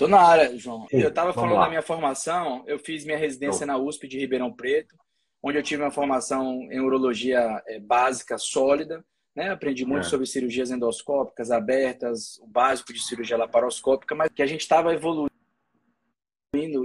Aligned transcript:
Tô 0.00 0.08
na 0.08 0.22
área, 0.22 0.56
João. 0.56 0.86
Eu 0.90 1.10
estava 1.10 1.30
falando 1.30 1.56
lá. 1.56 1.64
da 1.64 1.68
minha 1.68 1.82
formação, 1.82 2.64
eu 2.66 2.78
fiz 2.78 3.04
minha 3.04 3.18
residência 3.18 3.66
na 3.66 3.76
USP 3.76 4.08
de 4.08 4.18
Ribeirão 4.18 4.50
Preto, 4.50 4.96
onde 5.42 5.58
eu 5.58 5.62
tive 5.62 5.82
uma 5.82 5.90
formação 5.90 6.66
em 6.72 6.80
urologia 6.80 7.62
é, 7.66 7.78
básica 7.78 8.38
sólida, 8.38 9.04
né? 9.36 9.50
Aprendi 9.50 9.84
muito 9.84 10.06
é. 10.06 10.08
sobre 10.08 10.24
cirurgias 10.24 10.70
endoscópicas 10.70 11.50
abertas, 11.50 12.38
o 12.38 12.46
básico 12.46 12.94
de 12.94 13.06
cirurgia 13.06 13.36
laparoscópica, 13.36 14.14
mas 14.14 14.30
que 14.32 14.40
a 14.40 14.46
gente 14.46 14.62
estava 14.62 14.94
evoluindo. 14.94 15.30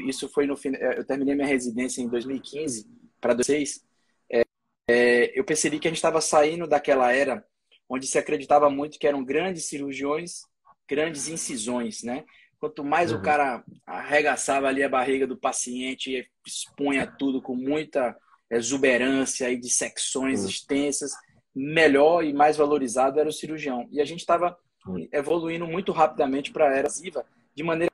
Isso 0.05 0.27
foi 0.27 0.45
no 0.45 0.55
é, 0.65 0.99
eu 0.99 1.05
terminei 1.05 1.35
minha 1.35 1.47
residência 1.47 2.01
em 2.01 2.09
2015 2.09 2.85
para 3.21 3.33
2006. 3.33 3.81
É, 4.29 4.43
é, 4.89 5.39
eu 5.39 5.45
percebi 5.45 5.79
que 5.79 5.87
a 5.87 5.89
gente 5.89 5.99
estava 5.99 6.19
saindo 6.19 6.67
daquela 6.67 7.13
era 7.13 7.45
onde 7.87 8.07
se 8.07 8.17
acreditava 8.17 8.69
muito 8.69 8.99
que 8.99 9.07
eram 9.07 9.23
grandes 9.23 9.67
cirurgiões, 9.67 10.41
grandes 10.85 11.29
incisões, 11.29 12.03
né? 12.03 12.25
Quanto 12.65 12.83
mais 12.83 13.11
uhum. 13.11 13.19
o 13.19 13.21
cara 13.21 13.63
arregaçava 13.85 14.67
ali 14.67 14.81
a 14.81 14.89
barriga 14.89 15.27
do 15.27 15.37
paciente 15.37 16.09
e 16.09 16.27
expunha 16.47 17.05
tudo 17.05 17.39
com 17.39 17.55
muita 17.55 18.17
exuberância 18.49 19.51
e 19.51 19.55
dissecções 19.55 20.41
uhum. 20.41 20.49
extensas, 20.49 21.11
melhor 21.53 22.23
e 22.23 22.33
mais 22.33 22.57
valorizado 22.57 23.19
era 23.19 23.29
o 23.29 23.31
cirurgião. 23.31 23.87
E 23.91 24.01
a 24.01 24.05
gente 24.05 24.21
estava 24.21 24.57
uhum. 24.87 25.07
evoluindo 25.11 25.67
muito 25.67 25.91
rapidamente 25.91 26.51
para 26.51 26.67
a 26.67 26.75
era 26.75 26.89
viva 26.89 27.23
de 27.53 27.61
maneira 27.61 27.91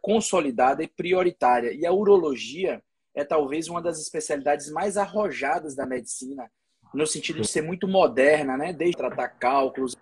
consolidada 0.00 0.84
e 0.84 0.86
prioritária. 0.86 1.72
E 1.72 1.84
a 1.84 1.92
urologia 1.92 2.80
é 3.16 3.24
talvez 3.24 3.66
uma 3.66 3.82
das 3.82 4.00
especialidades 4.00 4.70
mais 4.70 4.96
arrojadas 4.96 5.74
da 5.74 5.84
medicina, 5.84 6.48
no 6.94 7.04
sentido 7.04 7.40
de 7.40 7.48
ser 7.48 7.62
muito 7.62 7.88
moderna, 7.88 8.56
né? 8.56 8.72
Desde 8.72 8.96
tratar 8.96 9.26
cálculos, 9.30 9.96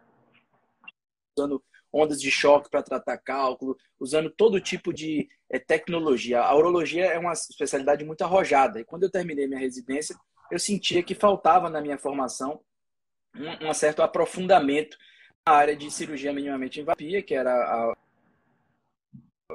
usando 1.34 1.62
ondas 1.92 2.20
de 2.20 2.30
choque 2.30 2.70
para 2.70 2.82
tratar 2.82 3.18
cálculo, 3.18 3.76
usando 4.00 4.30
todo 4.30 4.60
tipo 4.60 4.92
de 4.92 5.28
é, 5.50 5.58
tecnologia. 5.58 6.40
A 6.40 6.54
urologia 6.56 7.06
é 7.06 7.18
uma 7.18 7.32
especialidade 7.32 8.04
muito 8.04 8.22
arrojada. 8.22 8.80
E 8.80 8.84
quando 8.84 9.02
eu 9.02 9.10
terminei 9.10 9.46
minha 9.46 9.60
residência, 9.60 10.16
eu 10.50 10.58
sentia 10.58 11.02
que 11.02 11.14
faltava 11.14 11.68
na 11.68 11.80
minha 11.80 11.98
formação 11.98 12.60
um, 13.36 13.68
um 13.68 13.74
certo 13.74 14.02
aprofundamento 14.02 14.96
na 15.46 15.54
área 15.54 15.76
de 15.76 15.90
cirurgia 15.90 16.32
minimamente 16.32 16.80
invasiva, 16.80 17.22
que 17.22 17.34
era 17.34 17.52
a 17.52 17.96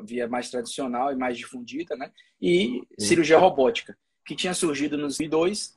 via 0.03 0.27
mais 0.27 0.49
tradicional 0.49 1.11
e 1.11 1.15
mais 1.15 1.37
difundida, 1.37 1.95
né? 1.95 2.11
E 2.39 2.83
cirurgia 2.99 3.37
robótica, 3.37 3.97
que 4.25 4.35
tinha 4.35 4.53
surgido 4.53 4.97
nos 4.97 5.17
2002 5.17 5.76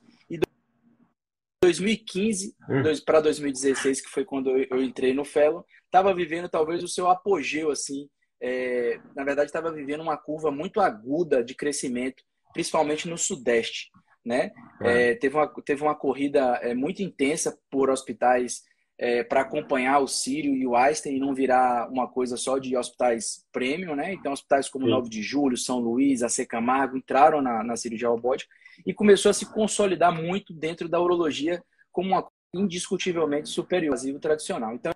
2015 1.63 2.55
hum. 2.67 2.81
para 3.05 3.21
2016, 3.21 4.01
que 4.01 4.09
foi 4.09 4.25
quando 4.25 4.49
eu 4.49 4.81
entrei 4.81 5.13
no 5.13 5.23
Fellow, 5.23 5.65
estava 5.85 6.13
vivendo 6.13 6.49
talvez 6.49 6.83
o 6.83 6.87
seu 6.87 7.07
apogeu, 7.07 7.69
assim. 7.69 8.09
É, 8.41 8.99
na 9.15 9.23
verdade, 9.23 9.49
estava 9.49 9.71
vivendo 9.71 10.01
uma 10.01 10.17
curva 10.17 10.49
muito 10.49 10.81
aguda 10.81 11.43
de 11.43 11.53
crescimento, 11.53 12.23
principalmente 12.51 13.07
no 13.07 13.17
Sudeste. 13.17 13.91
Né? 14.25 14.51
É, 14.81 15.15
teve, 15.15 15.35
uma, 15.35 15.47
teve 15.63 15.81
uma 15.81 15.95
corrida 15.95 16.59
é, 16.61 16.75
muito 16.75 17.01
intensa 17.01 17.57
por 17.69 17.89
hospitais 17.89 18.63
é, 19.01 19.23
para 19.23 19.41
acompanhar 19.41 19.97
o 19.97 20.07
Sírio 20.07 20.55
e 20.55 20.67
o 20.67 20.75
Einstein 20.75 21.15
e 21.15 21.19
não 21.19 21.33
virar 21.33 21.89
uma 21.89 22.07
coisa 22.07 22.37
só 22.37 22.59
de 22.59 22.77
hospitais 22.77 23.43
premium, 23.51 23.95
né? 23.95 24.13
Então, 24.13 24.31
hospitais 24.31 24.69
como 24.69 24.85
Sim. 24.85 24.91
9 24.91 25.09
de 25.09 25.23
Julho, 25.23 25.57
São 25.57 25.79
Luís, 25.79 26.21
AC 26.21 26.45
Camargo 26.47 26.95
entraram 26.95 27.41
na, 27.41 27.63
na 27.63 27.75
cirurgia 27.75 28.09
robótica 28.09 28.53
e 28.85 28.93
começou 28.93 29.31
a 29.31 29.33
se 29.33 29.51
consolidar 29.51 30.13
muito 30.13 30.53
dentro 30.53 30.87
da 30.87 31.01
urologia 31.01 31.63
como 31.91 32.09
uma 32.09 32.27
indiscutivelmente 32.53 33.49
superior 33.49 33.97
ao 33.97 34.19
tradicional. 34.19 34.75
Então, 34.75 34.93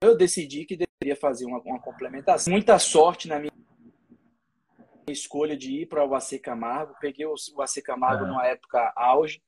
eu 0.00 0.16
decidi 0.16 0.64
que 0.64 0.76
deveria 0.76 1.20
fazer 1.20 1.46
uma, 1.46 1.58
uma 1.58 1.80
complementação. 1.80 2.52
Muita 2.52 2.78
sorte 2.78 3.26
na 3.26 3.40
minha 3.40 3.50
escolha 5.08 5.56
de 5.56 5.82
ir 5.82 5.86
para 5.86 6.06
o 6.06 6.14
AC 6.14 6.38
Camargo. 6.40 6.94
Peguei 7.00 7.26
o, 7.26 7.34
AC 7.60 7.82
Camargo 7.82 8.22
uhum. 8.22 8.30
numa 8.30 8.46
época 8.46 8.92
auge, 8.94 9.42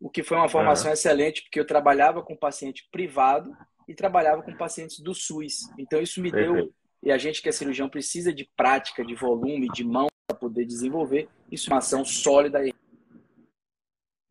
o 0.00 0.08
que 0.08 0.22
foi 0.22 0.38
uma 0.38 0.48
formação 0.48 0.90
excelente, 0.90 1.42
porque 1.42 1.60
eu 1.60 1.66
trabalhava 1.66 2.22
com 2.22 2.34
paciente 2.34 2.88
privado 2.90 3.54
e 3.86 3.94
trabalhava 3.94 4.42
com 4.42 4.56
pacientes 4.56 4.98
do 5.00 5.14
SUS. 5.14 5.68
Então, 5.78 6.00
isso 6.00 6.22
me 6.22 6.30
Perfeito. 6.30 6.54
deu. 6.54 6.74
E 7.02 7.12
a 7.12 7.18
gente 7.18 7.42
que 7.42 7.48
é 7.48 7.52
cirurgião 7.52 7.88
precisa 7.88 8.32
de 8.32 8.48
prática, 8.56 9.04
de 9.04 9.14
volume, 9.14 9.68
de 9.68 9.84
mão 9.84 10.06
para 10.26 10.38
poder 10.38 10.64
desenvolver. 10.64 11.28
Isso 11.50 11.68
é 11.68 11.74
uma 11.74 11.78
ação 11.78 12.04
sólida 12.04 12.64
e 12.64 12.72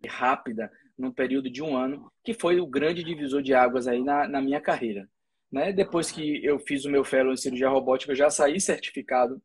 rápida 0.08 0.72
num 0.98 1.12
período 1.12 1.50
de 1.50 1.62
um 1.62 1.78
ano, 1.78 2.12
que 2.24 2.34
foi 2.34 2.60
o 2.60 2.68
grande 2.68 3.04
divisor 3.04 3.42
de 3.42 3.54
águas 3.54 3.88
aí 3.88 4.04
na, 4.04 4.28
na 4.28 4.42
minha 4.42 4.60
carreira. 4.60 5.10
Né? 5.52 5.72
Depois 5.72 6.12
que 6.12 6.44
eu 6.44 6.60
fiz 6.60 6.86
o 6.86 6.90
meu 6.90 7.04
fellow 7.04 7.32
em 7.32 7.38
cirurgia 7.38 7.70
robótica, 7.70 8.12
eu 8.12 8.16
já 8.16 8.30
saí 8.30 8.60
certificado 8.60 9.42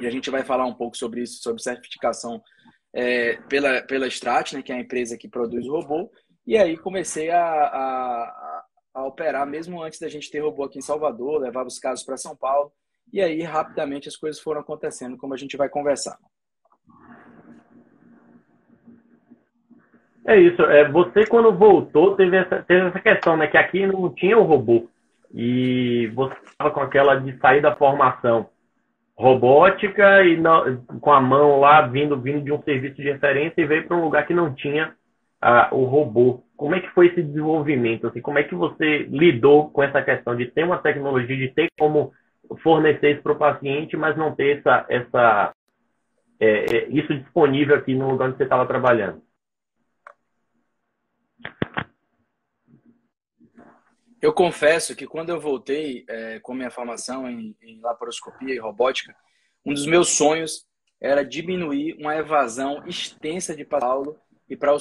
e 0.00 0.06
a 0.06 0.10
gente 0.10 0.30
vai 0.30 0.44
falar 0.44 0.66
um 0.66 0.74
pouco 0.74 0.96
sobre 0.96 1.22
isso, 1.22 1.42
sobre 1.42 1.62
certificação 1.62 2.42
é, 2.92 3.36
pela, 3.48 3.82
pela 3.82 4.06
Strat, 4.06 4.52
né, 4.52 4.62
que 4.62 4.72
é 4.72 4.76
a 4.76 4.80
empresa 4.80 5.18
que 5.18 5.28
produz 5.28 5.66
o 5.66 5.72
robô. 5.72 6.10
E 6.46 6.56
aí 6.56 6.76
comecei 6.76 7.30
a, 7.30 7.42
a, 7.42 8.64
a 8.94 9.06
operar, 9.06 9.46
mesmo 9.46 9.82
antes 9.82 10.00
da 10.00 10.08
gente 10.08 10.30
ter 10.30 10.40
robô 10.40 10.64
aqui 10.64 10.78
em 10.78 10.82
Salvador, 10.82 11.40
levava 11.40 11.68
os 11.68 11.78
casos 11.78 12.04
para 12.04 12.16
São 12.16 12.36
Paulo. 12.36 12.72
E 13.12 13.20
aí, 13.22 13.42
rapidamente, 13.42 14.08
as 14.08 14.16
coisas 14.16 14.40
foram 14.40 14.60
acontecendo, 14.60 15.16
como 15.16 15.32
a 15.32 15.36
gente 15.36 15.56
vai 15.56 15.68
conversar. 15.68 16.18
É 20.26 20.38
isso. 20.38 20.60
É, 20.62 20.86
você, 20.90 21.26
quando 21.26 21.56
voltou, 21.56 22.14
teve 22.14 22.36
essa, 22.36 22.62
teve 22.62 22.86
essa 22.88 23.00
questão, 23.00 23.34
né? 23.34 23.46
Que 23.46 23.56
aqui 23.56 23.86
não 23.86 24.12
tinha 24.12 24.36
o 24.36 24.42
robô. 24.42 24.90
E 25.32 26.06
você 26.14 26.34
estava 26.44 26.70
com 26.70 26.80
aquela 26.80 27.14
de 27.16 27.38
sair 27.38 27.62
da 27.62 27.74
formação 27.74 28.48
robótica 29.18 30.22
e 30.22 30.36
não, 30.36 30.76
com 31.00 31.12
a 31.12 31.20
mão 31.20 31.58
lá 31.58 31.82
vindo, 31.82 32.16
vindo 32.20 32.40
de 32.40 32.52
um 32.52 32.62
serviço 32.62 32.94
de 32.96 33.10
referência 33.10 33.60
e 33.60 33.66
veio 33.66 33.86
para 33.86 33.96
um 33.96 34.04
lugar 34.04 34.24
que 34.24 34.32
não 34.32 34.54
tinha 34.54 34.94
ah, 35.42 35.68
o 35.72 35.84
robô. 35.84 36.44
Como 36.56 36.74
é 36.74 36.80
que 36.80 36.88
foi 36.90 37.08
esse 37.08 37.22
desenvolvimento? 37.22 38.06
Assim, 38.06 38.20
como 38.20 38.38
é 38.38 38.44
que 38.44 38.54
você 38.54 39.08
lidou 39.10 39.70
com 39.70 39.82
essa 39.82 40.00
questão 40.02 40.36
de 40.36 40.46
ter 40.46 40.62
uma 40.62 40.78
tecnologia, 40.78 41.36
de 41.36 41.48
ter 41.48 41.68
como 41.76 42.12
fornecer 42.62 43.14
isso 43.14 43.22
para 43.22 43.32
o 43.32 43.38
paciente, 43.38 43.96
mas 43.96 44.16
não 44.16 44.34
ter 44.34 44.58
essa, 44.58 44.86
essa, 44.88 45.52
é, 46.38 46.76
é, 46.76 46.88
isso 46.88 47.12
disponível 47.14 47.74
aqui 47.74 47.96
no 47.96 48.10
lugar 48.10 48.28
onde 48.28 48.36
você 48.36 48.44
estava 48.44 48.66
trabalhando? 48.66 49.20
Eu 54.20 54.32
confesso 54.32 54.96
que 54.96 55.06
quando 55.06 55.30
eu 55.30 55.40
voltei 55.40 56.04
é, 56.08 56.40
com 56.40 56.54
minha 56.54 56.70
formação 56.70 57.28
em, 57.28 57.56
em, 57.62 57.80
laparoscopia 57.80 58.54
e 58.54 58.58
robótica, 58.58 59.14
um 59.64 59.72
dos 59.72 59.86
meus 59.86 60.08
sonhos 60.10 60.66
era 61.00 61.24
diminuir 61.24 61.94
uma 61.94 62.16
evasão 62.16 62.84
extensa 62.86 63.54
de 63.54 63.64
Paulo 63.64 64.18
e 64.48 64.56
para 64.56 64.74
o 64.74 64.78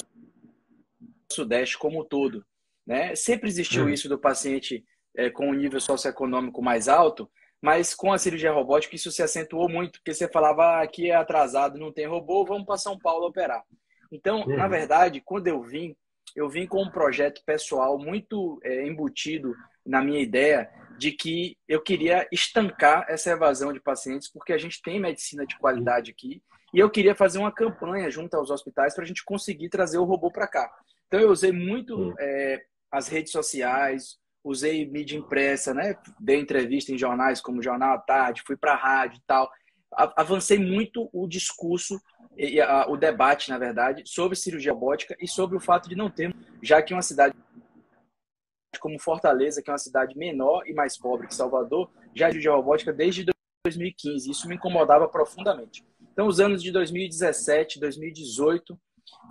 Sudeste 1.32 1.78
como 1.78 2.02
um 2.02 2.06
todo. 2.06 2.44
Né? 2.86 3.16
Sempre 3.16 3.48
existiu 3.48 3.86
hum. 3.86 3.90
isso 3.90 4.10
do 4.10 4.18
paciente 4.18 4.84
é, 5.16 5.30
com 5.30 5.50
um 5.50 5.54
nível 5.54 5.80
socioeconômico 5.80 6.62
mais 6.62 6.88
alto, 6.88 7.30
mas 7.62 7.94
com 7.94 8.12
a 8.12 8.18
cirurgia 8.18 8.52
robótica 8.52 8.96
isso 8.96 9.12
se 9.12 9.22
acentuou 9.22 9.70
muito, 9.70 10.00
porque 10.00 10.14
você 10.14 10.28
falava 10.28 10.64
ah, 10.64 10.82
aqui 10.82 11.12
é 11.12 11.16
atrasado, 11.16 11.78
não 11.78 11.92
tem 11.92 12.08
robô, 12.08 12.46
vamos 12.46 12.66
para 12.66 12.78
São 12.78 12.98
Paulo 12.98 13.28
operar. 13.28 13.64
Então, 14.12 14.42
uhum. 14.42 14.56
na 14.56 14.68
verdade, 14.68 15.22
quando 15.22 15.48
eu 15.48 15.62
vim, 15.62 15.96
eu 16.38 16.48
vim 16.48 16.68
com 16.68 16.84
um 16.84 16.92
projeto 16.92 17.42
pessoal 17.44 17.98
muito 17.98 18.60
é, 18.64 18.86
embutido 18.86 19.56
na 19.84 20.04
minha 20.04 20.22
ideia 20.22 20.70
de 20.96 21.12
que 21.12 21.58
eu 21.68 21.82
queria 21.82 22.28
estancar 22.32 23.08
essa 23.10 23.32
evasão 23.32 23.74
de 23.74 23.80
pacientes, 23.80 24.32
porque 24.32 24.54
a 24.54 24.58
gente 24.58 24.80
tem 24.80 25.00
medicina 25.00 25.48
de 25.48 25.58
qualidade 25.58 26.12
aqui, 26.12 26.44
e 26.72 26.80
eu 26.80 26.92
queria 26.92 27.16
fazer 27.16 27.40
uma 27.40 27.52
campanha 27.52 28.12
junto 28.12 28.36
aos 28.36 28.52
hospitais 28.52 28.94
para 28.94 29.04
a 29.04 29.08
gente 29.08 29.26
conseguir 29.26 29.70
trazer 29.70 29.98
o 29.98 30.04
robô 30.04 30.30
para 30.30 30.48
cá. 30.48 30.72
Então 31.08 31.20
eu 31.20 31.32
usei 31.32 31.52
muito 31.52 32.14
é, 32.20 32.62
as 32.92 33.08
redes 33.08 33.32
sociais, 33.32 34.20
usei 34.44 34.88
mídia 34.88 35.18
impressa, 35.18 35.74
né? 35.74 35.96
Dei 36.20 36.40
entrevista 36.40 36.92
em 36.92 36.98
jornais 36.98 37.42
como 37.42 37.64
Jornal 37.64 37.96
à 37.96 37.98
Tarde, 37.98 38.44
fui 38.46 38.56
para 38.56 38.74
a 38.74 38.78
rádio 38.78 39.18
e 39.18 39.24
tal. 39.26 39.50
Avancei 39.92 40.60
muito 40.60 41.10
o 41.14 41.28
discurso 41.28 42.00
e 42.38 42.60
a, 42.62 42.88
o 42.88 42.98
debate, 42.98 43.50
na 43.50 43.58
verdade, 43.58 44.04
sobre 44.06 44.36
cirurgia 44.36 44.74
robótica 44.74 45.16
e 45.20 45.28
sobre 45.28 45.58
o 45.58 45.60
fato 45.60 45.90
de 45.90 45.96
não 45.96 46.10
ter, 46.10 46.36
já 46.62 46.82
que 46.82 46.94
uma 46.94 47.02
cidade 47.02 47.36
como 48.80 49.00
Fortaleza, 49.00 49.62
que 49.62 49.70
é 49.70 49.74
uma 49.74 49.80
cidade 49.80 50.16
menor 50.16 50.68
e 50.68 50.74
mais 50.74 50.98
pobre 50.98 51.28
que 51.28 51.34
Salvador, 51.34 51.90
já 52.14 52.28
cirurgia 52.28 52.52
robótica 52.52 52.94
desde 52.94 53.26
2015. 53.66 54.30
Isso 54.30 54.48
me 54.48 54.56
incomodava 54.56 55.08
profundamente. 55.08 55.84
Então, 56.12 56.28
os 56.28 56.40
anos 56.40 56.62
de 56.62 56.72
2017, 56.72 57.80
2018 57.80 58.80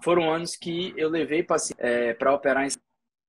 foram 0.02 0.32
anos 0.32 0.56
que 0.56 0.92
eu 0.96 1.08
levei 1.08 1.42
para 1.42 1.56
é, 1.78 2.16
operar 2.30 2.66
em 2.66 2.70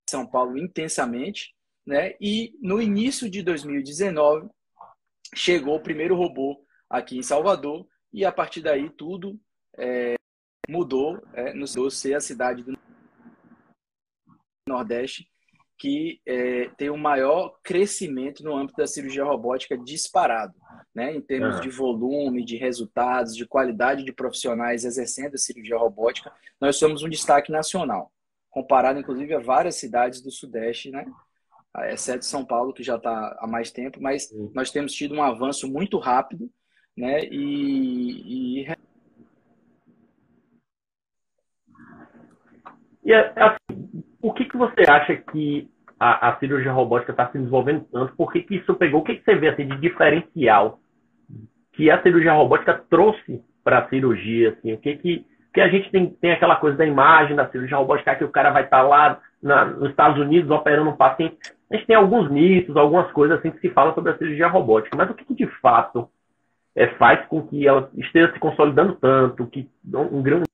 São 0.09 0.25
Paulo 0.25 0.57
intensamente, 0.57 1.53
né? 1.85 2.15
E 2.19 2.53
no 2.61 2.81
início 2.81 3.29
de 3.29 3.41
2019 3.41 4.49
chegou 5.35 5.75
o 5.75 5.81
primeiro 5.81 6.15
robô 6.15 6.63
aqui 6.89 7.17
em 7.17 7.23
Salvador 7.23 7.87
e 8.11 8.25
a 8.25 8.31
partir 8.31 8.61
daí 8.61 8.89
tudo 8.89 9.39
é, 9.77 10.15
mudou, 10.67 11.21
é, 11.33 11.53
nos 11.53 11.75
ser 11.95 12.15
a 12.15 12.21
cidade 12.21 12.63
do 12.63 12.77
Nordeste 14.67 15.29
que 15.77 16.19
é, 16.25 16.69
tem 16.69 16.89
o 16.89 16.97
maior 16.97 17.59
crescimento 17.63 18.43
no 18.43 18.55
âmbito 18.55 18.77
da 18.77 18.87
cirurgia 18.87 19.23
robótica 19.23 19.77
disparado, 19.77 20.55
né? 20.93 21.15
Em 21.15 21.21
termos 21.21 21.61
de 21.61 21.69
volume, 21.69 22.43
de 22.43 22.57
resultados, 22.57 23.35
de 23.35 23.45
qualidade 23.45 24.03
de 24.03 24.11
profissionais 24.11 24.83
exercendo 24.83 25.35
a 25.35 25.37
cirurgia 25.37 25.77
robótica, 25.77 26.33
nós 26.59 26.77
somos 26.77 27.03
um 27.03 27.09
destaque 27.09 27.51
nacional, 27.51 28.11
comparado 28.49 28.99
inclusive 28.99 29.35
a 29.35 29.39
várias 29.39 29.75
cidades 29.75 30.19
do 30.19 30.31
Sudeste, 30.31 30.89
né? 30.89 31.05
Exceto 31.91 32.25
São 32.25 32.43
Paulo, 32.43 32.73
que 32.73 32.81
já 32.81 32.95
está 32.95 33.37
há 33.39 33.45
mais 33.45 33.69
tempo, 33.69 34.01
mas 34.01 34.31
nós 34.55 34.71
temos 34.71 34.93
tido 34.93 35.13
um 35.13 35.21
avanço 35.21 35.71
muito 35.71 35.99
rápido, 35.99 36.49
né? 36.97 37.19
E, 37.31 38.63
e... 38.63 38.77
E 43.05 43.13
assim, 43.13 44.03
por 44.19 44.33
que, 44.33 44.43
que 44.43 44.57
você 44.57 44.83
acha 44.89 45.15
que 45.15 45.69
a, 45.97 46.29
a 46.29 46.39
cirurgia 46.39 46.73
robótica 46.73 47.13
está 47.13 47.27
se 47.27 47.37
desenvolvendo 47.37 47.85
tanto? 47.89 48.13
Por 48.17 48.33
que, 48.33 48.41
que 48.41 48.55
isso 48.55 48.75
pegou? 48.75 48.99
O 48.99 49.03
que, 49.03 49.15
que 49.15 49.23
você 49.23 49.35
vê 49.35 49.47
assim, 49.47 49.65
de 49.65 49.77
diferencial 49.77 50.79
que 51.71 51.89
a 51.89 52.01
cirurgia 52.01 52.33
robótica 52.33 52.73
trouxe 52.89 53.41
para 53.63 53.79
a 53.79 53.87
cirurgia? 53.87 54.49
Assim? 54.49 54.73
O 54.73 54.77
que, 54.77 54.97
que, 54.97 55.25
que 55.53 55.61
a 55.61 55.69
gente 55.69 55.89
tem, 55.89 56.09
tem 56.09 56.33
aquela 56.33 56.57
coisa 56.57 56.75
da 56.75 56.85
imagem 56.85 57.35
da 57.35 57.47
cirurgia 57.47 57.77
robótica 57.77 58.15
que 58.15 58.25
o 58.25 58.31
cara 58.31 58.49
vai 58.49 58.65
estar 58.65 58.81
tá 58.81 58.87
lá 58.87 59.21
na, 59.41 59.63
nos 59.63 59.91
Estados 59.91 60.19
Unidos 60.19 60.51
operando 60.51 60.89
um 60.89 60.97
paciente. 60.97 61.37
A 61.71 61.75
gente 61.75 61.87
tem 61.87 61.95
alguns 61.95 62.29
mitos, 62.29 62.75
algumas 62.75 63.09
coisas 63.13 63.39
assim 63.39 63.51
que 63.51 63.59
se 63.59 63.69
fala 63.69 63.93
sobre 63.93 64.11
a 64.11 64.17
cirurgia 64.17 64.49
robótica, 64.49 64.97
mas 64.97 65.09
o 65.09 65.13
que, 65.13 65.23
que 65.23 65.33
de 65.33 65.47
fato 65.61 66.09
é, 66.77 66.87
faz 66.97 67.25
com 67.27 67.41
que 67.47 67.67
ela 67.67 67.89
esteja 67.97 68.31
se 68.31 68.39
consolidando 68.39 68.95
tanto, 68.97 69.47
que 69.47 69.67
um 69.91 70.21
grande 70.21 70.45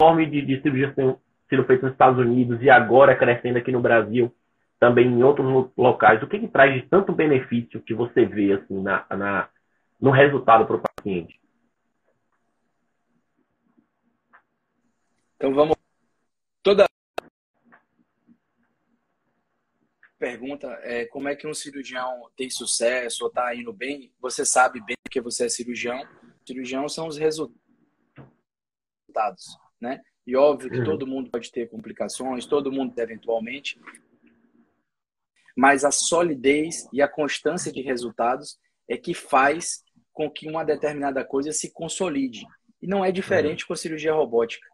nome 0.00 0.24
de, 0.24 0.40
de 0.40 0.62
cirurgias 0.62 0.94
sido 0.94 1.64
feitas 1.64 1.82
nos 1.82 1.92
Estados 1.92 2.18
Unidos 2.18 2.62
e 2.62 2.70
agora 2.70 3.14
crescendo 3.14 3.58
aqui 3.58 3.70
no 3.70 3.80
Brasil, 3.80 4.34
também 4.80 5.06
em 5.06 5.22
outros 5.22 5.70
locais. 5.76 6.22
O 6.22 6.26
que, 6.26 6.38
que 6.38 6.48
traz 6.48 6.72
de 6.72 6.88
tanto 6.88 7.12
benefício 7.12 7.82
que 7.82 7.92
você 7.92 8.24
vê 8.24 8.54
assim 8.54 8.80
na, 8.82 9.04
na 9.10 9.48
no 10.00 10.10
resultado 10.10 10.64
para 10.64 10.76
o 10.76 10.80
paciente? 10.80 11.38
Então 15.36 15.52
vamos 15.52 15.77
pergunta 20.18 20.66
é 20.82 21.06
como 21.06 21.28
é 21.28 21.36
que 21.36 21.46
um 21.46 21.54
cirurgião 21.54 22.28
tem 22.36 22.50
sucesso 22.50 23.24
ou 23.24 23.28
está 23.28 23.54
indo 23.54 23.72
bem. 23.72 24.12
Você 24.20 24.44
sabe 24.44 24.84
bem 24.84 24.96
que 25.10 25.20
você 25.20 25.46
é 25.46 25.48
cirurgião. 25.48 26.06
Cirurgião 26.46 26.88
são 26.88 27.06
os 27.06 27.16
resultados, 27.16 27.56
né? 29.80 30.02
E 30.26 30.36
óbvio 30.36 30.70
que 30.70 30.78
uhum. 30.78 30.84
todo 30.84 31.06
mundo 31.06 31.30
pode 31.30 31.50
ter 31.50 31.70
complicações, 31.70 32.44
todo 32.44 32.72
mundo 32.72 32.92
eventualmente, 32.98 33.80
mas 35.56 35.84
a 35.84 35.90
solidez 35.90 36.86
e 36.92 37.00
a 37.00 37.08
constância 37.08 37.72
de 37.72 37.80
resultados 37.80 38.58
é 38.86 38.96
que 38.96 39.14
faz 39.14 39.82
com 40.12 40.30
que 40.30 40.48
uma 40.48 40.64
determinada 40.64 41.24
coisa 41.24 41.50
se 41.52 41.72
consolide. 41.72 42.46
E 42.80 42.86
não 42.86 43.04
é 43.04 43.10
diferente 43.10 43.62
uhum. 43.62 43.68
com 43.68 43.72
a 43.72 43.76
cirurgia 43.76 44.12
robótica. 44.12 44.66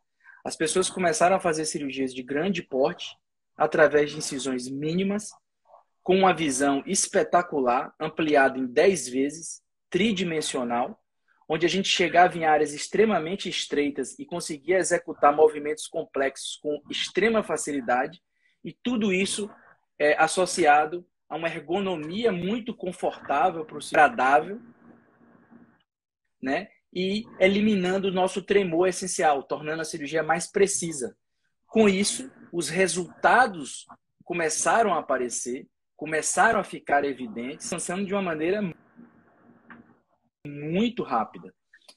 As 0.44 0.56
pessoas 0.56 0.90
começaram 0.90 1.36
a 1.36 1.40
fazer 1.40 1.64
cirurgias 1.64 2.12
de 2.12 2.22
grande 2.22 2.62
porte 2.62 3.16
através 3.56 4.10
de 4.10 4.18
incisões 4.18 4.68
mínimas, 4.68 5.30
com 6.02 6.16
uma 6.16 6.34
visão 6.34 6.82
espetacular, 6.86 7.94
ampliada 7.98 8.58
em 8.58 8.66
10 8.66 9.08
vezes, 9.08 9.62
tridimensional, 9.88 11.00
onde 11.48 11.66
a 11.66 11.68
gente 11.68 11.88
chegava 11.88 12.36
em 12.36 12.44
áreas 12.44 12.72
extremamente 12.72 13.48
estreitas 13.48 14.18
e 14.18 14.26
conseguia 14.26 14.78
executar 14.78 15.34
movimentos 15.34 15.86
complexos 15.86 16.56
com 16.56 16.82
extrema 16.90 17.42
facilidade, 17.42 18.20
e 18.64 18.72
tudo 18.72 19.12
isso 19.12 19.50
é 19.98 20.16
associado 20.22 21.06
a 21.28 21.36
uma 21.36 21.48
ergonomia 21.48 22.32
muito 22.32 22.74
confortável 22.74 23.64
para 23.64 23.76
o 23.76 23.80
agradável, 23.86 24.60
né? 26.42 26.68
E 26.92 27.24
eliminando 27.40 28.08
o 28.08 28.12
nosso 28.12 28.42
tremor 28.42 28.88
essencial, 28.88 29.42
tornando 29.42 29.82
a 29.82 29.84
cirurgia 29.84 30.22
mais 30.22 30.50
precisa. 30.50 31.16
Com 31.66 31.88
isso, 31.88 32.30
os 32.54 32.68
resultados 32.68 33.84
começaram 34.22 34.94
a 34.94 35.00
aparecer, 35.00 35.66
começaram 35.96 36.60
a 36.60 36.64
ficar 36.64 37.04
evidentes, 37.04 37.66
avançando 37.66 38.06
de 38.06 38.14
uma 38.14 38.22
maneira 38.22 38.62
muito 40.46 41.02
rápida. 41.02 41.52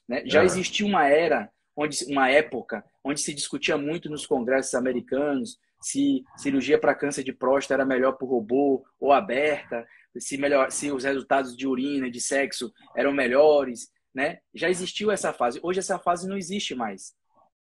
Né? 0.08 0.24
Já 0.26 0.42
é. 0.42 0.44
existiu 0.44 0.88
uma 0.88 1.06
era, 1.06 1.48
onde, 1.76 2.04
uma 2.06 2.28
época, 2.28 2.84
onde 3.04 3.20
se 3.20 3.32
discutia 3.32 3.78
muito 3.78 4.10
nos 4.10 4.26
congressos 4.26 4.74
americanos 4.74 5.56
se 5.80 6.24
cirurgia 6.36 6.76
para 6.76 6.92
câncer 6.92 7.22
de 7.22 7.32
próstata 7.32 7.74
era 7.74 7.86
melhor 7.86 8.14
por 8.14 8.28
robô 8.28 8.84
ou 8.98 9.12
aberta, 9.12 9.86
se, 10.18 10.36
melhor, 10.36 10.72
se 10.72 10.90
os 10.90 11.04
resultados 11.04 11.56
de 11.56 11.68
urina, 11.68 12.10
de 12.10 12.20
sexo 12.20 12.72
eram 12.96 13.12
melhores. 13.12 13.92
Né? 14.12 14.40
Já 14.52 14.68
existiu 14.68 15.12
essa 15.12 15.32
fase. 15.32 15.60
Hoje 15.62 15.78
essa 15.78 16.00
fase 16.00 16.28
não 16.28 16.36
existe 16.36 16.74
mais. 16.74 17.14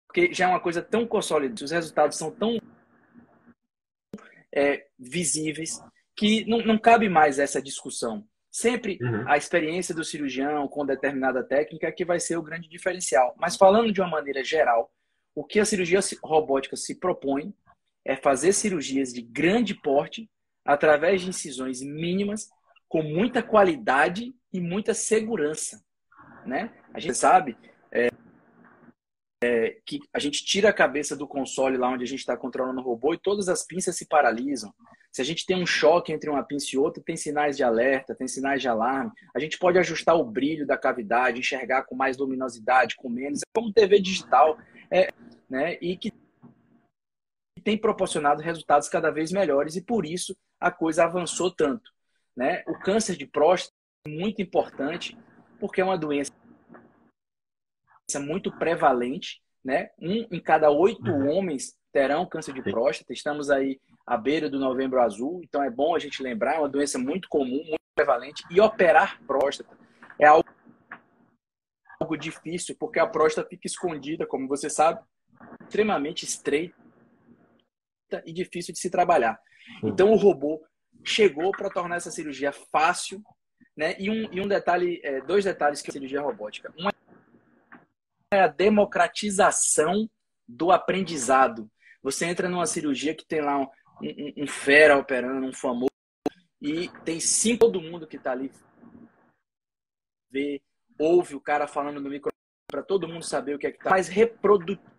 Porque 0.06 0.32
já 0.32 0.46
é 0.46 0.48
uma 0.48 0.58
coisa 0.58 0.80
tão 0.80 1.06
consolidada, 1.06 1.62
os 1.62 1.70
resultados 1.70 2.16
são 2.16 2.30
tão 2.30 2.58
é, 4.58 4.86
visíveis 4.98 5.80
que 6.16 6.44
não, 6.46 6.58
não 6.58 6.78
cabe 6.78 7.08
mais 7.08 7.38
essa 7.38 7.62
discussão. 7.62 8.26
Sempre 8.50 8.98
uhum. 9.00 9.28
a 9.28 9.36
experiência 9.36 9.94
do 9.94 10.02
cirurgião 10.02 10.66
com 10.66 10.84
determinada 10.84 11.44
técnica 11.44 11.92
que 11.92 12.04
vai 12.04 12.18
ser 12.18 12.36
o 12.36 12.42
grande 12.42 12.68
diferencial. 12.68 13.34
Mas 13.38 13.56
falando 13.56 13.92
de 13.92 14.00
uma 14.00 14.10
maneira 14.10 14.42
geral, 14.42 14.90
o 15.34 15.44
que 15.44 15.60
a 15.60 15.64
cirurgia 15.64 16.00
robótica 16.24 16.76
se 16.76 16.98
propõe 16.98 17.54
é 18.04 18.16
fazer 18.16 18.52
cirurgias 18.52 19.12
de 19.12 19.22
grande 19.22 19.74
porte 19.74 20.28
através 20.64 21.22
de 21.22 21.28
incisões 21.28 21.80
mínimas, 21.80 22.48
com 22.88 23.02
muita 23.02 23.42
qualidade 23.42 24.34
e 24.52 24.60
muita 24.60 24.94
segurança. 24.94 25.80
Né? 26.44 26.72
A 26.92 26.98
gente 26.98 27.16
sabe 27.16 27.56
é, 27.92 28.08
é, 29.42 29.76
que 29.86 30.00
a 30.12 30.18
gente 30.18 30.44
tira 30.44 30.68
a 30.68 30.72
cabeça 30.72 31.16
do 31.16 31.26
console 31.26 31.76
lá 31.76 31.88
onde 31.88 32.04
a 32.04 32.06
gente 32.06 32.20
está 32.20 32.36
controlando 32.36 32.80
o 32.80 32.84
robô 32.84 33.14
e 33.14 33.18
todas 33.18 33.48
as 33.48 33.64
pinças 33.64 33.96
se 33.96 34.06
paralisam. 34.06 34.72
Se 35.12 35.22
a 35.22 35.24
gente 35.24 35.46
tem 35.46 35.60
um 35.60 35.66
choque 35.66 36.12
entre 36.12 36.28
uma 36.28 36.42
pinça 36.42 36.68
e 36.72 36.78
outra, 36.78 37.02
tem 37.02 37.16
sinais 37.16 37.56
de 37.56 37.62
alerta, 37.62 38.14
tem 38.14 38.28
sinais 38.28 38.60
de 38.60 38.68
alarme. 38.68 39.10
A 39.34 39.38
gente 39.38 39.58
pode 39.58 39.78
ajustar 39.78 40.16
o 40.16 40.24
brilho 40.24 40.66
da 40.66 40.76
cavidade, 40.76 41.38
enxergar 41.38 41.84
com 41.84 41.94
mais 41.94 42.16
luminosidade, 42.18 42.96
com 42.96 43.08
menos. 43.08 43.40
É 43.40 43.44
como 43.54 43.72
TV 43.72 44.00
digital, 44.00 44.58
é, 44.90 45.08
né? 45.48 45.78
E 45.80 45.96
que 45.96 46.12
tem 47.64 47.76
proporcionado 47.76 48.42
resultados 48.42 48.88
cada 48.88 49.10
vez 49.10 49.32
melhores 49.32 49.76
e 49.76 49.82
por 49.82 50.06
isso 50.06 50.36
a 50.60 50.70
coisa 50.70 51.04
avançou 51.04 51.50
tanto, 51.50 51.90
né? 52.36 52.62
O 52.66 52.78
câncer 52.78 53.16
de 53.16 53.26
próstata 53.26 53.74
é 54.06 54.10
muito 54.10 54.42
importante 54.42 55.16
porque 55.58 55.80
é 55.80 55.84
uma 55.84 55.98
doença 55.98 56.32
muito 58.16 58.50
prevalente, 58.50 59.42
né? 59.62 59.90
Um 60.00 60.26
em 60.30 60.40
cada 60.40 60.70
oito 60.70 61.10
uhum. 61.10 61.30
homens 61.30 61.76
terão 61.92 62.24
câncer 62.24 62.54
de 62.54 62.62
próstata. 62.62 63.12
Estamos 63.12 63.50
aí 63.50 63.78
à 64.06 64.16
beira 64.16 64.48
do 64.48 64.58
novembro 64.58 65.00
azul, 65.02 65.42
então 65.44 65.62
é 65.62 65.68
bom 65.68 65.94
a 65.94 65.98
gente 65.98 66.22
lembrar, 66.22 66.54
é 66.54 66.58
uma 66.58 66.68
doença 66.68 66.98
muito 66.98 67.28
comum, 67.28 67.62
muito 67.64 67.78
prevalente, 67.94 68.42
e 68.50 68.60
operar 68.60 69.20
próstata 69.26 69.76
é 70.18 70.26
algo, 70.26 70.48
algo 72.00 72.16
difícil, 72.16 72.74
porque 72.78 72.98
a 72.98 73.06
próstata 73.06 73.48
fica 73.48 73.66
escondida, 73.66 74.26
como 74.26 74.48
você 74.48 74.70
sabe, 74.70 75.00
extremamente 75.62 76.24
estreita 76.24 76.74
e 78.24 78.32
difícil 78.32 78.72
de 78.72 78.80
se 78.80 78.90
trabalhar. 78.90 79.38
Então 79.84 80.10
o 80.12 80.16
robô 80.16 80.64
chegou 81.04 81.50
para 81.52 81.70
tornar 81.70 81.96
essa 81.96 82.10
cirurgia 82.10 82.52
fácil, 82.52 83.22
né? 83.76 83.94
E 83.98 84.10
um, 84.10 84.32
e 84.32 84.40
um 84.40 84.48
detalhe, 84.48 85.00
é, 85.04 85.20
dois 85.20 85.44
detalhes 85.44 85.82
que 85.82 85.90
a 85.90 85.92
cirurgia 85.92 86.20
robótica. 86.20 86.72
Um 86.78 86.88
é 88.30 88.40
a 88.40 88.48
democratização 88.48 90.08
do 90.46 90.70
aprendizado. 90.70 91.70
Você 92.02 92.26
entra 92.26 92.48
numa 92.48 92.66
cirurgia 92.66 93.14
que 93.14 93.26
tem 93.26 93.40
lá 93.40 93.58
um, 93.58 93.66
um, 94.02 94.44
um 94.44 94.46
fera 94.46 94.96
operando, 94.96 95.46
um 95.46 95.52
famoso, 95.52 95.88
e 96.60 96.88
tem 97.04 97.20
cinco, 97.20 97.60
todo 97.60 97.80
mundo 97.80 98.06
que 98.06 98.16
está 98.16 98.32
ali 98.32 98.50
vê, 100.30 100.60
ouve 100.98 101.34
o 101.34 101.40
cara 101.40 101.66
falando 101.66 102.00
no 102.00 102.10
microfone 102.10 102.36
para 102.66 102.82
todo 102.82 103.08
mundo 103.08 103.24
saber 103.24 103.54
o 103.54 103.58
que 103.58 103.66
é 103.66 103.72
que 103.72 103.78
tá. 103.78 103.90
Mais 103.90 104.08
reprodutível, 104.08 104.90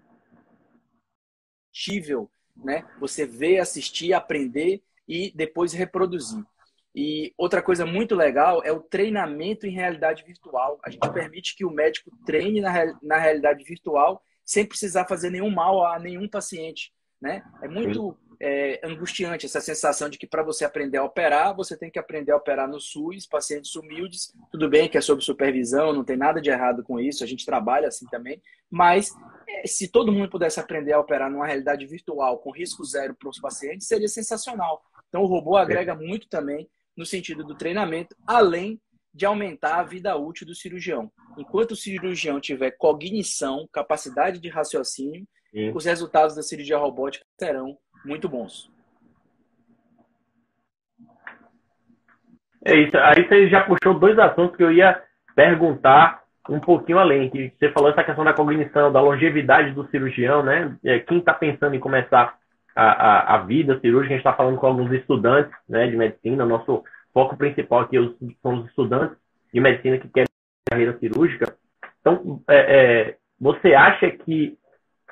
né? 2.56 2.90
Você 3.00 3.26
vê, 3.26 3.60
assistir, 3.60 4.14
aprender 4.14 4.82
e 5.08 5.32
depois 5.36 5.72
reproduzir. 5.74 6.44
E 6.96 7.34
outra 7.38 7.62
coisa 7.62 7.86
muito 7.86 8.16
legal 8.16 8.64
é 8.64 8.72
o 8.72 8.82
treinamento 8.82 9.68
em 9.68 9.72
realidade 9.72 10.24
virtual. 10.24 10.80
A 10.84 10.90
gente 10.90 11.12
permite 11.12 11.56
que 11.56 11.64
o 11.64 11.72
médico 11.72 12.12
treine 12.26 12.62
na, 12.62 12.74
na 13.02 13.18
realidade 13.18 13.64
virtual 13.64 14.22
sem 14.44 14.66
precisar 14.66 15.06
fazer 15.06 15.30
nenhum 15.30 15.52
mal 15.52 15.86
a 15.86 16.00
nenhum 16.00 16.28
paciente. 16.28 16.92
Né? 17.22 17.44
É 17.62 17.68
muito 17.68 18.18
é, 18.42 18.80
angustiante 18.84 19.46
essa 19.46 19.62
sensação 19.62 20.10
de 20.10 20.18
que 20.18 20.26
para 20.26 20.42
você 20.42 20.66
aprender 20.66 20.98
a 20.98 21.04
operar, 21.04 21.56
você 21.56 21.78
tem 21.78 21.92
que 21.92 22.00
aprender 22.00 22.32
a 22.32 22.38
operar 22.38 22.68
no 22.68 22.80
SUS, 22.80 23.28
pacientes 23.28 23.76
humildes. 23.76 24.34
Tudo 24.52 24.70
bem 24.70 24.90
que 24.90 24.98
é 24.98 25.02
sob 25.02 25.24
supervisão, 25.24 25.94
não 25.94 26.04
tem 26.04 26.18
nada 26.18 26.42
de 26.42 26.50
errado 26.50 26.82
com 26.82 27.00
isso, 27.00 27.24
a 27.24 27.28
gente 27.28 27.46
trabalha 27.46 27.90
assim 27.90 28.08
também. 28.08 28.42
Mas 28.72 29.14
é, 29.48 29.68
se 29.68 29.92
todo 29.92 30.12
mundo 30.12 30.30
pudesse 30.30 30.60
aprender 30.60 30.94
a 30.94 31.00
operar 31.00 31.30
numa 31.30 31.46
realidade 31.46 31.86
virtual 31.86 32.40
com 32.40 32.52
risco 32.52 32.84
zero 32.84 33.14
para 33.14 33.30
os 33.30 33.40
pacientes, 33.40 33.88
seria 33.88 34.08
sensacional. 34.08 34.82
Então, 35.10 35.22
o 35.22 35.28
robô 35.28 35.58
agrega 35.58 35.94
muito 35.94 36.28
também 36.30 36.70
no 37.00 37.06
sentido 37.06 37.46
do 37.46 37.56
treinamento, 37.56 38.14
além 38.28 38.78
de 39.14 39.26
aumentar 39.26 39.80
a 39.80 39.84
vida 39.84 40.18
útil 40.18 40.46
do 40.46 40.54
cirurgião. 40.54 41.10
Enquanto 41.38 41.72
o 41.72 41.76
cirurgião 41.76 42.42
tiver 42.42 42.72
cognição, 42.72 43.66
capacidade 43.72 44.38
de 44.38 44.50
raciocínio, 44.50 45.26
Sim. 45.50 45.72
os 45.74 45.86
resultados 45.86 46.36
da 46.36 46.44
cirurgia 46.44 46.78
robótica 46.78 47.26
serão 47.40 47.78
muito 48.04 48.28
bons. 48.28 48.70
É 52.66 52.76
isso. 52.76 52.98
Aí 52.98 53.26
você 53.26 53.48
já 53.48 53.64
puxou 53.64 53.98
dois 53.98 54.20
assuntos 54.20 54.58
que 54.58 54.64
eu 54.64 54.72
ia 54.72 55.02
perguntar 55.34 56.22
um 56.50 56.60
pouquinho 56.60 57.00
além. 57.00 57.30
Que 57.30 57.54
você 57.58 57.72
falou 57.72 57.92
essa 57.92 58.04
questão 58.04 58.26
da 58.26 58.34
cognição, 58.34 58.92
da 58.92 59.00
longevidade 59.00 59.72
do 59.72 59.88
cirurgião, 59.88 60.44
né? 60.44 60.78
É, 60.84 61.00
quem 61.00 61.20
está 61.20 61.34
pensando 61.34 61.74
em 61.76 61.80
começar 61.80 62.38
a, 62.80 62.92
a, 62.92 63.36
a 63.36 63.38
vida 63.40 63.78
cirúrgica, 63.80 64.14
a 64.14 64.18
gente 64.18 64.26
está 64.26 64.34
falando 64.34 64.58
com 64.58 64.68
alguns 64.68 64.92
estudantes 64.94 65.52
né, 65.68 65.88
de 65.88 65.98
medicina. 65.98 66.46
Nosso 66.46 66.84
foco 67.14 67.36
principal 67.36 67.82
aqui 67.82 67.98
são 68.42 68.60
os 68.60 68.68
estudantes 68.68 69.18
de 69.54 69.60
medicina 69.60 69.98
que 69.98 70.08
querem 70.08 70.30
carreira 70.70 70.98
cirúrgica. 71.00 71.54
Então, 72.00 72.42
é, 72.48 72.58
é, 72.58 73.16
você 73.40 73.74
acha 73.74 74.10
que 74.10 74.58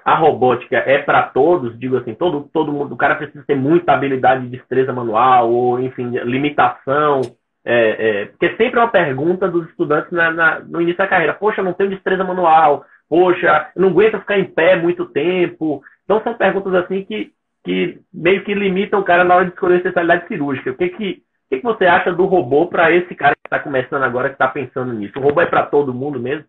a 0.06 0.16
robótica 0.16 0.78
é 0.78 1.00
para 1.00 1.24
todos? 1.24 1.78
Digo 1.78 1.98
assim, 1.98 2.14
todo, 2.14 2.50
todo 2.54 2.72
mundo, 2.72 2.94
o 2.94 2.98
cara 2.98 3.16
precisa 3.16 3.44
ter 3.46 3.56
muita 3.56 3.92
habilidade 3.92 4.44
de 4.44 4.58
destreza 4.58 4.94
manual, 4.94 5.52
ou 5.52 5.80
enfim, 5.82 6.12
limitação. 6.24 7.20
É, 7.66 8.22
é, 8.22 8.26
porque 8.28 8.56
sempre 8.56 8.80
é 8.80 8.84
uma 8.84 8.92
pergunta 8.92 9.50
dos 9.50 9.68
estudantes 9.70 10.10
na, 10.12 10.32
na, 10.32 10.60
no 10.62 10.82
início 10.82 11.00
da 11.00 11.08
carreira. 11.08 11.34
Poxa, 11.34 11.62
não 11.62 11.74
tenho 11.74 11.90
destreza 11.90 12.24
manual. 12.24 12.86
Poxa, 13.10 13.70
não 13.76 13.90
aguento 13.90 14.20
ficar 14.20 14.40
em 14.40 14.46
pé 14.46 14.78
muito 14.78 15.06
tempo. 15.08 15.82
Então 16.06 16.22
são 16.24 16.34
perguntas 16.34 16.74
assim 16.76 17.04
que, 17.04 17.34
que 17.68 18.02
meio 18.14 18.46
que 18.46 18.54
limitam 18.54 19.02
o 19.02 19.04
cara 19.04 19.26
na 19.26 19.36
hora 19.36 19.46
de 19.46 19.52
escolher 19.52 19.74
a 19.74 19.78
especialidade 19.80 20.26
cirúrgica. 20.30 20.72
O 20.72 20.78
que 20.78 20.88
que, 20.88 21.12
o 21.12 21.50
que, 21.50 21.58
que 21.58 21.64
você 21.64 21.86
acha 21.86 22.14
do 22.14 22.26
robô 22.26 22.70
para 22.70 22.96
esse 22.96 23.14
cara 23.14 23.36
que 23.36 23.46
está 23.46 23.60
começando 23.60 24.04
agora, 24.04 24.30
que 24.30 24.36
está 24.36 24.48
pensando 24.48 24.94
nisso? 24.94 25.20
O 25.20 25.22
robô 25.22 25.42
é 25.42 25.46
para 25.46 25.66
todo 25.66 25.94
mundo 25.94 26.18
mesmo? 26.18 26.46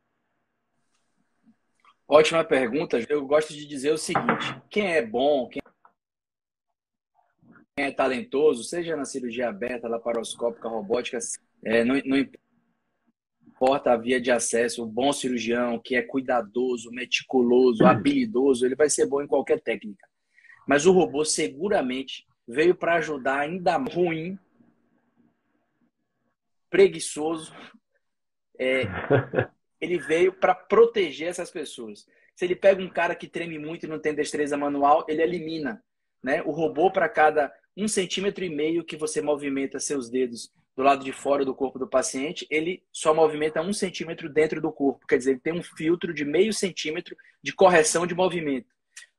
Ótima 2.06 2.44
pergunta. 2.44 3.04
Eu 3.08 3.26
gosto 3.26 3.52
de 3.52 3.66
dizer 3.66 3.90
o 3.90 3.98
seguinte: 3.98 4.62
quem 4.70 4.92
é 4.92 5.04
bom, 5.04 5.48
quem 5.48 5.60
é 7.76 7.90
talentoso, 7.90 8.62
seja 8.62 8.94
na 8.94 9.04
cirurgia 9.04 9.48
aberta, 9.48 9.88
laparoscópica, 9.88 10.68
robótica, 10.68 11.18
é, 11.64 11.82
não, 11.82 12.00
não 12.04 12.16
importa 13.48 13.90
a 13.90 13.96
via 13.96 14.20
de 14.20 14.30
acesso, 14.30 14.84
o 14.84 14.86
bom 14.86 15.12
cirurgião, 15.12 15.80
que 15.84 15.96
é 15.96 16.02
cuidadoso, 16.02 16.92
meticuloso, 16.92 17.84
habilidoso, 17.84 18.64
ele 18.64 18.76
vai 18.76 18.88
ser 18.88 19.06
bom 19.08 19.20
em 19.20 19.26
qualquer 19.26 19.60
técnica. 19.60 20.07
Mas 20.68 20.84
o 20.84 20.92
robô 20.92 21.24
seguramente 21.24 22.26
veio 22.46 22.74
para 22.74 22.96
ajudar 22.96 23.40
ainda 23.40 23.74
ruim 23.78 24.38
preguiçoso. 26.68 27.54
É, 28.58 28.82
ele 29.80 29.98
veio 29.98 30.30
para 30.30 30.54
proteger 30.54 31.28
essas 31.28 31.50
pessoas. 31.50 32.06
Se 32.36 32.44
ele 32.44 32.54
pega 32.54 32.82
um 32.82 32.88
cara 32.90 33.14
que 33.14 33.26
treme 33.26 33.58
muito 33.58 33.86
e 33.86 33.88
não 33.88 33.98
tem 33.98 34.14
destreza 34.14 34.58
manual, 34.58 35.06
ele 35.08 35.22
elimina. 35.22 35.82
Né? 36.22 36.42
O 36.42 36.50
robô, 36.50 36.90
para 36.90 37.08
cada 37.08 37.50
um 37.74 37.88
centímetro 37.88 38.44
e 38.44 38.50
meio 38.50 38.84
que 38.84 38.96
você 38.96 39.22
movimenta 39.22 39.80
seus 39.80 40.10
dedos 40.10 40.52
do 40.76 40.82
lado 40.82 41.02
de 41.02 41.12
fora 41.12 41.46
do 41.46 41.54
corpo 41.54 41.78
do 41.78 41.88
paciente, 41.88 42.46
ele 42.50 42.84
só 42.92 43.14
movimenta 43.14 43.62
um 43.62 43.72
centímetro 43.72 44.28
dentro 44.28 44.60
do 44.60 44.70
corpo. 44.70 45.06
Quer 45.06 45.16
dizer, 45.16 45.30
ele 45.30 45.40
tem 45.40 45.52
um 45.52 45.62
filtro 45.62 46.12
de 46.12 46.26
meio 46.26 46.52
centímetro 46.52 47.16
de 47.42 47.54
correção 47.54 48.06
de 48.06 48.14
movimento. 48.14 48.68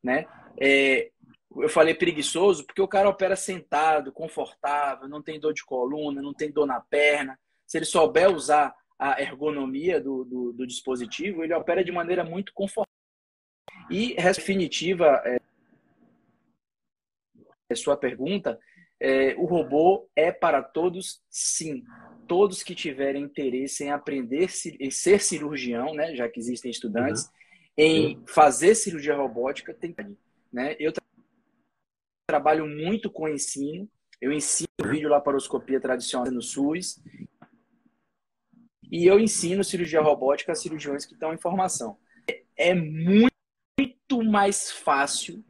Né? 0.02 0.26
É, 0.58 1.12
eu 1.58 1.70
falei 1.70 1.94
preguiçoso 1.94 2.66
porque 2.66 2.82
o 2.82 2.88
cara 2.88 3.10
opera 3.10 3.36
sentado, 3.36 4.12
confortável, 4.12 5.08
não 5.08 5.22
tem 5.22 5.40
dor 5.40 5.54
de 5.54 5.66
coluna, 5.66 6.22
não 6.22 6.34
tem 6.34 6.52
dor 6.52 6.68
na 6.68 6.80
perna. 6.80 7.40
Se 7.66 7.78
ele 7.78 7.86
souber 7.86 8.30
usar 8.30 8.76
a 8.98 9.22
ergonomia 9.22 10.00
do, 10.00 10.24
do, 10.26 10.54
do 10.54 10.68
dispositivo, 10.68 11.44
ele 11.44 11.54
opera 11.54 11.84
de 11.84 11.92
maneira 11.92 12.24
muito 12.24 12.54
confortável. 12.54 12.90
E 13.90 14.16
definitiva 14.16 15.22
é, 15.26 15.40
é, 17.70 17.76
sua 17.76 17.98
pergunta, 17.98 18.60
é, 19.00 19.34
o 19.38 19.46
robô 19.46 20.08
é 20.16 20.32
para 20.32 20.62
todos, 20.62 21.24
sim. 21.30 21.84
Todos 22.28 22.62
que 22.62 22.76
tiverem 22.76 23.24
interesse 23.24 23.84
em 23.86 23.92
aprender 23.92 24.50
em 24.80 24.92
ser 24.92 25.20
cirurgião, 25.20 25.96
né, 25.96 26.16
já 26.16 26.30
que 26.30 26.40
existem 26.40 26.70
estudantes, 26.70 27.24
uhum. 27.24 27.32
em 27.78 28.24
fazer 28.28 28.76
cirurgia 28.76 29.16
robótica, 29.16 29.74
tem 29.74 29.96
né? 30.52 30.76
Eu 30.80 30.92
trabalho 32.30 32.68
muito 32.68 33.10
com 33.10 33.28
ensino. 33.28 33.90
Eu 34.22 34.32
ensino 34.32 34.70
vídeo 34.86 35.10
laparoscopia 35.10 35.82
tradicional 35.82 36.32
no 36.32 36.44
SUS 36.44 37.02
e 38.92 39.08
eu 39.08 39.20
ensino 39.20 39.64
cirurgia 39.64 40.00
robótica 40.00 40.52
a 40.52 40.56
cirurgiões 40.56 41.08
que 41.08 41.14
estão 41.14 41.34
em 41.34 41.40
formação. 41.40 41.98
É 42.56 42.76
muito 42.76 43.34
mais 44.24 44.70
fácil 44.70 45.44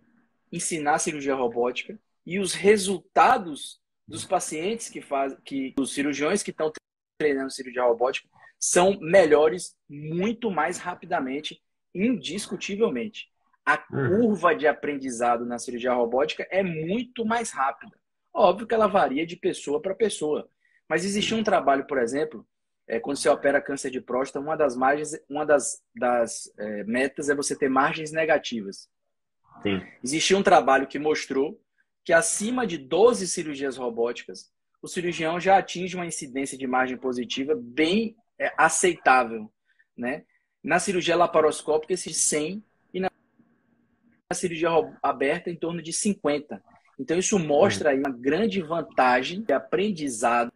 ensinar 0.50 1.00
cirurgia 1.00 1.36
robótica 1.36 2.00
e 2.26 2.40
os 2.40 2.54
resultados 2.54 3.82
dos 4.08 4.24
pacientes 4.24 4.88
que 4.88 5.02
fazem, 5.02 5.38
que 5.44 5.74
os 5.78 5.94
cirurgiões 5.94 6.42
que 6.42 6.52
estão 6.52 6.72
treinando 7.20 7.52
cirurgia 7.52 7.84
robótica 7.84 8.30
são 8.58 8.98
melhores 9.02 9.76
muito 9.90 10.50
mais 10.50 10.78
rapidamente, 10.78 11.62
indiscutivelmente 11.94 13.30
a 13.70 13.86
uhum. 13.92 14.22
curva 14.22 14.56
de 14.56 14.66
aprendizado 14.66 15.46
na 15.46 15.60
cirurgia 15.60 15.94
robótica 15.94 16.48
é 16.50 16.64
muito 16.64 17.24
mais 17.24 17.52
rápida. 17.52 17.96
Óbvio 18.34 18.66
que 18.66 18.74
ela 18.74 18.88
varia 18.88 19.28
de 19.28 19.36
pessoa 19.36 19.80
para 19.80 19.94
pessoa. 19.94 20.50
Mas 20.88 21.06
existe 21.06 21.36
um 21.36 21.44
trabalho, 21.44 21.86
por 21.86 22.00
exemplo, 22.00 22.48
é, 22.88 23.00
quando 23.00 23.18
você 23.18 23.30
opera 23.30 23.62
câncer 23.62 23.92
de 23.92 24.02
próstata, 24.02 24.44
uma 24.44 24.58
das 24.58 24.76
margens, 24.76 25.12
uma 25.30 25.46
das, 25.46 25.84
das 25.96 26.52
é, 26.58 26.84
metas 26.86 27.30
é 27.30 27.36
você 27.36 27.56
ter 27.56 27.70
margens 27.70 28.12
negativas. 28.12 28.90
Sim. 29.62 29.86
Existia 30.04 30.36
um 30.36 30.44
trabalho 30.44 30.88
que 30.88 30.98
mostrou 30.98 31.62
que 32.04 32.12
acima 32.12 32.66
de 32.66 32.78
12 32.80 33.28
cirurgias 33.28 33.78
robóticas, 33.78 34.50
o 34.82 34.88
cirurgião 34.88 35.40
já 35.40 35.60
atinge 35.60 35.96
uma 35.96 36.08
incidência 36.08 36.58
de 36.58 36.66
margem 36.66 36.98
positiva 36.98 37.54
bem 37.56 38.16
é, 38.40 38.52
aceitável. 38.58 39.52
Né? 39.96 40.24
Na 40.64 40.80
cirurgia 40.80 41.16
laparoscópica, 41.16 41.94
esse 41.94 42.12
100 42.12 42.64
a 42.64 42.69
cirurgia 44.36 44.70
aberta 45.02 45.50
em 45.50 45.56
torno 45.56 45.82
de 45.82 45.92
50. 45.92 46.64
Então, 47.00 47.18
isso 47.18 47.40
mostra 47.40 47.90
aí 47.90 47.98
uma 47.98 48.12
grande 48.12 48.62
vantagem 48.62 49.42
de 49.42 49.54
aprendizado 49.54 50.52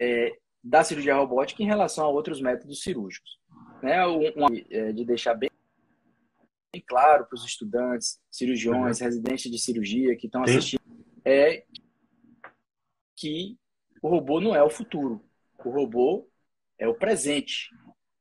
é, 0.00 0.36
da 0.62 0.82
cirurgia 0.82 1.14
robótica 1.14 1.62
em 1.62 1.66
relação 1.66 2.04
a 2.04 2.08
outros 2.08 2.40
métodos 2.40 2.82
cirúrgicos. 2.82 3.38
Né? 3.82 4.04
Um, 4.06 4.22
é, 4.70 4.92
de 4.92 5.04
deixar 5.04 5.34
bem, 5.34 5.50
bem 6.72 6.82
claro 6.84 7.26
para 7.26 7.36
os 7.36 7.44
estudantes, 7.44 8.18
cirurgiões, 8.30 8.98
uhum. 8.98 9.06
residentes 9.06 9.50
de 9.50 9.58
cirurgia 9.58 10.16
que 10.16 10.26
estão 10.26 10.42
assistindo, 10.42 10.82
é 11.24 11.64
que 13.14 13.56
o 14.02 14.08
robô 14.08 14.40
não 14.40 14.54
é 14.54 14.62
o 14.62 14.70
futuro. 14.70 15.24
O 15.64 15.70
robô 15.70 16.28
é 16.76 16.88
o 16.88 16.94
presente. 16.94 17.70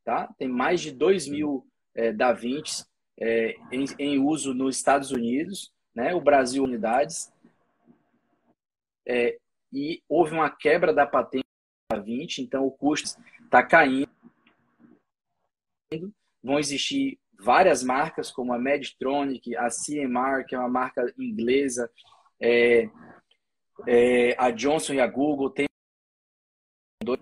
Tá? 0.04 0.32
Tem 0.38 0.48
mais 0.48 0.82
de 0.82 0.92
2 0.92 1.28
mil 1.28 1.68
é, 1.96 2.14
Da 2.14 2.32
Vinci 2.32 2.86
é, 3.20 3.56
em, 3.72 3.86
em, 3.98 4.20
uso 4.20 4.54
nos 4.54 4.78
Estados 4.78 5.12
Unidos, 5.12 5.72
né? 5.94 6.14
o 6.14 6.22
Brasil 6.22 6.64
unidades, 6.64 7.32
é, 9.08 9.38
e 9.72 10.02
houve 10.08 10.34
uma 10.34 10.50
quebra 10.50 10.94
da 10.94 11.06
patente 11.06 11.46
da 11.92 12.00
20, 12.00 12.40
então 12.40 12.66
o 12.66 12.72
custo 12.72 13.22
está 13.44 13.64
caindo. 13.64 14.10
Vão 16.44 16.60
existir 16.60 17.20
várias 17.40 17.84
marcas, 17.84 18.32
como 18.32 18.54
a 18.54 18.60
Medtronic, 18.60 19.56
a 19.56 19.68
CMR, 19.68 20.46
que 20.46 20.56
é 20.56 20.60
uma 20.60 20.70
marca 20.70 21.14
inglesa, 21.18 21.92
é, 22.40 22.90
é, 23.88 24.36
a 24.38 24.52
Johnson 24.52 24.94
e 24.94 25.00
a 25.00 25.08
Google, 25.08 25.50
tem, 25.50 25.68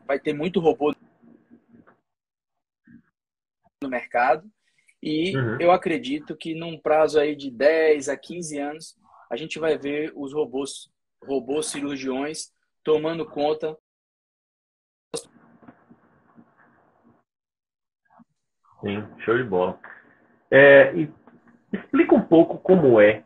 vai 0.05 0.19
ter 0.19 0.33
muito 0.33 0.59
robô 0.59 0.93
no 3.81 3.89
mercado. 3.89 4.49
E 5.05 5.35
uhum. 5.35 5.57
eu 5.59 5.69
acredito 5.69 6.33
que 6.33 6.55
num 6.55 6.79
prazo 6.79 7.19
aí 7.19 7.35
de 7.35 7.51
10 7.51 8.07
a 8.07 8.15
15 8.15 8.57
anos, 8.57 8.95
a 9.29 9.35
gente 9.35 9.59
vai 9.59 9.77
ver 9.77 10.13
os 10.15 10.33
robôs, 10.33 10.89
robôs 11.21 11.65
cirurgiões 11.65 12.53
tomando 12.85 13.25
conta. 13.25 13.77
Sim, 18.79 19.05
show 19.25 19.35
de 19.37 19.43
bola. 19.43 19.77
É, 20.49 20.93
explica 21.73 22.15
um 22.15 22.21
pouco 22.21 22.57
como 22.59 23.01
é 23.01 23.25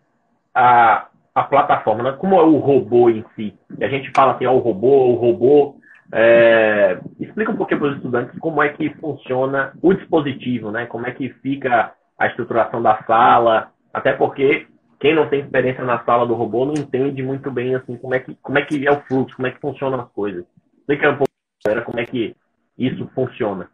a, 0.55 1.09
a 1.35 1.43
plataforma, 1.43 2.01
né? 2.01 2.17
como 2.17 2.39
é 2.39 2.43
o 2.43 2.57
robô 2.57 3.07
em 3.07 3.23
si. 3.35 3.55
A 3.79 3.87
gente 3.87 4.11
fala 4.15 4.33
assim, 4.33 4.47
ó, 4.47 4.53
o 4.53 4.59
robô, 4.59 5.11
o 5.11 5.15
robô, 5.15 5.76
é, 6.11 6.99
explica 7.19 7.51
um 7.51 7.57
pouquinho 7.57 7.79
para 7.79 7.89
os 7.89 7.95
estudantes 7.97 8.39
como 8.39 8.61
é 8.61 8.69
que 8.69 8.89
funciona 8.95 9.73
o 9.81 9.93
dispositivo, 9.93 10.71
né? 10.71 10.85
Como 10.85 11.05
é 11.05 11.11
que 11.11 11.29
fica 11.41 11.93
a 12.17 12.27
estruturação 12.27 12.81
da 12.81 13.03
sala, 13.03 13.71
até 13.93 14.13
porque 14.13 14.67
quem 14.99 15.13
não 15.13 15.29
tem 15.29 15.41
experiência 15.41 15.83
na 15.83 16.03
sala 16.03 16.25
do 16.25 16.33
robô 16.33 16.65
não 16.65 16.73
entende 16.73 17.21
muito 17.21 17.51
bem 17.51 17.75
assim 17.75 17.97
como 17.97 18.15
é 18.15 18.19
que, 18.19 18.35
como 18.35 18.57
é, 18.57 18.65
que 18.65 18.87
é 18.87 18.91
o 18.91 19.01
fluxo, 19.03 19.35
como 19.35 19.47
é 19.47 19.51
que 19.51 19.59
funcionam 19.59 20.01
as 20.01 20.11
coisas. 20.11 20.45
Explica 20.79 21.11
um 21.11 21.17
pouco 21.17 21.85
como 21.85 21.99
é 21.99 22.05
que 22.05 22.35
isso 22.77 23.09
funciona. 23.13 23.69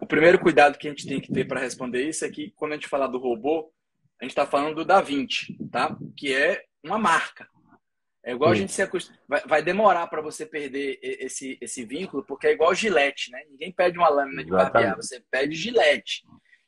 O 0.00 0.06
primeiro 0.06 0.38
cuidado 0.38 0.78
que 0.78 0.88
a 0.88 0.90
gente 0.90 1.06
tem 1.06 1.20
que 1.20 1.32
ter 1.32 1.46
para 1.46 1.60
responder 1.60 2.02
isso 2.08 2.24
é 2.24 2.30
que 2.30 2.52
quando 2.56 2.72
a 2.72 2.74
gente 2.74 2.88
falar 2.88 3.06
do 3.06 3.18
robô, 3.18 3.70
a 4.20 4.24
gente 4.24 4.30
está 4.30 4.46
falando 4.46 4.76
do 4.76 4.84
Da 4.84 5.00
Vinci, 5.00 5.56
tá? 5.70 5.96
Que 6.16 6.34
é 6.34 6.62
uma 6.82 6.98
marca. 6.98 7.46
É 8.22 8.32
igual 8.32 8.50
Sim. 8.50 8.56
a 8.56 8.60
gente 8.60 8.72
se 8.72 8.82
acostuma. 8.82 9.18
Vai, 9.26 9.42
vai 9.46 9.62
demorar 9.62 10.06
para 10.06 10.20
você 10.20 10.44
perder 10.44 10.98
esse, 11.02 11.56
esse 11.60 11.84
vínculo, 11.84 12.24
porque 12.24 12.48
é 12.48 12.52
igual 12.52 12.74
gilete, 12.74 13.30
né? 13.30 13.42
Ninguém 13.48 13.72
pede 13.72 13.98
uma 13.98 14.08
lâmina 14.08 14.44
de 14.44 14.50
barbear, 14.50 14.96
você 14.96 15.22
pede 15.30 15.54
gilete. 15.54 16.22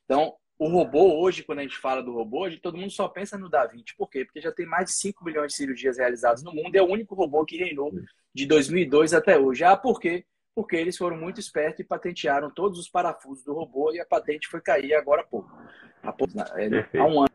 Então, 0.04 0.34
o 0.58 0.68
robô, 0.68 1.20
hoje, 1.20 1.42
quando 1.42 1.58
a 1.58 1.62
gente 1.62 1.76
fala 1.76 2.02
do 2.02 2.12
robô, 2.12 2.48
todo 2.62 2.78
mundo 2.78 2.90
só 2.90 3.08
pensa 3.08 3.36
no 3.36 3.50
Da 3.50 3.66
Vinci. 3.66 3.96
Por 3.96 4.08
quê? 4.08 4.24
Porque 4.24 4.40
já 4.40 4.52
tem 4.52 4.64
mais 4.64 4.86
de 4.86 4.92
5 4.92 5.24
milhões 5.24 5.52
de 5.52 5.56
cirurgias 5.56 5.98
realizadas 5.98 6.42
no 6.42 6.54
mundo 6.54 6.74
e 6.74 6.78
é 6.78 6.82
o 6.82 6.88
único 6.88 7.14
robô 7.14 7.44
que 7.44 7.56
reinou 7.56 7.92
de 8.34 8.46
2002 8.46 9.12
até 9.12 9.38
hoje. 9.38 9.64
Ah, 9.64 9.76
por 9.76 10.00
quê? 10.00 10.24
Porque 10.54 10.76
eles 10.76 10.96
foram 10.96 11.16
muito 11.16 11.40
espertos 11.40 11.80
e 11.80 11.84
patentearam 11.84 12.50
todos 12.50 12.78
os 12.78 12.88
parafusos 12.88 13.44
do 13.44 13.52
robô 13.52 13.92
e 13.92 14.00
a 14.00 14.06
patente 14.06 14.48
foi 14.48 14.60
cair 14.60 14.94
agora 14.94 15.22
há 15.22 15.24
pouco. 15.24 15.50
Há, 16.02 16.12
pouco, 16.12 16.32
é, 16.38 16.98
há 16.98 17.06
um 17.06 17.20
ano 17.20 17.32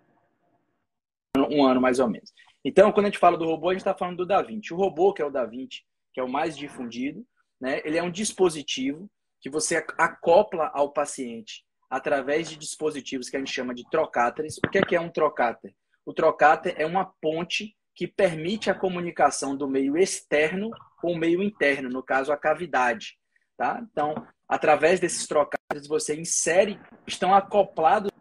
um 1.50 1.66
ano 1.66 1.82
mais 1.82 2.00
ou 2.00 2.10
menos. 2.10 2.34
Então, 2.68 2.92
quando 2.92 3.06
a 3.06 3.10
gente 3.10 3.18
fala 3.18 3.38
do 3.38 3.46
robô, 3.46 3.70
a 3.70 3.72
gente 3.72 3.80
está 3.80 3.96
falando 3.96 4.18
do 4.18 4.26
Da 4.26 4.42
Vinci. 4.42 4.74
O 4.74 4.76
robô, 4.78 5.14
que 5.14 5.22
é 5.22 5.26
o 5.26 5.32
Da 5.32 5.46
Vinci, 5.46 5.86
que 6.14 6.20
é 6.20 6.24
o 6.24 6.28
mais 6.28 6.58
difundido, 6.58 7.26
né, 7.62 7.82
ele 7.86 7.98
é 7.98 8.04
um 8.04 8.12
dispositivo 8.12 9.10
que 9.40 9.50
você 9.50 9.78
acopla 9.98 10.70
ao 10.74 10.92
paciente 10.92 11.64
através 11.90 12.50
de 12.50 12.58
dispositivos 12.58 13.30
que 13.30 13.38
a 13.38 13.40
gente 13.40 13.54
chama 13.54 13.74
de 13.74 13.90
trocáteres. 13.90 14.58
O 14.58 14.70
que 14.70 14.80
é, 14.80 14.82
que 14.82 14.98
é 14.98 15.00
um 15.00 15.10
trocáter? 15.10 15.74
O 16.06 16.14
trocáter 16.14 16.76
é 16.78 16.86
uma 16.86 17.10
ponte 17.22 17.74
que 17.96 18.06
permite 18.06 18.70
a 18.70 18.76
comunicação 18.76 19.56
do 19.56 19.70
meio 19.70 19.98
externo 19.98 20.70
com 21.00 21.14
o 21.14 21.18
meio 21.18 21.42
interno, 21.42 21.88
no 21.88 22.04
caso, 22.04 22.34
a 22.34 22.38
cavidade. 22.38 23.18
Tá? 23.56 23.82
Então, 23.90 24.14
através 24.46 25.00
desses 25.00 25.26
trocáteres, 25.26 25.88
você 25.88 26.20
insere, 26.20 26.78
estão 27.08 27.34
acoplados 27.34 28.12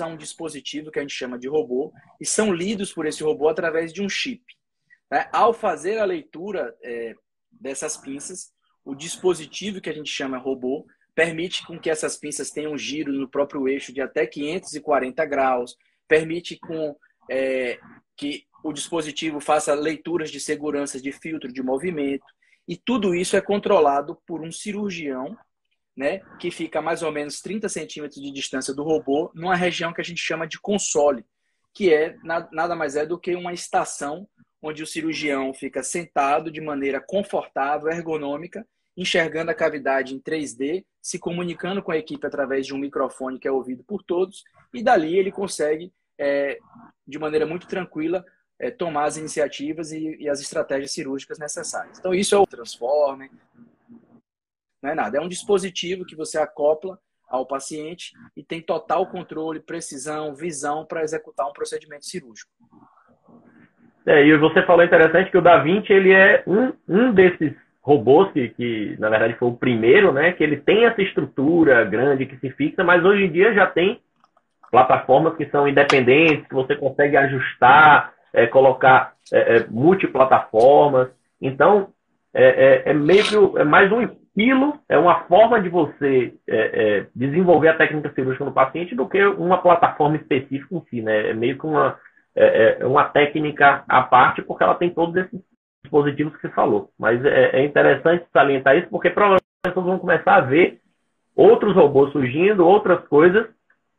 a 0.00 0.06
um 0.06 0.16
dispositivo 0.16 0.90
que 0.90 0.98
a 0.98 1.02
gente 1.02 1.14
chama 1.14 1.38
de 1.38 1.48
robô 1.48 1.92
e 2.20 2.26
são 2.26 2.52
lidos 2.52 2.92
por 2.92 3.06
esse 3.06 3.22
robô 3.22 3.48
através 3.48 3.92
de 3.92 4.02
um 4.02 4.08
chip. 4.08 4.42
Né? 5.10 5.28
Ao 5.32 5.52
fazer 5.52 5.98
a 5.98 6.04
leitura 6.04 6.74
é, 6.82 7.14
dessas 7.50 7.96
pinças, 7.96 8.52
o 8.84 8.94
dispositivo 8.94 9.80
que 9.80 9.90
a 9.90 9.92
gente 9.92 10.10
chama 10.10 10.38
robô 10.38 10.86
permite 11.14 11.66
com 11.66 11.78
que 11.78 11.90
essas 11.90 12.16
pinças 12.16 12.50
tenham 12.50 12.76
giro 12.76 13.12
no 13.12 13.28
próprio 13.28 13.68
eixo 13.68 13.92
de 13.92 14.00
até 14.00 14.26
540 14.26 15.24
graus, 15.26 15.76
permite 16.08 16.58
com 16.58 16.96
é, 17.30 17.78
que 18.16 18.46
o 18.64 18.72
dispositivo 18.72 19.40
faça 19.40 19.74
leituras 19.74 20.30
de 20.30 20.40
segurança 20.40 21.00
de 21.00 21.12
filtro 21.12 21.52
de 21.52 21.62
movimento 21.62 22.24
e 22.66 22.76
tudo 22.76 23.14
isso 23.14 23.36
é 23.36 23.40
controlado 23.40 24.16
por 24.26 24.40
um 24.40 24.52
cirurgião 24.52 25.36
né, 25.96 26.20
que 26.38 26.50
fica 26.50 26.78
a 26.78 26.82
mais 26.82 27.02
ou 27.02 27.12
menos 27.12 27.40
30 27.40 27.68
centímetros 27.68 28.20
de 28.20 28.30
distância 28.30 28.74
do 28.74 28.82
robô, 28.82 29.30
numa 29.34 29.54
região 29.54 29.92
que 29.92 30.00
a 30.00 30.04
gente 30.04 30.20
chama 30.20 30.46
de 30.46 30.58
console, 30.60 31.24
que 31.74 31.92
é 31.92 32.16
nada 32.22 32.74
mais 32.74 32.96
é 32.96 33.06
do 33.06 33.18
que 33.18 33.34
uma 33.34 33.52
estação 33.52 34.28
onde 34.62 34.82
o 34.82 34.86
cirurgião 34.86 35.52
fica 35.52 35.82
sentado 35.82 36.50
de 36.50 36.60
maneira 36.60 37.00
confortável, 37.00 37.90
ergonômica, 37.90 38.66
enxergando 38.96 39.50
a 39.50 39.54
cavidade 39.54 40.14
em 40.14 40.20
3D, 40.20 40.84
se 41.00 41.18
comunicando 41.18 41.82
com 41.82 41.90
a 41.90 41.96
equipe 41.96 42.26
através 42.26 42.66
de 42.66 42.74
um 42.74 42.78
microfone 42.78 43.38
que 43.38 43.48
é 43.48 43.52
ouvido 43.52 43.82
por 43.82 44.02
todos, 44.02 44.44
e 44.72 44.82
dali 44.82 45.18
ele 45.18 45.32
consegue, 45.32 45.92
é, 46.18 46.58
de 47.06 47.18
maneira 47.18 47.44
muito 47.44 47.66
tranquila, 47.66 48.24
é, 48.58 48.70
tomar 48.70 49.06
as 49.06 49.16
iniciativas 49.16 49.90
e, 49.90 50.16
e, 50.20 50.28
as 50.28 50.40
estratégias 50.40 50.92
cirúrgicas 50.92 51.38
necessárias. 51.38 51.98
Então, 51.98 52.14
isso 52.14 52.34
é 52.34 52.38
o 52.38 52.46
Transformer, 52.46 53.28
não 54.82 54.90
é 54.90 54.94
nada. 54.94 55.18
É 55.18 55.20
um 55.20 55.28
dispositivo 55.28 56.04
que 56.04 56.16
você 56.16 56.38
acopla 56.38 56.98
ao 57.28 57.46
paciente 57.46 58.12
e 58.36 58.42
tem 58.42 58.60
total 58.60 59.06
controle, 59.06 59.60
precisão, 59.60 60.34
visão 60.34 60.84
para 60.84 61.02
executar 61.02 61.48
um 61.48 61.52
procedimento 61.52 62.04
cirúrgico. 62.04 62.50
É, 64.04 64.26
e 64.26 64.36
você 64.36 64.62
falou 64.66 64.84
interessante 64.84 65.30
que 65.30 65.38
o 65.38 65.42
Da 65.42 65.58
Vinci 65.58 65.92
ele 65.92 66.12
é 66.12 66.42
um, 66.46 66.72
um 66.88 67.12
desses 67.14 67.54
robôs 67.80 68.30
que, 68.32 68.48
que, 68.50 68.96
na 68.98 69.08
verdade, 69.08 69.34
foi 69.38 69.48
o 69.48 69.56
primeiro, 69.56 70.12
né? 70.12 70.32
Que 70.32 70.42
ele 70.42 70.56
tem 70.56 70.84
essa 70.84 71.00
estrutura 71.00 71.84
grande 71.84 72.26
que 72.26 72.36
se 72.38 72.50
fixa, 72.50 72.84
mas 72.84 73.04
hoje 73.04 73.24
em 73.24 73.32
dia 73.32 73.54
já 73.54 73.66
tem 73.66 74.00
plataformas 74.70 75.36
que 75.36 75.46
são 75.50 75.68
independentes, 75.68 76.46
que 76.46 76.54
você 76.54 76.74
consegue 76.74 77.16
ajustar, 77.16 78.12
é, 78.32 78.46
colocar 78.46 79.14
é, 79.32 79.56
é, 79.56 79.66
multiplataformas. 79.68 81.08
Então, 81.40 81.88
é, 82.34 82.82
é, 82.86 82.90
é 82.90 82.94
meio 82.94 83.24
que 83.24 83.58
é 83.58 83.64
mais 83.64 83.92
um 83.92 84.08
aquilo 84.32 84.78
é 84.88 84.98
uma 84.98 85.24
forma 85.24 85.60
de 85.60 85.68
você 85.68 86.34
é, 86.48 86.56
é, 86.56 87.06
desenvolver 87.14 87.68
a 87.68 87.76
técnica 87.76 88.12
cirúrgica 88.14 88.44
no 88.44 88.52
paciente 88.52 88.94
do 88.94 89.08
que 89.08 89.22
uma 89.24 89.58
plataforma 89.58 90.16
específica 90.16 90.74
em 90.74 90.80
si, 90.88 91.02
né? 91.02 91.30
É 91.30 91.34
meio 91.34 91.58
que 91.58 91.66
uma, 91.66 91.98
é, 92.34 92.78
é 92.80 92.86
uma 92.86 93.04
técnica 93.04 93.84
à 93.88 94.02
parte, 94.02 94.42
porque 94.42 94.64
ela 94.64 94.74
tem 94.74 94.90
todos 94.90 95.14
esses 95.16 95.40
dispositivos 95.82 96.34
que 96.34 96.42
você 96.42 96.54
falou. 96.54 96.90
Mas 96.98 97.24
é, 97.24 97.60
é 97.60 97.64
interessante 97.64 98.24
salientar 98.32 98.76
isso, 98.76 98.88
porque 98.88 99.10
provavelmente 99.10 99.42
nós 99.64 99.74
vamos 99.74 100.00
começar 100.00 100.36
a 100.36 100.40
ver 100.40 100.80
outros 101.36 101.74
robôs 101.74 102.10
surgindo, 102.12 102.66
outras 102.66 103.06
coisas 103.08 103.46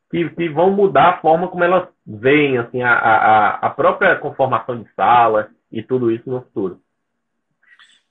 que, 0.09 0.29
que 0.31 0.49
vão 0.49 0.71
mudar 0.71 1.09
a 1.09 1.17
forma 1.21 1.47
como 1.47 1.63
elas 1.63 1.87
veem 2.05 2.57
assim, 2.57 2.81
a, 2.81 2.91
a, 2.91 3.49
a 3.67 3.69
própria 3.69 4.15
conformação 4.17 4.81
de 4.81 4.89
sala 4.93 5.49
e 5.71 5.81
tudo 5.81 6.11
isso 6.11 6.29
no 6.29 6.41
futuro. 6.41 6.79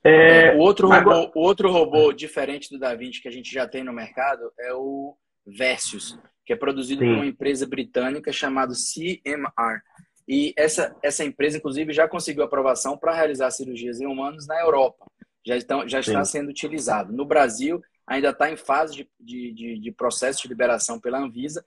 É, 0.04 0.52
o, 0.56 0.58
outro 0.58 0.88
robô, 0.88 1.10
agora... 1.10 1.30
o 1.34 1.40
outro 1.40 1.70
robô 1.70 2.12
diferente 2.12 2.68
do 2.70 2.78
Da 2.78 2.94
Vinci 2.94 3.22
que 3.22 3.28
a 3.28 3.32
gente 3.32 3.52
já 3.52 3.68
tem 3.68 3.84
no 3.84 3.92
mercado 3.92 4.52
é 4.58 4.74
o 4.74 5.16
Versus, 5.46 6.18
que 6.44 6.52
é 6.52 6.56
produzido 6.56 7.02
Sim. 7.02 7.08
por 7.08 7.14
uma 7.14 7.26
empresa 7.26 7.66
britânica 7.66 8.32
chamada 8.32 8.72
CMR. 8.74 9.80
E 10.26 10.52
essa, 10.56 10.96
essa 11.02 11.24
empresa, 11.24 11.58
inclusive, 11.58 11.92
já 11.92 12.08
conseguiu 12.08 12.42
aprovação 12.42 12.96
para 12.96 13.14
realizar 13.14 13.50
cirurgias 13.50 14.00
em 14.00 14.06
humanos 14.06 14.46
na 14.46 14.60
Europa. 14.60 15.06
Já, 15.44 15.56
estão, 15.56 15.88
já 15.88 16.00
está 16.00 16.24
sendo 16.24 16.48
utilizado. 16.48 17.12
No 17.12 17.24
Brasil, 17.24 17.82
ainda 18.06 18.30
está 18.30 18.50
em 18.50 18.56
fase 18.56 18.94
de, 18.94 19.10
de, 19.20 19.52
de, 19.52 19.78
de, 19.78 19.92
processo 19.92 20.42
de 20.42 20.48
liberação 20.48 21.00
pela 21.00 21.18
Anvisa. 21.18 21.64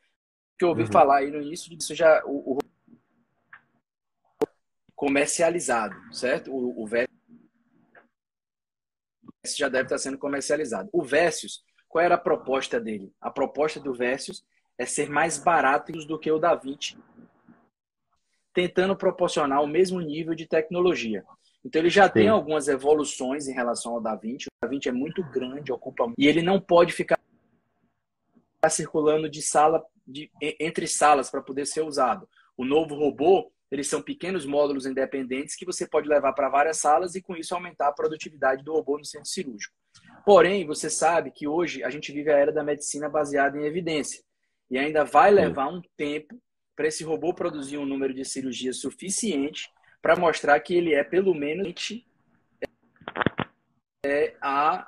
Que 0.57 0.63
eu 0.63 0.69
ouvi 0.69 0.83
uhum. 0.83 0.91
falar 0.91 1.17
aí 1.17 1.31
no 1.31 1.41
início 1.41 1.69
disso 1.69 1.93
já 1.93 2.23
o, 2.25 2.53
o 2.53 2.57
comercializado, 4.95 5.95
certo? 6.13 6.51
O, 6.51 6.81
o 6.81 6.87
Versus 6.87 7.13
já 9.45 9.69
deve 9.69 9.83
estar 9.83 9.97
sendo 9.97 10.17
comercializado. 10.17 10.89
O 10.91 11.03
Versus, 11.03 11.63
qual 11.87 12.03
era 12.03 12.15
a 12.15 12.19
proposta 12.19 12.79
dele? 12.79 13.11
A 13.21 13.29
proposta 13.29 13.79
do 13.79 13.93
Versus 13.93 14.43
é 14.77 14.85
ser 14.85 15.09
mais 15.09 15.37
barato 15.37 15.91
do 15.91 16.19
que 16.19 16.31
o 16.31 16.39
da 16.39 16.55
Vinci, 16.55 16.97
tentando 18.53 18.95
proporcionar 18.95 19.61
o 19.61 19.67
mesmo 19.67 19.99
nível 20.01 20.35
de 20.35 20.47
tecnologia. 20.47 21.23
Então 21.63 21.81
ele 21.81 21.89
já 21.89 22.05
Sim. 22.07 22.13
tem 22.13 22.27
algumas 22.27 22.67
evoluções 22.67 23.47
em 23.47 23.53
relação 23.53 23.93
ao 23.93 24.01
Da 24.01 24.15
Vinci. 24.15 24.47
O 24.47 24.65
Da 24.65 24.69
Vinci 24.69 24.87
é 24.89 24.91
muito 24.91 25.23
grande, 25.23 25.71
ocupa 25.71 26.13
e 26.17 26.27
ele 26.27 26.41
não 26.41 26.61
pode 26.61 26.93
ficar 26.93 27.19
circulando 28.69 29.29
de 29.29 29.41
sala 29.41 29.83
de, 30.07 30.29
entre 30.59 30.87
salas 30.87 31.29
para 31.29 31.41
poder 31.41 31.65
ser 31.65 31.81
usado. 31.81 32.27
O 32.55 32.63
novo 32.63 32.95
robô 32.95 33.51
eles 33.75 33.89
são 33.89 34.01
pequenos 34.01 34.45
módulos 34.45 34.85
independentes 34.85 35.53
que 35.53 35.65
você 35.65 35.85
pode 35.85 36.07
levar 36.07 36.31
para 36.31 36.47
várias 36.47 36.77
salas 36.77 37.13
e 37.13 37.21
com 37.21 37.35
isso 37.35 37.53
aumentar 37.53 37.89
a 37.89 37.91
produtividade 37.91 38.63
do 38.63 38.71
robô 38.71 38.97
no 38.97 39.03
centro 39.03 39.27
cirúrgico. 39.27 39.75
Porém, 40.25 40.65
você 40.65 40.89
sabe 40.89 41.29
que 41.29 41.45
hoje 41.45 41.83
a 41.83 41.89
gente 41.89 42.13
vive 42.13 42.31
a 42.31 42.37
era 42.37 42.53
da 42.53 42.63
medicina 42.63 43.09
baseada 43.09 43.57
em 43.57 43.65
evidência 43.65 44.23
e 44.71 44.77
ainda 44.77 45.03
vai 45.03 45.29
levar 45.29 45.67
um 45.67 45.81
tempo 45.97 46.41
para 46.73 46.87
esse 46.87 47.03
robô 47.03 47.33
produzir 47.33 47.77
um 47.77 47.85
número 47.85 48.13
de 48.13 48.23
cirurgias 48.23 48.79
suficiente 48.79 49.69
para 50.01 50.15
mostrar 50.15 50.57
que 50.61 50.73
ele 50.73 50.93
é 50.93 51.03
pelo 51.03 51.33
menos 51.33 51.75
é, 54.05 54.37
a, 54.41 54.87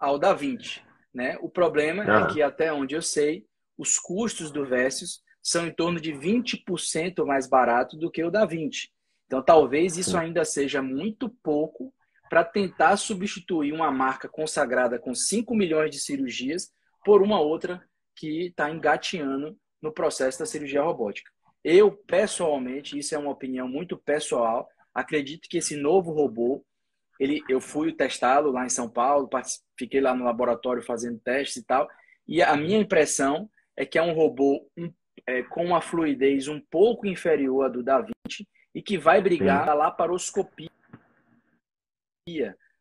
ao 0.00 0.18
da 0.18 0.34
Vinci. 0.34 0.82
Né? 1.14 1.38
O 1.40 1.48
problema 1.48 2.02
é 2.02 2.26
que, 2.32 2.42
até 2.42 2.72
onde 2.72 2.96
eu 2.96 3.02
sei, 3.02 3.46
os 3.78 4.00
custos 4.00 4.50
do 4.50 4.66
Versus 4.66 5.22
são 5.46 5.64
em 5.64 5.70
torno 5.70 6.00
de 6.00 6.12
20% 6.12 7.24
mais 7.24 7.46
barato 7.46 7.96
do 7.96 8.10
que 8.10 8.24
o 8.24 8.32
da 8.32 8.44
20. 8.44 8.92
Então, 9.26 9.40
talvez 9.40 9.96
isso 9.96 10.18
ainda 10.18 10.44
seja 10.44 10.82
muito 10.82 11.28
pouco 11.40 11.94
para 12.28 12.42
tentar 12.42 12.96
substituir 12.96 13.72
uma 13.72 13.92
marca 13.92 14.28
consagrada 14.28 14.98
com 14.98 15.14
5 15.14 15.54
milhões 15.54 15.92
de 15.92 16.00
cirurgias 16.00 16.72
por 17.04 17.22
uma 17.22 17.38
outra 17.38 17.80
que 18.16 18.46
está 18.46 18.68
engateando 18.68 19.56
no 19.80 19.92
processo 19.92 20.40
da 20.40 20.46
cirurgia 20.46 20.82
robótica. 20.82 21.30
Eu, 21.62 21.92
pessoalmente, 21.92 22.98
isso 22.98 23.14
é 23.14 23.18
uma 23.18 23.30
opinião 23.30 23.68
muito 23.68 23.96
pessoal, 23.96 24.68
acredito 24.92 25.48
que 25.48 25.58
esse 25.58 25.76
novo 25.76 26.10
robô, 26.10 26.64
ele, 27.20 27.40
eu 27.48 27.60
fui 27.60 27.92
testá-lo 27.92 28.50
lá 28.50 28.66
em 28.66 28.70
São 28.70 28.90
Paulo, 28.90 29.30
fiquei 29.78 30.00
lá 30.00 30.12
no 30.12 30.24
laboratório 30.24 30.82
fazendo 30.82 31.20
testes 31.20 31.58
e 31.58 31.64
tal, 31.64 31.88
e 32.26 32.42
a 32.42 32.56
minha 32.56 32.78
impressão 32.78 33.48
é 33.76 33.86
que 33.86 33.96
é 33.96 34.02
um 34.02 34.12
robô 34.12 34.68
um 34.76 34.92
é, 35.26 35.42
com 35.42 35.64
uma 35.64 35.80
fluidez 35.80 36.48
um 36.48 36.60
pouco 36.60 37.06
inferior 37.06 37.64
à 37.64 37.68
do 37.68 37.82
Da 37.82 38.00
Vinci 38.00 38.46
e 38.74 38.82
que 38.82 38.96
vai 38.96 39.20
brigar 39.20 39.64
Sim. 39.64 39.70
a 39.70 39.74
laparoscopia. 39.74 40.70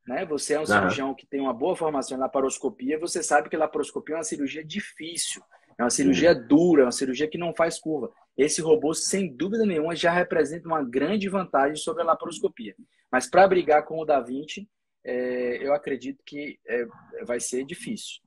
Né? 0.08 0.26
Você 0.26 0.54
é 0.54 0.58
um 0.58 0.62
uhum. 0.62 0.68
cirurgião 0.68 1.16
que 1.16 1.26
tem 1.26 1.42
uma 1.42 1.54
boa 1.54 1.76
formação 1.76 2.18
em 2.18 2.20
laparoscopia, 2.20 3.00
você 3.00 3.24
sabe 3.24 3.50
que 3.50 3.58
laparoscopia 3.58 4.16
é 4.16 4.18
uma 4.18 4.24
cirurgia 4.24 4.64
difícil, 4.64 5.42
é 5.78 5.84
uma 5.84 5.90
cirurgia 5.90 6.34
Sim. 6.36 6.48
dura, 6.48 6.84
é 6.84 6.86
uma 6.86 6.92
cirurgia 6.92 7.28
que 7.28 7.38
não 7.38 7.54
faz 7.56 7.80
curva. 7.80 8.12
Esse 8.38 8.62
robô, 8.62 8.94
sem 8.94 9.34
dúvida 9.34 9.66
nenhuma, 9.66 9.96
já 9.96 10.12
representa 10.12 10.68
uma 10.68 10.84
grande 10.84 11.28
vantagem 11.30 11.78
sobre 11.78 12.04
a 12.04 12.06
laparoscopia. 12.06 12.76
Mas 13.12 13.30
para 13.30 13.48
brigar 13.48 13.84
com 13.86 14.00
o 14.00 14.06
Da 14.06 14.20
Vinci, 14.20 14.70
é, 15.04 15.66
eu 15.66 15.74
acredito 15.74 16.22
que 16.26 16.60
é, 16.68 16.86
vai 17.26 17.40
ser 17.40 17.64
difícil. 17.66 18.22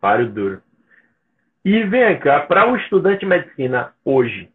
Páreo 0.00 0.32
duro. 0.32 0.62
E 1.64 1.84
vem 1.84 2.18
cá, 2.18 2.40
para 2.40 2.66
um 2.68 2.76
estudante 2.76 3.20
de 3.20 3.26
medicina 3.26 3.94
hoje, 4.04 4.50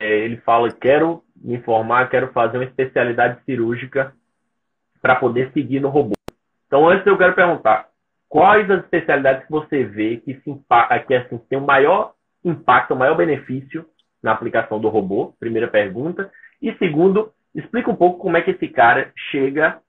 é, 0.00 0.20
ele 0.20 0.38
fala: 0.38 0.70
quero 0.72 1.22
me 1.36 1.56
informar, 1.56 2.08
quero 2.08 2.32
fazer 2.32 2.56
uma 2.56 2.64
especialidade 2.64 3.44
cirúrgica 3.44 4.14
para 5.02 5.16
poder 5.16 5.52
seguir 5.52 5.80
no 5.80 5.90
robô. 5.90 6.14
Então, 6.66 6.88
antes 6.88 7.06
eu 7.06 7.18
quero 7.18 7.34
perguntar: 7.34 7.88
quais 8.30 8.70
as 8.70 8.82
especialidades 8.82 9.44
que 9.44 9.50
você 9.52 9.84
vê 9.84 10.16
que, 10.18 10.34
se, 10.34 10.60
que 11.06 11.14
assim, 11.14 11.38
tem 11.50 11.58
o 11.58 11.66
maior 11.66 12.14
impacto, 12.42 12.94
o 12.94 12.96
maior 12.96 13.14
benefício 13.14 13.84
na 14.22 14.32
aplicação 14.32 14.80
do 14.80 14.88
robô? 14.88 15.34
Primeira 15.38 15.68
pergunta. 15.68 16.30
E 16.62 16.72
segundo, 16.78 17.30
explica 17.54 17.90
um 17.90 17.96
pouco 17.96 18.20
como 18.20 18.38
é 18.38 18.42
que 18.42 18.52
esse 18.52 18.68
cara 18.68 19.12
chega 19.30 19.80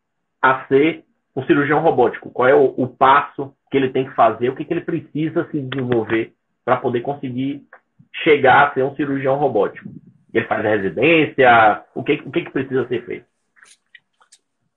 a 0.41 0.65
ser 0.65 1.05
um 1.35 1.43
cirurgião 1.45 1.81
robótico. 1.81 2.31
Qual 2.31 2.47
é 2.47 2.53
o, 2.53 2.73
o 2.77 2.87
passo 2.87 3.53
que 3.71 3.77
ele 3.77 3.89
tem 3.91 4.07
que 4.07 4.15
fazer, 4.15 4.49
o 4.49 4.55
que, 4.55 4.63
que 4.63 4.73
ele 4.73 4.81
precisa 4.81 5.49
se 5.49 5.59
desenvolver 5.59 6.33
para 6.63 6.77
poder 6.77 7.01
conseguir 7.01 7.65
chegar 8.23 8.67
a 8.67 8.73
ser 8.73 8.83
um 8.83 8.95
cirurgião 8.95 9.35
robótico. 9.35 9.89
Ele 10.33 10.45
faz 10.45 10.63
residência, 10.63 11.83
o 11.95 12.03
que, 12.03 12.13
o 12.25 12.31
que, 12.31 12.45
que 12.45 12.51
precisa 12.51 12.87
ser 12.87 13.05
feito? 13.05 13.25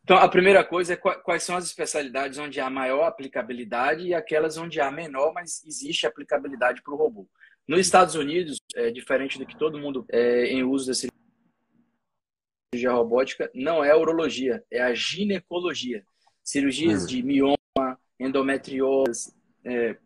Então, 0.03 0.17
a 0.17 0.29
primeira 0.29 0.65
coisa 0.65 0.95
é 0.95 0.97
quais 0.97 1.43
são 1.43 1.57
as 1.57 1.65
especialidades 1.65 2.39
onde 2.39 2.61
há 2.61 2.71
maior 2.71 3.05
aplicabilidade 3.05 4.07
e 4.07 4.15
aquelas 4.15 4.57
onde 4.57 4.81
há 4.81 4.91
menor, 4.91 5.33
mas 5.35 5.65
existe 5.67 6.07
aplicabilidade 6.07 6.81
para 6.81 6.95
o 6.95 6.97
robô. 6.97 7.29
Nos 7.67 7.81
Estados 7.81 8.15
Unidos, 8.15 8.59
é 8.77 8.91
diferente 8.91 9.39
do 9.39 9.45
que 9.45 9.59
todo 9.59 9.79
mundo 9.79 10.07
é, 10.09 10.47
em 10.47 10.63
uso 10.63 10.87
da 10.87 10.95
cirurgia 10.95 12.93
robótica, 12.93 13.51
não 13.53 13.85
é 13.85 13.91
a 13.91 13.97
urologia, 13.97 14.63
é 14.71 14.81
a 14.81 14.95
ginecologia. 14.95 16.05
Cirurgias 16.47 17.03
hum. 17.03 17.07
de 17.07 17.23
mioma, 17.25 17.99
endometriose, 18.21 19.35
é, 19.65 19.97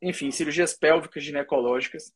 enfim, 0.00 0.30
cirurgias 0.30 0.72
pélvicas 0.72 1.22
ginecológicas. 1.22 2.14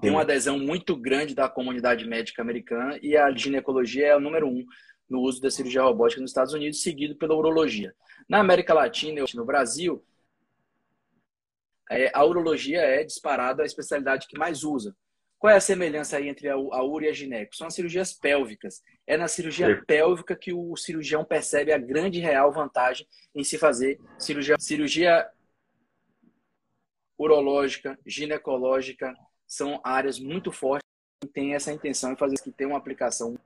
Tem 0.00 0.10
uma 0.10 0.22
adesão 0.22 0.58
muito 0.58 0.96
grande 0.96 1.34
da 1.34 1.48
comunidade 1.48 2.06
médica 2.06 2.40
americana 2.40 2.98
e 3.02 3.16
a 3.16 3.30
ginecologia 3.32 4.06
é 4.06 4.16
o 4.16 4.20
número 4.20 4.48
um 4.48 4.64
no 5.08 5.20
uso 5.20 5.40
da 5.40 5.50
cirurgia 5.50 5.82
robótica 5.82 6.20
nos 6.20 6.30
Estados 6.30 6.54
Unidos, 6.54 6.82
seguido 6.82 7.16
pela 7.16 7.34
urologia. 7.34 7.94
Na 8.28 8.38
América 8.38 8.72
Latina 8.72 9.20
e 9.20 9.36
no 9.36 9.44
Brasil, 9.44 10.04
é, 11.90 12.10
a 12.14 12.24
urologia 12.24 12.80
é 12.80 13.02
disparada 13.02 13.62
a 13.62 13.66
especialidade 13.66 14.26
que 14.28 14.38
mais 14.38 14.62
usa. 14.62 14.96
Qual 15.44 15.52
é 15.52 15.58
a 15.58 15.60
semelhança 15.60 16.16
aí 16.16 16.26
entre 16.26 16.48
a, 16.48 16.54
a 16.54 16.82
uro 16.82 17.04
e 17.04 17.08
a 17.08 17.12
gineco? 17.12 17.54
São 17.54 17.66
as 17.66 17.74
cirurgias 17.74 18.14
pélvicas. 18.14 18.82
É 19.06 19.14
na 19.14 19.28
cirurgia 19.28 19.76
Sim. 19.76 19.84
pélvica 19.84 20.34
que 20.34 20.54
o 20.54 20.74
cirurgião 20.74 21.22
percebe 21.22 21.70
a 21.70 21.76
grande 21.76 22.18
real 22.18 22.50
vantagem 22.50 23.06
em 23.34 23.44
se 23.44 23.58
fazer 23.58 24.00
cirurgia. 24.18 24.56
Cirurgia 24.58 25.30
urológica, 27.18 27.98
ginecológica, 28.06 29.14
são 29.46 29.82
áreas 29.84 30.18
muito 30.18 30.50
fortes 30.50 30.88
que 31.20 31.28
têm 31.28 31.54
essa 31.54 31.70
intenção 31.70 32.14
de 32.14 32.18
fazer 32.18 32.36
que 32.42 32.50
tem 32.50 32.66
uma 32.66 32.78
aplicação 32.78 33.38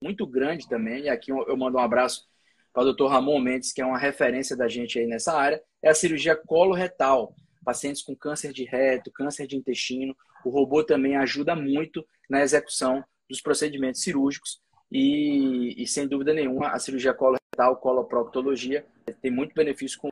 muito 0.00 0.24
grande 0.24 0.68
também. 0.68 1.02
E 1.02 1.08
aqui 1.08 1.32
eu 1.32 1.56
mando 1.56 1.78
um 1.78 1.80
abraço 1.80 2.28
para 2.72 2.82
o 2.82 2.84
doutor 2.84 3.08
Ramon 3.08 3.40
Mendes, 3.40 3.72
que 3.72 3.82
é 3.82 3.84
uma 3.84 3.98
referência 3.98 4.56
da 4.56 4.68
gente 4.68 5.00
aí 5.00 5.06
nessa 5.08 5.36
área, 5.36 5.60
é 5.82 5.90
a 5.90 5.94
cirurgia 5.96 6.36
coloretal 6.36 7.34
pacientes 7.64 8.02
com 8.02 8.14
câncer 8.16 8.52
de 8.52 8.64
reto, 8.64 9.10
câncer 9.10 9.46
de 9.46 9.56
intestino. 9.56 10.16
O 10.44 10.50
robô 10.50 10.82
também 10.84 11.16
ajuda 11.16 11.54
muito 11.54 12.04
na 12.28 12.42
execução 12.42 13.04
dos 13.28 13.40
procedimentos 13.40 14.02
cirúrgicos 14.02 14.60
e, 14.90 15.82
e 15.82 15.86
sem 15.86 16.06
dúvida 16.06 16.34
nenhuma, 16.34 16.68
a 16.68 16.78
cirurgia 16.78 17.14
coloretal, 17.14 17.76
coloproctologia, 17.76 18.86
tem 19.22 19.30
muito 19.30 19.54
benefício 19.54 19.98
com 19.98 20.08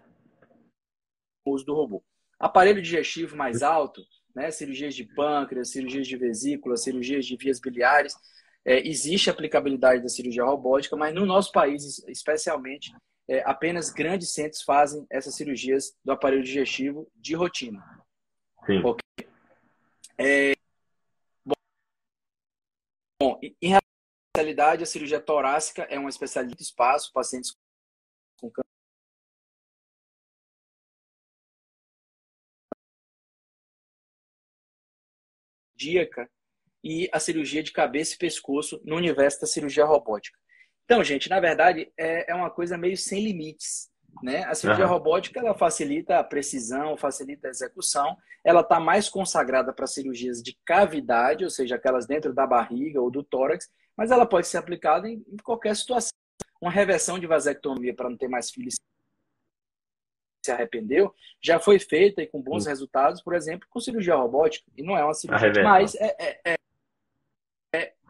o 1.45 1.51
uso 1.53 1.67
do 1.67 1.75
robô. 1.75 2.03
Aparelho 2.39 2.81
digestivo 2.81 3.37
mais 3.37 3.63
alto, 3.63 4.01
né, 4.35 4.51
cirurgias 4.51 4.95
de 4.95 5.05
pâncreas, 5.05 5.71
cirurgias 5.71 6.07
de 6.07 6.17
vesícula, 6.17 6.77
cirurgias 6.79 7.27
de 7.27 7.37
vias 7.37 7.61
biliares, 7.61 8.15
é, 8.65 8.87
existe 8.87 9.29
aplicabilidade 9.29 10.03
da 10.03 10.09
cirurgia 10.09 10.45
robótica, 10.45 10.97
mas 10.97 11.15
no 11.15 11.27
nosso 11.27 11.53
país, 11.53 12.03
especialmente, 12.09 12.93
é, 13.31 13.43
apenas 13.47 13.91
grandes 13.91 14.33
centros 14.33 14.63
fazem 14.63 15.07
essas 15.09 15.37
cirurgias 15.37 15.97
do 16.05 16.11
aparelho 16.11 16.43
digestivo 16.43 17.09
de 17.15 17.37
rotina. 17.37 17.81
Sim. 18.67 18.83
Okay. 18.83 19.29
É, 20.19 20.53
bom, 21.47 21.55
bom, 23.23 23.41
em 23.41 23.79
realidade, 24.37 24.83
a 24.83 24.87
cirurgia 24.87 25.21
torácica 25.21 25.85
é 25.85 25.97
uma 25.97 26.11
especialidade 26.11 26.59
de 26.59 26.65
espaço, 26.65 27.13
pacientes 27.13 27.57
com 28.41 28.51
cardíaca 35.79 36.29
e 36.83 37.09
a 37.13 37.21
cirurgia 37.21 37.63
de 37.63 37.71
cabeça 37.71 38.17
e 38.17 38.19
pescoço 38.19 38.81
no 38.85 38.97
universo 38.97 39.41
da 39.43 39.47
cirurgia 39.47 39.85
robótica. 39.85 40.37
Então, 40.85 41.03
gente, 41.05 41.29
na 41.29 41.39
verdade, 41.39 41.91
é, 41.97 42.33
é 42.33 42.35
uma 42.35 42.51
coisa 42.51 42.77
meio 42.77 42.97
sem 42.97 43.23
limites. 43.23 43.91
Né? 44.23 44.45
A 44.45 44.55
cirurgia 44.55 44.87
uhum. 44.87 44.91
robótica 44.91 45.39
ela 45.39 45.55
facilita 45.55 46.19
a 46.19 46.25
precisão, 46.25 46.97
facilita 46.97 47.49
a 47.49 47.51
execução. 47.51 48.17
Ela 48.45 48.61
está 48.61 48.81
mais 48.81 49.09
consagrada 49.09 49.73
para 49.73 49.87
cirurgias 49.87 50.43
de 50.43 50.57
cavidade, 50.65 51.45
ou 51.45 51.51
seja, 51.51 51.77
aquelas 51.77 52.07
dentro 52.07 52.35
da 52.35 52.47
barriga 52.47 53.01
ou 53.01 53.11
do 53.11 53.23
tórax, 53.23 53.71
mas 53.97 54.11
ela 54.11 54.27
pode 54.27 54.47
ser 54.47 54.59
aplicada 54.59 55.09
em, 55.09 55.25
em 55.29 55.37
qualquer 55.37 55.77
situação. 55.77 56.11
Uma 56.61 56.71
reversão 56.71 57.19
de 57.19 57.27
vasectomia 57.27 57.95
para 57.95 58.11
não 58.11 58.17
ter 58.17 58.29
mais 58.29 58.51
filhos 58.51 58.75
se 60.45 60.51
arrependeu, 60.51 61.15
já 61.41 61.61
foi 61.61 61.79
feita 61.79 62.23
e 62.23 62.27
com 62.27 62.41
bons 62.41 62.65
uhum. 62.65 62.71
resultados, 62.71 63.23
por 63.23 63.35
exemplo, 63.35 63.69
com 63.71 63.79
cirurgia 63.79 64.15
robótica. 64.15 64.67
E 64.77 64.83
não 64.83 64.97
é 64.97 65.05
uma 65.05 65.15
cirurgia, 65.15 65.63
mas 65.63 65.95
é, 65.95 66.17
é, 66.19 66.41
é 66.45 66.55
é, 66.55 66.57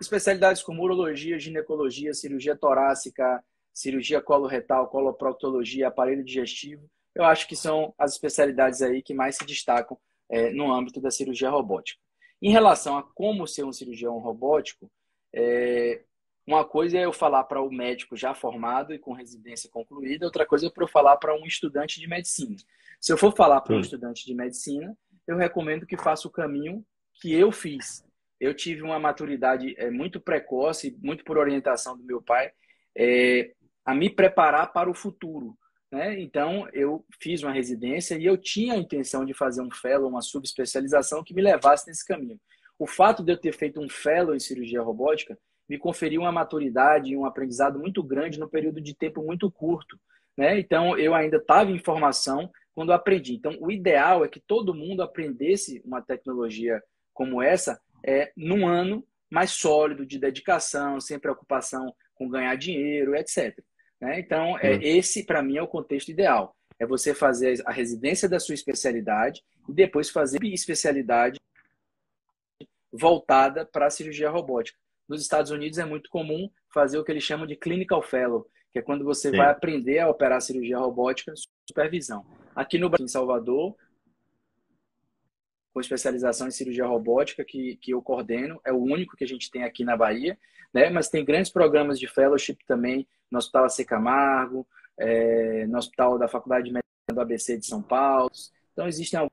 especialidades 0.00 0.62
como 0.62 0.82
urologia, 0.82 1.38
ginecologia, 1.38 2.14
cirurgia 2.14 2.56
torácica, 2.56 3.42
cirurgia 3.72 4.20
coloretal, 4.20 4.88
coloproctologia, 4.88 5.88
aparelho 5.88 6.24
digestivo, 6.24 6.88
eu 7.14 7.24
acho 7.24 7.46
que 7.46 7.56
são 7.56 7.94
as 7.98 8.12
especialidades 8.12 8.82
aí 8.82 9.02
que 9.02 9.14
mais 9.14 9.36
se 9.36 9.44
destacam 9.44 9.98
é, 10.28 10.50
no 10.52 10.72
âmbito 10.72 11.00
da 11.00 11.10
cirurgia 11.10 11.50
robótica. 11.50 12.00
Em 12.40 12.50
relação 12.50 12.96
a 12.96 13.02
como 13.02 13.46
ser 13.46 13.64
um 13.64 13.72
cirurgião 13.72 14.18
robótico, 14.18 14.90
é, 15.34 16.02
uma 16.46 16.64
coisa 16.64 16.98
é 16.98 17.04
eu 17.04 17.12
falar 17.12 17.44
para 17.44 17.60
o 17.62 17.70
médico 17.70 18.16
já 18.16 18.34
formado 18.34 18.94
e 18.94 18.98
com 18.98 19.12
residência 19.12 19.68
concluída, 19.70 20.24
outra 20.24 20.46
coisa 20.46 20.66
é 20.66 20.70
para 20.70 20.84
eu 20.84 20.88
falar 20.88 21.16
para 21.16 21.34
um 21.34 21.44
estudante 21.44 22.00
de 22.00 22.08
medicina. 22.08 22.56
Se 23.00 23.12
eu 23.12 23.18
for 23.18 23.34
falar 23.36 23.60
para 23.60 23.76
um 23.76 23.80
estudante 23.80 24.24
de 24.24 24.34
medicina, 24.34 24.96
eu 25.26 25.36
recomendo 25.36 25.86
que 25.86 25.96
faça 25.96 26.26
o 26.26 26.30
caminho 26.30 26.84
que 27.14 27.32
eu 27.32 27.52
fiz, 27.52 28.04
eu 28.40 28.54
tive 28.54 28.82
uma 28.82 28.98
maturidade 28.98 29.74
é, 29.76 29.90
muito 29.90 30.18
precoce, 30.18 30.96
muito 31.02 31.22
por 31.22 31.36
orientação 31.36 31.96
do 31.96 32.02
meu 32.02 32.22
pai, 32.22 32.50
é, 32.96 33.52
a 33.84 33.94
me 33.94 34.08
preparar 34.08 34.72
para 34.72 34.90
o 34.90 34.94
futuro. 34.94 35.56
Né? 35.92 36.18
Então, 36.20 36.68
eu 36.72 37.04
fiz 37.20 37.42
uma 37.42 37.52
residência 37.52 38.16
e 38.16 38.24
eu 38.24 38.38
tinha 38.38 38.74
a 38.74 38.78
intenção 38.78 39.24
de 39.24 39.34
fazer 39.34 39.60
um 39.60 39.70
fellow, 39.70 40.08
uma 40.08 40.22
subespecialização 40.22 41.22
que 41.22 41.34
me 41.34 41.42
levasse 41.42 41.86
nesse 41.86 42.06
caminho. 42.06 42.40
O 42.78 42.86
fato 42.86 43.22
de 43.22 43.32
eu 43.32 43.36
ter 43.36 43.52
feito 43.52 43.80
um 43.80 43.88
fellow 43.88 44.34
em 44.34 44.40
cirurgia 44.40 44.80
robótica 44.80 45.38
me 45.68 45.76
conferiu 45.76 46.22
uma 46.22 46.32
maturidade 46.32 47.12
e 47.12 47.16
um 47.16 47.26
aprendizado 47.26 47.78
muito 47.78 48.02
grande 48.02 48.40
no 48.40 48.48
período 48.48 48.80
de 48.80 48.94
tempo 48.94 49.22
muito 49.22 49.50
curto. 49.50 49.98
Né? 50.36 50.58
Então, 50.58 50.96
eu 50.96 51.14
ainda 51.14 51.36
estava 51.36 51.70
em 51.70 51.78
formação 51.78 52.50
quando 52.74 52.92
aprendi. 52.92 53.34
Então, 53.34 53.56
o 53.60 53.70
ideal 53.70 54.24
é 54.24 54.28
que 54.28 54.40
todo 54.40 54.74
mundo 54.74 55.02
aprendesse 55.02 55.82
uma 55.84 56.00
tecnologia 56.00 56.82
como 57.12 57.42
essa 57.42 57.78
é, 58.04 58.32
num 58.36 58.66
ano 58.66 59.06
mais 59.30 59.50
sólido 59.52 60.04
de 60.04 60.18
dedicação, 60.18 61.00
sem 61.00 61.18
preocupação 61.18 61.94
com 62.14 62.28
ganhar 62.28 62.54
dinheiro, 62.56 63.14
etc. 63.14 63.58
Né? 64.00 64.18
Então, 64.18 64.58
é, 64.58 64.74
esse, 64.82 65.24
para 65.24 65.42
mim, 65.42 65.56
é 65.56 65.62
o 65.62 65.68
contexto 65.68 66.10
ideal. 66.10 66.56
É 66.78 66.86
você 66.86 67.14
fazer 67.14 67.62
a 67.66 67.72
residência 67.72 68.28
da 68.28 68.40
sua 68.40 68.54
especialidade 68.54 69.42
e 69.68 69.72
depois 69.72 70.10
fazer 70.10 70.42
especialidade 70.44 71.38
voltada 72.92 73.64
para 73.64 73.86
a 73.86 73.90
cirurgia 73.90 74.30
robótica. 74.30 74.78
Nos 75.08 75.20
Estados 75.20 75.50
Unidos 75.50 75.78
é 75.78 75.84
muito 75.84 76.08
comum 76.10 76.50
fazer 76.72 76.98
o 76.98 77.04
que 77.04 77.12
eles 77.12 77.22
chamam 77.22 77.46
de 77.46 77.56
clinical 77.56 78.02
fellow, 78.02 78.46
que 78.72 78.78
é 78.78 78.82
quando 78.82 79.04
você 79.04 79.30
Sim. 79.30 79.36
vai 79.36 79.50
aprender 79.50 79.98
a 79.98 80.08
operar 80.08 80.40
cirurgia 80.40 80.78
robótica 80.78 81.32
supervisão. 81.68 82.24
Aqui 82.54 82.78
no 82.78 82.88
Brasil, 82.88 83.04
em 83.04 83.08
Salvador, 83.08 83.76
com 85.72 85.80
especialização 85.80 86.48
em 86.48 86.50
cirurgia 86.52 86.86
robótica 86.86 87.44
que, 87.44 87.76
que 87.76 87.92
eu 87.92 88.02
coordeno, 88.02 88.60
é 88.64 88.72
o 88.72 88.82
único 88.82 89.16
que 89.16 89.24
a 89.24 89.26
gente 89.26 89.50
tem 89.50 89.64
aqui 89.64 89.84
na 89.84 89.96
Bahia, 89.96 90.38
né? 90.72 90.90
mas 90.90 91.08
tem 91.08 91.24
grandes 91.24 91.50
programas 91.50 91.98
de 91.98 92.08
fellowship 92.08 92.58
também 92.66 93.06
no 93.30 93.38
Hospital 93.38 93.64
AC 93.64 93.84
Camargo, 93.84 94.66
é, 94.98 95.66
no 95.66 95.78
Hospital 95.78 96.18
da 96.18 96.28
Faculdade 96.28 96.64
de 96.66 96.72
Medicina 96.72 97.14
do 97.14 97.20
ABC 97.20 97.56
de 97.58 97.66
São 97.66 97.80
Paulo. 97.82 98.30
Então, 98.72 98.86
existem 98.86 99.28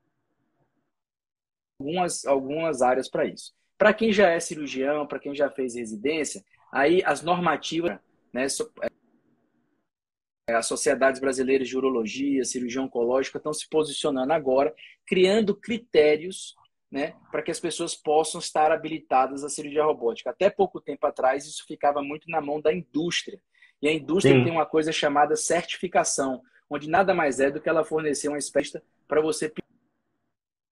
algumas, 1.79 2.25
algumas 2.25 2.81
áreas 2.81 3.09
para 3.09 3.25
isso. 3.25 3.53
Para 3.77 3.93
quem 3.93 4.11
já 4.11 4.29
é 4.29 4.39
cirurgião, 4.39 5.05
para 5.05 5.19
quem 5.19 5.35
já 5.35 5.49
fez 5.49 5.75
residência, 5.75 6.43
aí 6.71 7.01
as 7.05 7.21
normativas, 7.21 7.99
né, 8.33 8.45
é, 8.81 8.89
as 10.55 10.65
sociedades 10.65 11.19
brasileiras 11.19 11.67
de 11.67 11.77
urologia, 11.77 12.45
cirurgia 12.45 12.81
oncológica 12.81 13.37
estão 13.37 13.51
se 13.51 13.67
posicionando 13.69 14.31
agora, 14.31 14.73
criando 15.05 15.55
critérios 15.55 16.55
né, 16.89 17.15
para 17.31 17.41
que 17.41 17.51
as 17.51 17.59
pessoas 17.59 17.95
possam 17.95 18.39
estar 18.39 18.71
habilitadas 18.71 19.43
à 19.43 19.49
cirurgia 19.49 19.83
robótica. 19.83 20.29
Até 20.29 20.49
pouco 20.49 20.79
tempo 20.79 21.05
atrás, 21.05 21.45
isso 21.45 21.65
ficava 21.67 22.01
muito 22.01 22.29
na 22.29 22.39
mão 22.39 22.61
da 22.61 22.73
indústria. 22.73 23.39
E 23.81 23.87
a 23.87 23.93
indústria 23.93 24.35
Sim. 24.35 24.43
tem 24.43 24.53
uma 24.53 24.65
coisa 24.65 24.91
chamada 24.91 25.35
certificação, 25.35 26.41
onde 26.69 26.89
nada 26.89 27.13
mais 27.13 27.39
é 27.39 27.51
do 27.51 27.61
que 27.61 27.67
ela 27.67 27.83
fornecer 27.83 28.29
uma 28.29 28.37
espécie 28.37 28.81
para 29.07 29.21
você 29.21 29.53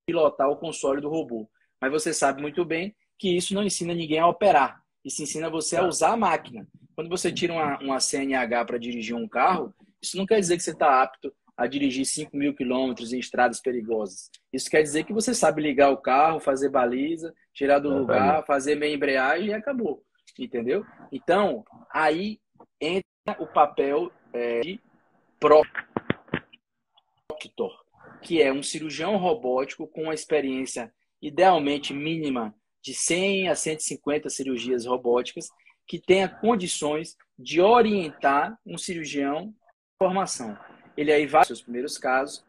pilotar 0.08 0.50
o 0.50 0.58
console 0.58 1.02
do 1.02 1.10
robô. 1.10 1.50
Mas 1.82 1.92
você 1.92 2.14
sabe 2.14 2.42
muito 2.42 2.64
bem 2.64 2.96
que 3.18 3.36
isso 3.36 3.54
não 3.54 3.64
ensina 3.64 3.94
ninguém 3.94 4.20
a 4.20 4.28
operar. 4.28 4.85
Isso 5.06 5.22
ensina 5.22 5.52
você 5.52 5.78
a 5.78 5.82
tá. 5.82 5.88
usar 5.88 6.14
a 6.14 6.18
máquina. 6.18 6.68
Quando 6.96 7.10
você 7.10 7.32
tira 7.32 7.54
uma, 7.54 7.78
uma 7.80 8.00
CNH 8.00 8.66
para 8.66 8.80
dirigir 8.80 9.16
um 9.16 9.28
carro, 9.28 9.72
isso 10.02 10.18
não 10.18 10.26
quer 10.26 10.40
dizer 10.40 10.58
que 10.58 10.64
você 10.64 10.72
está 10.72 11.04
apto 11.04 11.32
a 11.56 11.68
dirigir 11.68 12.06
5 12.06 12.36
mil 12.36 12.54
quilômetros 12.56 13.14
em 13.14 13.20
estradas 13.20 13.62
perigosas. 13.62 14.30
Isso 14.52 14.70
quer 14.70 14.82
dizer 14.82 15.06
que 15.06 15.14
você 15.14 15.34
sabe 15.34 15.62
ligar 15.62 15.92
o 15.92 15.98
carro, 15.98 16.40
fazer 16.40 16.70
baliza, 16.70 17.34
tirar 17.54 17.80
do 17.80 17.90
lugar, 17.90 18.46
fazer 18.46 18.76
meia 18.76 18.94
embreagem 18.94 19.50
e 19.50 19.54
acabou. 19.54 20.04
Entendeu? 20.38 20.84
Então, 21.12 21.64
aí 21.94 22.40
entra 22.82 23.06
o 23.40 23.48
papel 23.48 24.12
é, 24.34 24.60
de 24.62 24.82
proctor, 25.40 25.72
que 28.22 28.42
é 28.42 28.52
um 28.52 28.64
cirurgião 28.64 29.16
robótico 29.16 29.88
com 29.88 30.04
uma 30.04 30.14
experiência 30.14 30.94
idealmente 31.22 31.94
mínima 31.94 32.54
de 32.86 32.94
100 32.94 33.50
a 33.50 33.56
150 33.56 34.30
cirurgias 34.30 34.86
robóticas, 34.86 35.50
que 35.88 36.00
tenha 36.00 36.30
condições 36.30 37.18
de 37.38 37.60
orientar 37.60 38.60
um 38.64 38.78
cirurgião 38.78 39.52
formação. 39.98 40.56
Ele 40.96 41.12
aí 41.12 41.26
vai 41.26 41.44
seus 41.46 41.64
primeiros 41.64 41.98
casos, 41.98 42.46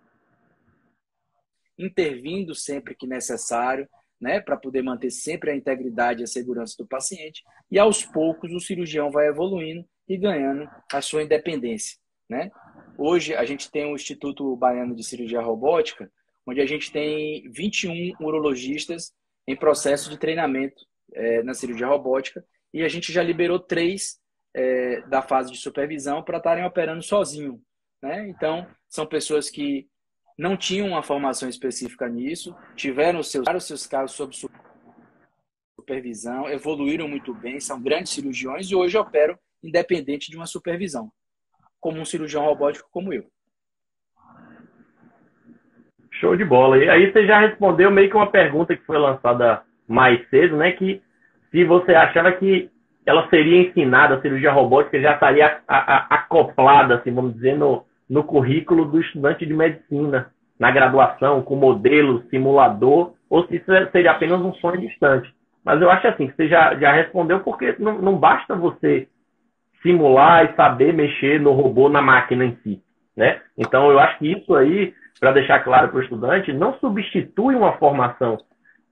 intervindo 1.78 2.54
sempre 2.54 2.94
que 2.94 3.06
necessário, 3.06 3.88
né, 4.20 4.38
para 4.38 4.58
poder 4.58 4.82
manter 4.82 5.10
sempre 5.10 5.50
a 5.50 5.56
integridade 5.56 6.20
e 6.20 6.24
a 6.24 6.26
segurança 6.26 6.74
do 6.78 6.86
paciente, 6.86 7.42
e 7.70 7.78
aos 7.78 8.04
poucos 8.04 8.52
o 8.52 8.60
cirurgião 8.60 9.10
vai 9.10 9.28
evoluindo 9.28 9.86
e 10.06 10.18
ganhando 10.18 10.68
a 10.92 11.00
sua 11.00 11.22
independência, 11.22 11.98
né? 12.28 12.50
Hoje 12.98 13.34
a 13.34 13.44
gente 13.46 13.70
tem 13.70 13.90
o 13.90 13.94
Instituto 13.94 14.54
Baiano 14.56 14.94
de 14.94 15.02
Cirurgia 15.02 15.40
Robótica, 15.40 16.10
onde 16.46 16.60
a 16.60 16.66
gente 16.66 16.92
tem 16.92 17.50
21 17.50 18.12
urologistas 18.20 19.14
em 19.46 19.56
processo 19.56 20.10
de 20.10 20.18
treinamento 20.18 20.84
é, 21.12 21.42
na 21.42 21.54
cirurgia 21.54 21.86
robótica 21.86 22.44
e 22.72 22.82
a 22.82 22.88
gente 22.88 23.12
já 23.12 23.22
liberou 23.22 23.58
três 23.58 24.18
é, 24.54 25.00
da 25.02 25.22
fase 25.22 25.52
de 25.52 25.58
supervisão 25.58 26.22
para 26.22 26.38
estarem 26.38 26.64
operando 26.64 27.02
sozinho. 27.02 27.62
Né? 28.02 28.28
Então, 28.28 28.66
são 28.88 29.06
pessoas 29.06 29.48
que 29.48 29.88
não 30.38 30.56
tinham 30.56 30.88
uma 30.88 31.02
formação 31.02 31.48
específica 31.48 32.08
nisso, 32.08 32.54
tiveram 32.74 33.20
os 33.20 33.30
seus, 33.30 33.46
seus 33.64 33.86
casos 33.86 34.16
sob 34.16 34.34
supervisão, 35.78 36.48
evoluíram 36.48 37.08
muito 37.08 37.32
bem, 37.32 37.60
são 37.60 37.80
grandes 37.80 38.12
cirurgiões 38.12 38.70
e 38.70 38.74
hoje 38.74 38.98
operam 38.98 39.38
independente 39.62 40.30
de 40.30 40.36
uma 40.36 40.46
supervisão, 40.46 41.10
como 41.80 42.00
um 42.00 42.04
cirurgião 42.04 42.44
robótico 42.44 42.88
como 42.90 43.12
eu. 43.12 43.30
Show 46.20 46.36
de 46.36 46.44
bola. 46.44 46.78
E 46.78 46.88
aí 46.88 47.12
você 47.12 47.26
já 47.26 47.38
respondeu 47.38 47.90
meio 47.90 48.08
que 48.08 48.16
uma 48.16 48.30
pergunta 48.30 48.76
que 48.76 48.84
foi 48.84 48.98
lançada 48.98 49.62
mais 49.88 50.26
cedo, 50.28 50.56
né? 50.56 50.72
Que 50.72 51.00
se 51.50 51.64
você 51.64 51.94
achava 51.94 52.32
que 52.32 52.70
ela 53.04 53.28
seria 53.28 53.62
ensinada, 53.62 54.16
a 54.16 54.20
cirurgia 54.20 54.50
robótica 54.50 55.00
já 55.00 55.12
estaria 55.14 55.60
acoplada, 55.68 56.96
assim, 56.96 57.12
vamos 57.12 57.34
dizer, 57.34 57.56
no, 57.56 57.84
no 58.10 58.24
currículo 58.24 58.84
do 58.84 59.00
estudante 59.00 59.46
de 59.46 59.54
medicina, 59.54 60.30
na 60.58 60.70
graduação, 60.70 61.42
com 61.42 61.54
modelo, 61.54 62.24
simulador, 62.30 63.12
ou 63.30 63.46
se 63.46 63.56
isso 63.56 63.66
seria 63.92 64.10
apenas 64.10 64.40
um 64.40 64.52
sonho 64.54 64.80
distante. 64.80 65.32
Mas 65.64 65.80
eu 65.80 65.90
acho 65.90 66.06
assim, 66.08 66.26
que 66.26 66.34
você 66.34 66.48
já, 66.48 66.74
já 66.76 66.92
respondeu, 66.92 67.40
porque 67.40 67.76
não, 67.78 68.00
não 68.00 68.16
basta 68.16 68.54
você 68.54 69.08
simular 69.82 70.44
e 70.44 70.56
saber 70.56 70.92
mexer 70.92 71.40
no 71.40 71.52
robô, 71.52 71.88
na 71.88 72.02
máquina 72.02 72.44
em 72.44 72.56
si. 72.62 72.82
Né? 73.16 73.40
Então, 73.56 73.90
eu 73.90 73.98
acho 73.98 74.18
que 74.18 74.32
isso 74.32 74.54
aí 74.54 74.92
para 75.18 75.32
deixar 75.32 75.60
claro 75.60 75.88
para 75.88 75.98
o 75.98 76.02
estudante, 76.02 76.52
não 76.52 76.74
substitui 76.78 77.54
uma 77.54 77.72
formação 77.78 78.38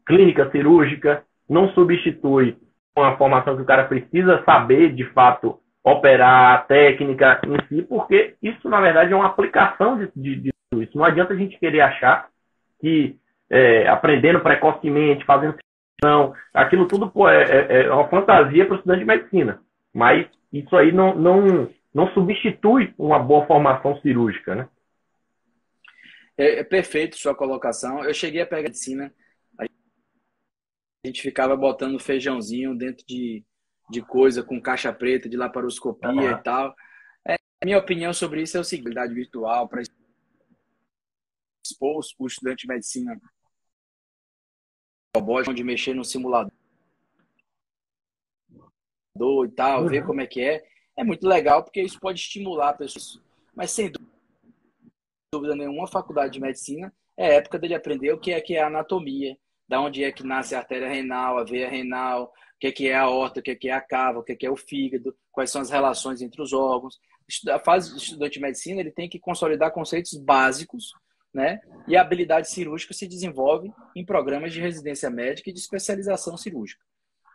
clínica 0.07 0.51
cirúrgica, 0.51 1.23
não 1.49 1.69
substitui 1.71 2.57
uma 2.97 3.17
formação 3.17 3.57
que 3.57 3.63
o 3.63 3.67
cara 3.67 3.85
precisa 3.85 4.43
saber, 4.45 4.95
de 4.95 5.05
fato, 5.13 5.59
operar 5.83 6.55
a 6.55 6.59
técnica 6.59 7.41
em 7.47 7.67
si, 7.69 7.83
porque 7.83 8.35
isso, 8.43 8.69
na 8.69 8.81
verdade, 8.81 9.13
é 9.13 9.17
uma 9.17 9.27
aplicação 9.27 9.99
de, 9.99 10.11
de, 10.17 10.37
de 10.37 10.51
tudo 10.71 10.83
isso. 10.83 10.97
Não 10.97 11.05
adianta 11.05 11.35
a 11.35 11.37
gente 11.37 11.59
querer 11.59 11.81
achar 11.81 12.29
que 12.81 13.17
é, 13.51 13.87
aprendendo 13.89 14.41
precocemente, 14.41 15.25
fazendo 15.25 15.57
não, 16.03 16.35
aquilo 16.53 16.87
tudo 16.87 17.09
pô, 17.09 17.29
é, 17.29 17.43
é, 17.43 17.83
é 17.85 17.93
uma 17.93 18.09
fantasia 18.09 18.65
para 18.67 18.75
o 18.75 18.77
estudante 18.77 19.01
de 19.01 19.05
medicina. 19.05 19.61
Mas 19.95 20.27
isso 20.53 20.77
aí 20.77 20.93
não, 20.93 21.15
não, 21.15 21.69
não 21.95 22.09
substitui 22.09 22.93
uma 22.99 23.19
boa 23.19 23.47
formação 23.47 23.97
cirúrgica, 24.01 24.55
né? 24.55 24.69
É, 26.37 26.61
é 26.61 26.65
perfeito 26.65 27.17
sua 27.17 27.35
colocação. 27.35 28.05
Eu 28.05 28.15
cheguei 28.15 28.41
a 28.41 28.47
pegar 28.47 28.65
medicina, 28.65 29.15
a 29.61 31.07
gente 31.07 31.21
ficava 31.21 31.55
botando 31.55 32.01
feijãozinho 32.01 32.75
dentro 32.75 33.05
de, 33.07 33.45
de 33.91 34.01
coisa 34.01 34.43
com 34.43 34.61
caixa 34.61 34.93
preta, 34.93 35.29
de 35.29 35.37
laparoscopia 35.37 36.11
uhum. 36.11 36.31
e 36.31 36.43
tal. 36.43 36.75
É, 37.27 37.37
minha 37.63 37.79
opinião 37.79 38.13
sobre 38.13 38.43
isso 38.43 38.57
é 38.57 38.61
o 38.61 38.65
seguinte: 38.65 38.95
virtual 39.13 39.69
para 39.69 39.83
expor 41.67 42.01
o 42.19 42.27
estudante 42.27 42.63
de 42.63 42.69
medicina 42.69 43.21
robótico, 45.15 45.55
de 45.55 45.63
mexer 45.63 45.95
no 45.95 46.05
simulador 46.05 46.53
e 49.47 49.49
tal, 49.55 49.83
uhum. 49.83 49.89
ver 49.89 50.07
como 50.07 50.21
é 50.23 50.27
que 50.27 50.41
é. 50.41 50.65
É 50.97 51.05
muito 51.05 51.27
legal 51.27 51.63
porque 51.63 51.83
isso 51.83 52.01
pode 52.01 52.21
estimular 52.21 52.71
a 52.71 52.75
pessoa. 52.75 53.23
Mas 53.55 53.71
sem 53.73 53.91
dúvida 53.91 54.14
dúvida 55.35 55.57
nenhuma, 55.57 55.87
faculdade 55.87 56.33
de 56.33 56.41
medicina 56.41 56.93
é 57.17 57.27
a 57.27 57.33
época 57.35 57.59
dele 57.59 57.75
aprender 57.75 58.13
o 58.13 58.19
que 58.19 58.33
é 58.33 58.41
que 58.41 58.55
é 58.55 58.63
anatomia, 58.63 59.37
da 59.69 59.81
onde 59.81 60.05
é 60.05 60.13
que 60.13 60.25
nasce 60.25 60.55
a 60.55 60.59
artéria 60.59 60.89
renal, 60.89 61.39
a 61.39 61.45
veia 61.45 61.69
renal, 61.69 62.25
o 62.25 62.59
que 62.61 62.67
é 62.69 62.73
que 62.73 62.89
é 62.89 62.95
a 62.95 63.09
horta, 63.09 63.41
o 63.41 63.43
que 63.43 63.51
é 63.51 63.55
que 63.55 63.69
é 63.69 63.73
a 63.73 63.81
cava, 63.81 64.21
o 64.21 64.23
que 64.23 64.33
é 64.33 64.37
que 64.37 64.47
é 64.47 64.51
o 64.51 64.57
fígado, 64.57 65.15
quais 65.33 65.51
são 65.51 65.61
as 65.61 65.71
relações 65.71 66.23
entre 66.23 66.41
os 66.41 66.53
órgãos. 66.53 66.99
A 67.51 67.59
fase 67.59 67.93
de 67.93 67.99
estudante 67.99 68.35
de 68.35 68.41
medicina 68.41 68.81
ele 68.81 68.91
tem 68.91 69.09
que 69.09 69.19
consolidar 69.19 69.73
conceitos 69.73 70.15
básicos, 70.15 70.93
né? 71.33 71.61
E 71.89 71.97
a 71.97 72.01
habilidade 72.01 72.49
cirúrgica 72.49 72.95
se 72.95 73.09
desenvolve 73.09 73.73
em 73.97 74.05
programas 74.05 74.53
de 74.53 74.61
residência 74.61 75.11
médica 75.11 75.51
e 75.51 75.53
de 75.53 75.59
especialização 75.59 76.37
cirúrgica. 76.37 76.85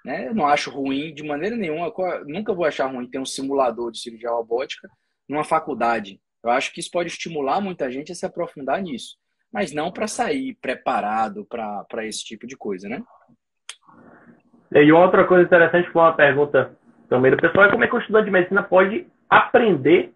Né? 0.06 0.28
Eu 0.28 0.34
não 0.34 0.48
acho 0.48 0.72
ruim 0.72 1.14
de 1.14 1.24
maneira 1.24 1.58
nenhuma, 1.58 1.92
nunca 2.26 2.54
vou 2.54 2.66
achar 2.66 2.88
ruim 2.88 3.10
ter 3.10 3.20
um 3.20 3.26
simulador 3.26 3.92
de 3.92 4.00
cirurgia 4.00 4.32
robótica 4.32 4.90
numa 5.28 5.44
faculdade 5.44 6.22
eu 6.44 6.50
acho 6.52 6.74
que 6.74 6.80
isso 6.80 6.92
pode 6.92 7.10
estimular 7.10 7.60
muita 7.62 7.92
gente 7.92 8.12
a 8.12 8.16
se 8.16 8.26
aprofundar 8.26 8.82
nisso, 8.82 9.18
mas 9.52 9.74
não 9.74 9.92
para 9.92 10.08
sair 10.08 10.58
preparado 10.62 11.46
para 11.46 12.06
esse 12.06 12.24
tipo 12.24 12.48
de 12.48 12.56
coisa, 12.56 12.88
né? 12.88 13.04
E 14.72 14.92
outra 14.92 15.26
coisa 15.26 15.44
interessante 15.44 15.90
foi 15.92 16.02
uma 16.02 16.14
pergunta 16.14 16.78
também 17.10 17.32
do 17.32 17.38
pessoal 17.38 17.66
é 17.66 17.72
como 17.72 17.84
é 17.84 17.88
que 17.88 17.96
o 17.96 18.00
estudante 18.00 18.26
de 18.26 18.32
medicina 18.32 18.62
pode 18.62 19.08
aprender 19.28 20.14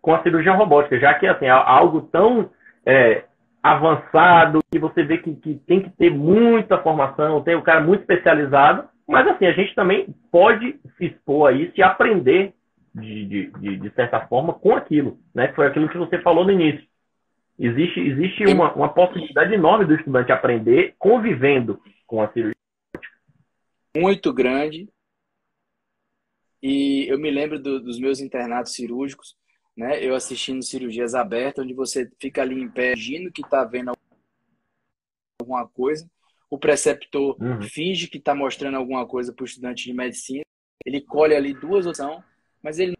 com 0.00 0.14
a 0.14 0.22
cirurgia 0.22 0.52
robótica, 0.52 0.98
já 0.98 1.12
que 1.14 1.26
assim, 1.26 1.44
é 1.44 1.50
algo 1.50 2.00
tão 2.00 2.50
é, 2.86 3.24
avançado 3.62 4.60
que 4.70 4.78
você 4.78 5.02
vê 5.02 5.18
que, 5.18 5.34
que, 5.36 5.54
tem 5.66 5.82
que 5.82 5.90
ter 5.90 6.10
muita 6.10 6.78
formação, 6.78 7.42
tem 7.42 7.54
o 7.54 7.58
um 7.58 7.62
cara 7.62 7.82
muito 7.82 8.00
especializado, 8.00 8.88
mas 9.06 9.26
assim, 9.28 9.46
a 9.46 9.52
gente 9.52 9.74
também 9.74 10.06
pode 10.32 10.80
se 10.96 11.06
expor 11.06 11.50
a 11.50 11.52
isso 11.52 11.72
e 11.76 11.82
aprender 11.82 12.54
de, 12.94 13.26
de, 13.26 13.76
de, 13.76 13.90
certa 13.94 14.26
forma, 14.26 14.52
com 14.52 14.74
aquilo. 14.74 15.20
Né? 15.34 15.52
Foi 15.54 15.66
aquilo 15.66 15.88
que 15.88 15.98
você 15.98 16.20
falou 16.20 16.44
no 16.44 16.52
início. 16.52 16.86
Existe, 17.58 18.00
existe 18.00 18.46
uma, 18.46 18.72
uma 18.74 18.88
possibilidade 18.88 19.52
enorme 19.52 19.84
do 19.84 19.94
estudante 19.94 20.32
aprender 20.32 20.94
convivendo 20.98 21.80
com 22.06 22.22
a 22.22 22.32
cirurgia. 22.32 22.54
Muito 23.96 24.32
grande. 24.32 24.88
E 26.62 27.06
eu 27.08 27.18
me 27.18 27.30
lembro 27.30 27.58
do, 27.58 27.80
dos 27.80 27.98
meus 27.98 28.20
internatos 28.20 28.72
cirúrgicos, 28.72 29.36
né? 29.76 30.02
eu 30.04 30.14
assistindo 30.14 30.62
cirurgias 30.62 31.14
abertas, 31.14 31.64
onde 31.64 31.74
você 31.74 32.10
fica 32.20 32.42
ali 32.42 32.60
em 32.60 32.68
pé, 32.68 32.92
agindo 32.92 33.32
que 33.32 33.42
está 33.42 33.64
vendo 33.64 33.92
alguma 35.40 35.66
coisa, 35.66 36.08
o 36.50 36.58
preceptor 36.58 37.36
uhum. 37.40 37.62
finge 37.62 38.08
que 38.08 38.18
está 38.18 38.34
mostrando 38.34 38.76
alguma 38.76 39.06
coisa 39.06 39.32
para 39.32 39.42
o 39.42 39.46
estudante 39.46 39.84
de 39.84 39.94
medicina, 39.94 40.42
ele 40.84 41.00
colhe 41.00 41.34
ali 41.34 41.54
duas 41.54 41.86
opções, 41.86 42.22
mas 42.62 42.78
ele 42.78 42.96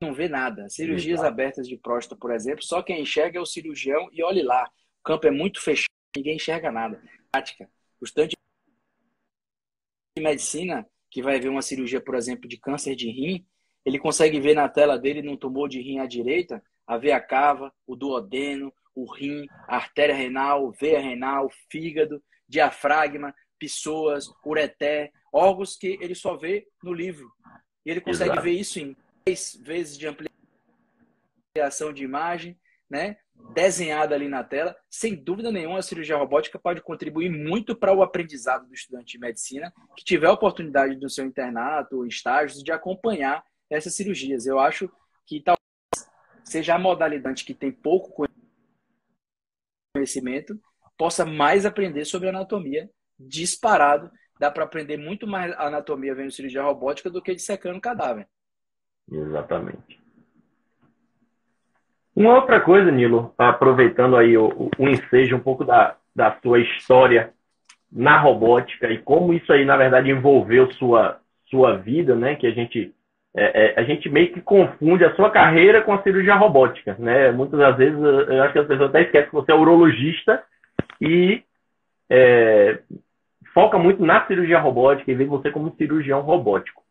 não 0.00 0.14
vê 0.14 0.28
nada. 0.28 0.68
Cirurgias 0.68 1.20
Exato. 1.20 1.28
abertas 1.28 1.68
de 1.68 1.76
próstata, 1.76 2.18
por 2.18 2.32
exemplo, 2.32 2.62
só 2.62 2.82
quem 2.82 3.02
enxerga 3.02 3.38
é 3.38 3.40
o 3.40 3.46
cirurgião 3.46 4.08
e 4.12 4.22
olhe 4.22 4.42
lá, 4.42 4.64
o 5.00 5.02
campo 5.02 5.26
é 5.26 5.30
muito 5.30 5.60
fechado, 5.60 5.90
ninguém 6.16 6.36
enxerga 6.36 6.72
nada. 6.72 7.02
Prática. 7.30 7.70
O 8.00 8.04
estudante 8.04 8.36
de 10.16 10.22
medicina 10.22 10.86
que 11.10 11.22
vai 11.22 11.40
ver 11.40 11.48
uma 11.48 11.62
cirurgia, 11.62 12.00
por 12.00 12.14
exemplo, 12.14 12.48
de 12.48 12.56
câncer 12.56 12.94
de 12.94 13.10
rim, 13.10 13.44
ele 13.84 13.98
consegue 13.98 14.40
ver 14.40 14.54
na 14.54 14.68
tela 14.68 14.98
dele, 14.98 15.22
num 15.22 15.36
tumor 15.36 15.68
de 15.68 15.80
rim 15.80 15.98
à 15.98 16.06
direita, 16.06 16.62
a 16.86 16.96
veia 16.96 17.20
cava, 17.20 17.72
o 17.86 17.96
duodeno, 17.96 18.72
o 18.94 19.10
rim, 19.10 19.46
a 19.68 19.76
artéria 19.76 20.14
renal, 20.14 20.70
veia 20.72 21.00
renal, 21.00 21.48
fígado, 21.70 22.22
diafragma, 22.48 23.34
pessoas, 23.58 24.26
ureté, 24.44 25.10
órgãos 25.32 25.76
que 25.76 25.98
ele 26.00 26.14
só 26.14 26.36
vê 26.36 26.66
no 26.82 26.92
livro. 26.92 27.30
E 27.84 27.90
ele 27.90 28.00
consegue 28.00 28.32
Exato. 28.32 28.42
ver 28.42 28.52
isso 28.52 28.78
em 28.78 28.96
10 29.26 29.60
vezes 29.62 29.98
de 29.98 30.06
ampliação 30.06 31.92
de 31.92 32.04
imagem, 32.04 32.58
né? 32.88 33.16
desenhada 33.54 34.14
ali 34.14 34.28
na 34.28 34.44
tela. 34.44 34.76
Sem 34.88 35.14
dúvida 35.14 35.50
nenhuma, 35.50 35.78
a 35.78 35.82
cirurgia 35.82 36.16
robótica 36.16 36.58
pode 36.58 36.82
contribuir 36.82 37.30
muito 37.30 37.74
para 37.74 37.92
o 37.92 38.02
aprendizado 38.02 38.66
do 38.66 38.74
estudante 38.74 39.12
de 39.12 39.18
medicina 39.18 39.72
que 39.96 40.04
tiver 40.04 40.26
a 40.26 40.32
oportunidade 40.32 40.96
no 40.96 41.10
seu 41.10 41.24
internato 41.24 41.96
ou 41.96 42.06
estágios 42.06 42.62
de 42.62 42.72
acompanhar 42.72 43.44
essas 43.68 43.94
cirurgias. 43.94 44.46
Eu 44.46 44.58
acho 44.58 44.90
que 45.26 45.40
talvez 45.40 45.60
seja 46.44 46.74
a 46.74 46.78
modalidade 46.78 47.44
que 47.44 47.54
tem 47.54 47.72
pouco 47.72 48.26
conhecimento 49.94 50.60
possa 50.96 51.24
mais 51.24 51.64
aprender 51.64 52.04
sobre 52.04 52.28
anatomia 52.28 52.90
disparado. 53.18 54.10
Dá 54.40 54.50
para 54.50 54.64
aprender 54.64 54.96
muito 54.96 55.26
mais 55.26 55.52
anatomia 55.58 56.14
vendo 56.14 56.30
cirurgia 56.30 56.62
robótica 56.62 57.10
do 57.10 57.20
que 57.20 57.34
dissecando 57.34 57.78
cadáver. 57.78 58.26
Exatamente. 59.12 60.00
Uma 62.16 62.36
outra 62.36 62.58
coisa, 62.58 62.90
Nilo, 62.90 63.34
aproveitando 63.36 64.16
aí 64.16 64.38
o, 64.38 64.70
o 64.78 64.88
ensejo 64.88 65.36
um 65.36 65.40
pouco 65.40 65.62
da, 65.62 65.94
da 66.16 66.38
sua 66.40 66.58
história 66.58 67.34
na 67.92 68.18
robótica 68.18 68.90
e 68.90 68.96
como 68.96 69.34
isso 69.34 69.52
aí, 69.52 69.66
na 69.66 69.76
verdade, 69.76 70.10
envolveu 70.10 70.72
sua, 70.72 71.20
sua 71.50 71.76
vida, 71.76 72.16
né? 72.16 72.34
Que 72.34 72.46
a 72.46 72.50
gente, 72.50 72.94
é, 73.36 73.66
é, 73.66 73.78
a 73.78 73.82
gente 73.82 74.08
meio 74.08 74.32
que 74.32 74.40
confunde 74.40 75.04
a 75.04 75.14
sua 75.16 75.30
carreira 75.30 75.82
com 75.82 75.92
a 75.92 76.02
cirurgia 76.02 76.34
robótica, 76.34 76.96
né? 76.98 77.30
Muitas 77.30 77.58
das 77.58 77.76
vezes, 77.76 78.00
eu 78.00 78.42
acho 78.42 78.54
que 78.54 78.58
as 78.58 78.66
pessoas 78.66 78.88
até 78.88 79.02
esquecem 79.02 79.28
que 79.28 79.34
você 79.34 79.52
é 79.52 79.54
urologista 79.54 80.42
e 80.98 81.42
é, 82.08 82.80
foca 83.52 83.78
muito 83.78 84.04
na 84.04 84.26
cirurgia 84.26 84.58
robótica 84.58 85.10
e 85.10 85.14
vê 85.14 85.24
você 85.24 85.50
como 85.50 85.74
cirurgião 85.76 86.20
robótico. 86.20 86.82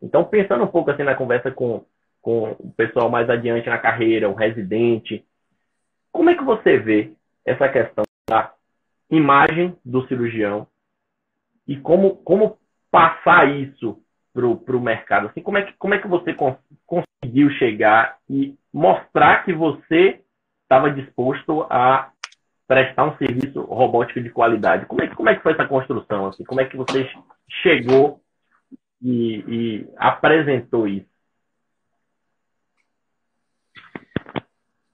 Então, 0.00 0.24
pensando 0.24 0.64
um 0.64 0.68
pouco 0.68 0.90
assim 0.90 1.02
na 1.02 1.14
conversa 1.14 1.50
com, 1.50 1.84
com 2.22 2.56
o 2.58 2.72
pessoal 2.76 3.10
mais 3.10 3.28
adiante 3.28 3.68
na 3.68 3.78
carreira, 3.78 4.28
o 4.28 4.34
residente. 4.34 5.24
Como 6.12 6.30
é 6.30 6.34
que 6.34 6.44
você 6.44 6.78
vê 6.78 7.12
essa 7.44 7.68
questão 7.68 8.04
da 8.28 8.52
imagem 9.10 9.76
do 9.84 10.06
cirurgião 10.06 10.66
e 11.66 11.76
como, 11.76 12.16
como 12.16 12.58
passar 12.90 13.50
isso 13.50 13.98
para 14.32 14.46
o 14.46 14.80
mercado? 14.80 15.28
Assim, 15.28 15.42
como, 15.42 15.58
é 15.58 15.62
que, 15.62 15.72
como 15.74 15.94
é 15.94 15.98
que 15.98 16.08
você 16.08 16.34
conseguiu 16.86 17.50
chegar 17.58 18.18
e 18.28 18.56
mostrar 18.72 19.44
que 19.44 19.52
você 19.52 20.20
estava 20.62 20.90
disposto 20.90 21.66
a 21.68 22.10
prestar 22.68 23.04
um 23.04 23.16
serviço 23.16 23.62
robótico 23.62 24.20
de 24.20 24.30
qualidade? 24.30 24.86
Como 24.86 25.02
é, 25.02 25.08
como 25.08 25.28
é 25.28 25.34
que 25.34 25.42
foi 25.42 25.52
essa 25.52 25.66
construção? 25.66 26.26
Assim? 26.26 26.44
Como 26.44 26.60
é 26.60 26.66
que 26.66 26.76
você 26.76 27.10
chegou 27.62 28.20
e, 29.02 29.44
e 29.48 29.88
apresentou 29.96 30.86
isso? 30.86 31.08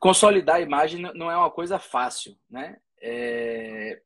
consolidar 0.04 0.56
a 0.56 0.60
imagem 0.60 1.00
não 1.00 1.30
é 1.30 1.36
uma 1.36 1.50
coisa 1.50 1.78
fácil, 1.78 2.36
né? 2.50 2.76
É... 3.00 4.02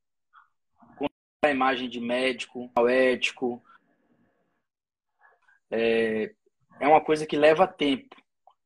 Consolidar 0.90 1.42
a 1.42 1.50
imagem 1.50 1.88
de 1.88 1.98
médico, 1.98 2.70
ético, 2.88 3.60
é, 5.68 6.32
é 6.78 6.86
uma 6.86 7.00
coisa 7.00 7.26
que 7.26 7.36
leva 7.36 7.66
tempo, 7.66 8.14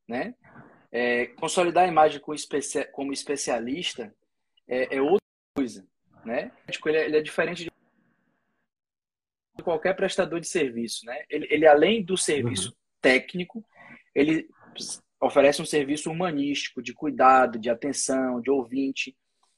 né? 0.07 0.35
É, 0.91 1.29
consolidar 1.29 1.85
a 1.85 1.89
imagem 1.89 2.21
como 2.21 3.15
especialista 3.15 4.15
é, 4.73 4.97
é, 4.97 5.03
outra 5.03 5.19
coisa, 5.55 5.87
né? 6.25 6.51
O 6.63 6.67
médico 6.67 6.89
ele 6.89 6.99
é, 6.99 7.05
ele 7.05 7.17
é, 7.19 7.23
diferente 7.23 7.65
de 7.65 9.63
qualquer 9.63 9.95
prestador 9.95 10.41
de 10.41 10.49
serviço, 10.49 11.05
né? 11.05 11.25
Ele, 11.29 11.47
ele 11.51 11.67
além 11.67 12.03
do 12.03 12.17
serviço 12.17 12.71
uhum. 12.71 12.75
técnico, 13.03 13.63
ele 14.15 14.49
oferece 15.21 15.61
um 15.61 15.67
serviço 15.67 16.11
humanístico, 16.11 16.83
de 16.83 16.95
cuidado, 16.95 17.59
de 17.59 17.69
atenção, 17.69 18.41
de 18.41 18.51
ouvinte, 18.51 19.15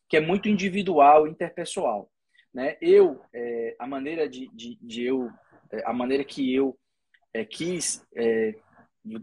que 0.08 0.16
é 0.16 0.20
muito 0.20 0.48
individual 0.48 1.28
interpessoal. 1.28 2.10
Né? 2.52 2.76
Eu, 2.80 3.22
é, 3.32 3.76
a 3.78 3.86
maneira 3.86 4.28
de, 4.28 4.48
de, 4.52 4.76
de 4.82 5.04
eu, 5.04 5.30
é, 5.72 5.82
a 5.86 5.92
maneira 5.92 6.24
que 6.24 6.52
eu 6.54 6.78
é, 7.32 7.44
quis, 7.44 8.04
é, 8.14 8.54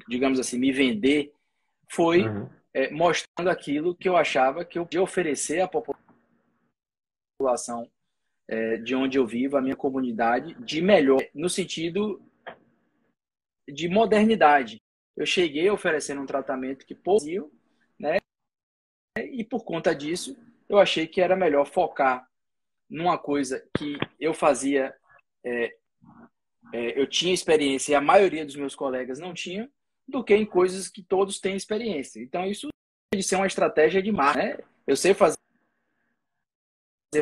digamos 0.10 0.39
assim, 0.39 0.58
me 0.58 0.71
vender, 0.71 1.32
foi 1.89 2.27
uhum. 2.27 2.49
É, 2.74 2.90
mostrando 2.90 3.50
aquilo 3.50 3.96
que 3.96 4.08
eu 4.08 4.16
achava 4.16 4.64
que 4.64 4.80
eu 4.80 4.86
podia 4.86 5.02
oferecer 5.02 5.60
à 5.60 5.68
população 5.68 6.02
é, 8.48 8.78
de 8.78 8.96
onde 8.96 9.18
eu 9.18 9.26
vivo, 9.26 9.58
a 9.58 9.62
minha 9.62 9.76
comunidade, 9.76 10.54
de 10.56 10.82
melhor, 10.82 11.22
no 11.34 11.50
sentido 11.50 12.22
de 13.68 13.88
modernidade, 13.88 14.82
eu 15.16 15.26
cheguei 15.26 15.70
oferecendo 15.70 16.22
um 16.22 16.26
tratamento 16.26 16.86
que 16.86 16.96
possível, 16.96 17.52
né? 18.00 18.18
E 19.18 19.44
por 19.44 19.64
conta 19.64 19.94
disso, 19.94 20.38
eu 20.68 20.80
achei 20.80 21.08
que 21.08 21.22
era 21.22 21.36
melhor 21.36 21.66
focar 21.66 22.28
numa 22.90 23.18
coisa 23.18 23.66
que 23.78 23.98
eu 24.20 24.34
fazia, 24.34 24.96
é, 25.46 25.76
é, 26.74 27.00
eu 27.00 27.08
tinha 27.08 27.34
experiência 27.34 27.94
e 27.94 27.96
a 27.96 28.02
maioria 28.02 28.46
dos 28.46 28.56
meus 28.56 28.76
colegas 28.76 29.20
não 29.20 29.34
tinha, 29.34 29.70
do 30.12 30.24
que 30.24 30.36
em 30.36 30.45
coisas 30.45 30.88
que 30.88 31.02
todos 31.02 31.39
têm 31.39 31.56
experiência. 31.56 32.21
Então, 32.21 32.45
isso 32.45 32.67
pode 33.12 33.24
ser 33.24 33.38
uma 33.38 33.47
estratégia 33.47 34.02
de 34.02 34.12
marketing, 34.12 34.47
né? 34.47 34.58
Eu 34.86 34.95
sei 34.95 35.13
fazer 35.13 35.38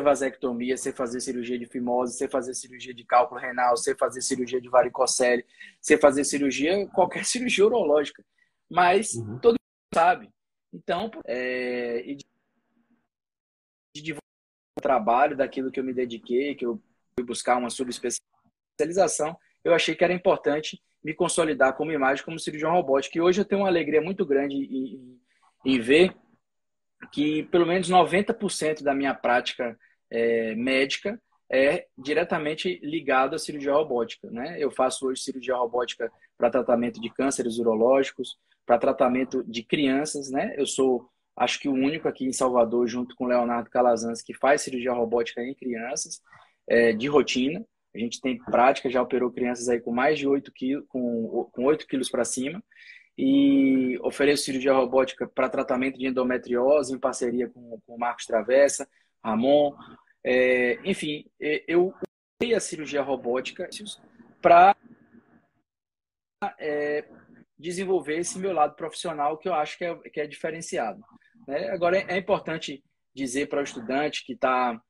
vasectomia, 0.02 0.76
você 0.76 0.92
fazer 0.92 1.20
cirurgia 1.20 1.58
de 1.58 1.66
fimose, 1.66 2.16
você 2.16 2.28
fazer 2.28 2.54
cirurgia 2.54 2.94
de 2.94 3.04
cálculo 3.04 3.40
renal, 3.40 3.76
você 3.76 3.94
fazer 3.94 4.20
cirurgia 4.20 4.60
de 4.60 4.68
varicocele, 4.68 5.44
você 5.80 5.98
fazer 5.98 6.24
cirurgia, 6.24 6.86
qualquer 6.88 7.24
cirurgia 7.26 7.66
urológica. 7.66 8.24
Mas 8.68 9.14
uhum. 9.14 9.38
todo 9.38 9.52
mundo 9.52 9.94
sabe. 9.94 10.30
Então, 10.72 11.10
é, 11.26 12.02
e 12.06 12.16
de, 12.16 12.24
de 14.02 14.16
trabalho, 14.80 15.36
daquilo 15.36 15.70
que 15.70 15.80
eu 15.80 15.84
me 15.84 15.92
dediquei, 15.92 16.54
que 16.54 16.64
eu 16.64 16.80
fui 17.18 17.26
buscar 17.26 17.56
uma 17.56 17.70
subespecialização, 17.70 19.36
eu 19.64 19.74
achei 19.74 19.94
que 19.94 20.04
era 20.04 20.12
importante 20.12 20.80
me 21.02 21.14
consolidar 21.14 21.74
como 21.74 21.92
imagem, 21.92 22.24
como 22.24 22.38
cirurgião 22.38 22.72
robótico. 22.72 23.16
E 23.16 23.20
hoje 23.20 23.40
eu 23.40 23.44
tenho 23.44 23.62
uma 23.62 23.68
alegria 23.68 24.00
muito 24.00 24.24
grande 24.24 24.54
em, 24.54 25.18
em 25.64 25.80
ver 25.80 26.14
que 27.12 27.44
pelo 27.44 27.66
menos 27.66 27.90
90% 27.90 28.82
da 28.82 28.94
minha 28.94 29.14
prática 29.14 29.78
é, 30.10 30.54
médica 30.54 31.20
é 31.50 31.86
diretamente 31.98 32.78
ligado 32.82 33.34
à 33.34 33.38
cirurgia 33.38 33.72
robótica. 33.72 34.30
Né? 34.30 34.56
Eu 34.58 34.70
faço 34.70 35.06
hoje 35.06 35.22
cirurgia 35.22 35.56
robótica 35.56 36.12
para 36.38 36.50
tratamento 36.50 37.00
de 37.00 37.10
cânceres 37.10 37.58
urológicos, 37.58 38.36
para 38.64 38.78
tratamento 38.78 39.42
de 39.44 39.62
crianças. 39.62 40.30
Né? 40.30 40.54
Eu 40.56 40.66
sou, 40.66 41.08
acho 41.36 41.58
que 41.58 41.68
o 41.68 41.72
único 41.72 42.06
aqui 42.06 42.24
em 42.24 42.32
Salvador, 42.32 42.86
junto 42.86 43.16
com 43.16 43.26
Leonardo 43.26 43.70
Calazans, 43.70 44.22
que 44.22 44.32
faz 44.34 44.62
cirurgia 44.62 44.92
robótica 44.92 45.42
em 45.42 45.54
crianças, 45.54 46.20
é, 46.68 46.92
de 46.92 47.08
rotina. 47.08 47.64
A 47.94 47.98
gente 47.98 48.20
tem 48.20 48.38
prática, 48.38 48.90
já 48.90 49.02
operou 49.02 49.32
crianças 49.32 49.68
aí 49.68 49.80
com 49.80 49.92
mais 49.92 50.18
de 50.18 50.26
8 50.26 50.52
quilos, 50.52 50.84
com, 50.88 51.48
com 51.52 51.64
8 51.64 51.86
quilos 51.86 52.08
para 52.08 52.24
cima 52.24 52.62
e 53.18 53.98
ofereço 54.02 54.44
cirurgia 54.44 54.72
robótica 54.72 55.26
para 55.26 55.48
tratamento 55.48 55.98
de 55.98 56.06
endometriose 56.06 56.94
em 56.94 56.98
parceria 56.98 57.48
com, 57.48 57.78
com 57.86 57.94
o 57.94 57.98
Marcos 57.98 58.24
Travessa, 58.24 58.88
Ramon. 59.22 59.74
É, 60.24 60.78
enfim, 60.84 61.26
eu 61.38 61.92
usei 62.40 62.54
a 62.54 62.60
cirurgia 62.60 63.02
robótica 63.02 63.68
para 64.40 64.74
é, 66.58 67.04
desenvolver 67.58 68.18
esse 68.18 68.38
meu 68.38 68.52
lado 68.52 68.74
profissional 68.74 69.36
que 69.36 69.48
eu 69.48 69.54
acho 69.54 69.76
que 69.76 69.84
é, 69.84 69.94
que 69.96 70.20
é 70.20 70.26
diferenciado. 70.26 71.04
Né? 71.46 71.68
Agora, 71.70 71.98
é 71.98 72.16
importante 72.16 72.82
dizer 73.14 73.48
para 73.48 73.60
o 73.60 73.64
estudante 73.64 74.24
que 74.24 74.32
está 74.32 74.80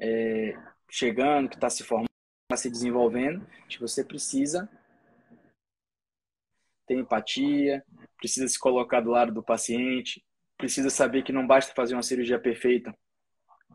é, 0.00 0.56
chegando, 0.90 1.48
que 1.48 1.54
está 1.54 1.70
se 1.70 1.84
formando, 1.84 2.05
está 2.56 2.62
se 2.62 2.70
desenvolvendo, 2.70 3.46
que 3.68 3.78
você 3.78 4.02
precisa 4.02 4.68
ter 6.86 6.94
empatia, 6.94 7.84
precisa 8.16 8.48
se 8.48 8.58
colocar 8.58 9.00
do 9.00 9.10
lado 9.10 9.32
do 9.32 9.42
paciente, 9.42 10.24
precisa 10.56 10.88
saber 10.88 11.22
que 11.22 11.32
não 11.32 11.46
basta 11.46 11.74
fazer 11.74 11.94
uma 11.94 12.02
cirurgia 12.02 12.38
perfeita 12.38 12.94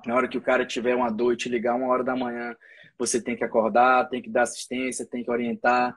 Na 0.06 0.16
hora 0.16 0.28
que 0.28 0.38
o 0.38 0.42
cara 0.42 0.66
tiver 0.66 0.96
uma 0.96 1.12
dor 1.12 1.34
e 1.34 1.38
te 1.38 1.48
ligar 1.48 1.76
uma 1.76 1.88
hora 1.88 2.04
da 2.04 2.16
manhã, 2.16 2.56
você 2.98 3.22
tem 3.22 3.36
que 3.36 3.44
acordar, 3.44 4.10
tem 4.10 4.22
que 4.22 4.30
dar 4.30 4.44
assistência, 4.44 5.06
tem 5.06 5.24
que 5.24 5.30
orientar. 5.30 5.96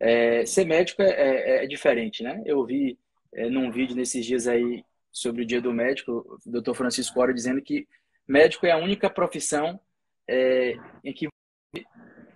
É, 0.00 0.44
ser 0.44 0.64
médico 0.64 1.00
é, 1.00 1.10
é, 1.10 1.64
é, 1.64 1.66
diferente, 1.66 2.22
né? 2.22 2.42
Eu 2.44 2.64
vi 2.64 2.98
é, 3.32 3.48
num 3.48 3.70
vídeo 3.70 3.96
nesses 3.96 4.26
dias 4.26 4.46
aí 4.46 4.84
sobre 5.12 5.42
o 5.42 5.46
Dia 5.46 5.60
do 5.60 5.72
Médico, 5.72 6.38
o 6.44 6.60
Dr. 6.60 6.74
Francisco 6.74 7.18
Ora 7.20 7.32
dizendo 7.32 7.62
que 7.62 7.86
médico 8.28 8.66
é 8.66 8.72
a 8.72 8.76
única 8.76 9.08
profissão 9.08 9.80
é, 10.28 10.74
em 11.04 11.14
que 11.14 11.28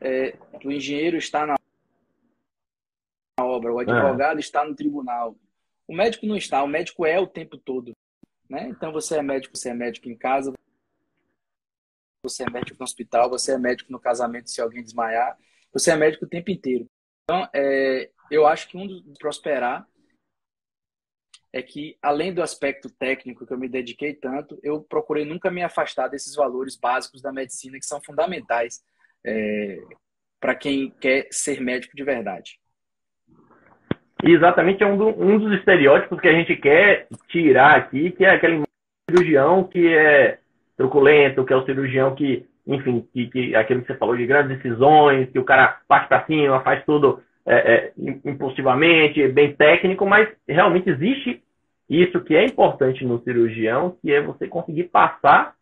é, 0.00 0.36
o 0.64 0.70
engenheiro 0.70 1.16
está 1.16 1.46
na 1.46 1.54
obra, 3.40 3.72
o 3.72 3.78
advogado 3.78 4.38
é. 4.38 4.40
está 4.40 4.64
no 4.64 4.74
tribunal. 4.74 5.36
O 5.86 5.94
médico 5.94 6.26
não 6.26 6.36
está, 6.36 6.62
o 6.62 6.68
médico 6.68 7.04
é 7.04 7.18
o 7.18 7.26
tempo 7.26 7.58
todo. 7.58 7.92
Né? 8.48 8.68
Então 8.68 8.92
você 8.92 9.18
é 9.18 9.22
médico, 9.22 9.56
você 9.56 9.70
é 9.70 9.74
médico 9.74 10.08
em 10.08 10.16
casa, 10.16 10.52
você 12.22 12.42
é 12.42 12.50
médico 12.50 12.78
no 12.78 12.84
hospital, 12.84 13.30
você 13.30 13.52
é 13.52 13.58
médico 13.58 13.92
no 13.92 14.00
casamento 14.00 14.50
se 14.50 14.60
alguém 14.60 14.82
desmaiar, 14.82 15.38
você 15.72 15.90
é 15.90 15.96
médico 15.96 16.24
o 16.24 16.28
tempo 16.28 16.50
inteiro. 16.50 16.86
Então, 17.24 17.48
é, 17.54 18.10
eu 18.30 18.46
acho 18.46 18.68
que 18.68 18.76
um 18.76 18.86
dos 18.86 19.18
prosperar 19.18 19.86
é 21.52 21.62
que, 21.62 21.96
além 22.00 22.32
do 22.32 22.42
aspecto 22.42 22.88
técnico 22.90 23.46
que 23.46 23.52
eu 23.52 23.58
me 23.58 23.68
dediquei 23.68 24.14
tanto, 24.14 24.58
eu 24.62 24.80
procurei 24.82 25.24
nunca 25.24 25.50
me 25.50 25.62
afastar 25.62 26.08
desses 26.08 26.34
valores 26.34 26.76
básicos 26.76 27.20
da 27.20 27.32
medicina 27.32 27.78
que 27.78 27.86
são 27.86 28.00
fundamentais 28.00 28.84
é, 29.24 29.78
para 30.40 30.54
quem 30.54 30.90
quer 31.00 31.26
ser 31.30 31.60
médico 31.60 31.96
de 31.96 32.04
verdade. 32.04 32.58
Exatamente 34.22 34.82
é 34.82 34.86
um, 34.86 34.96
do, 34.96 35.08
um, 35.08 35.38
dos 35.38 35.52
estereótipos 35.58 36.20
que 36.20 36.28
a 36.28 36.32
gente 36.32 36.54
quer 36.56 37.06
tirar 37.28 37.76
aqui, 37.76 38.10
que 38.10 38.24
é 38.24 38.30
aquele 38.30 38.62
cirurgião 39.08 39.64
que 39.64 39.88
é 39.88 40.38
truculento, 40.76 41.44
que 41.44 41.52
é 41.52 41.56
o 41.56 41.64
cirurgião 41.64 42.14
que, 42.14 42.46
enfim, 42.66 43.06
que, 43.12 43.28
que 43.28 43.54
aquilo 43.54 43.80
que 43.80 43.86
você 43.86 43.98
falou 43.98 44.16
de 44.16 44.26
grandes 44.26 44.58
decisões, 44.58 45.30
que 45.30 45.38
o 45.38 45.44
cara 45.44 45.80
parte 45.88 46.08
para 46.08 46.24
cima, 46.26 46.60
faz 46.60 46.84
tudo 46.84 47.22
é, 47.46 47.54
é, 47.54 47.92
impulsivamente, 48.24 49.26
bem 49.28 49.54
técnico, 49.54 50.06
mas 50.06 50.28
realmente 50.46 50.90
existe 50.90 51.42
isso 51.88 52.20
que 52.20 52.36
é 52.36 52.44
importante 52.44 53.04
no 53.04 53.20
cirurgião, 53.22 53.96
que 54.00 54.12
é 54.12 54.20
você 54.20 54.46
conseguir 54.46 54.84
passar 54.84 55.54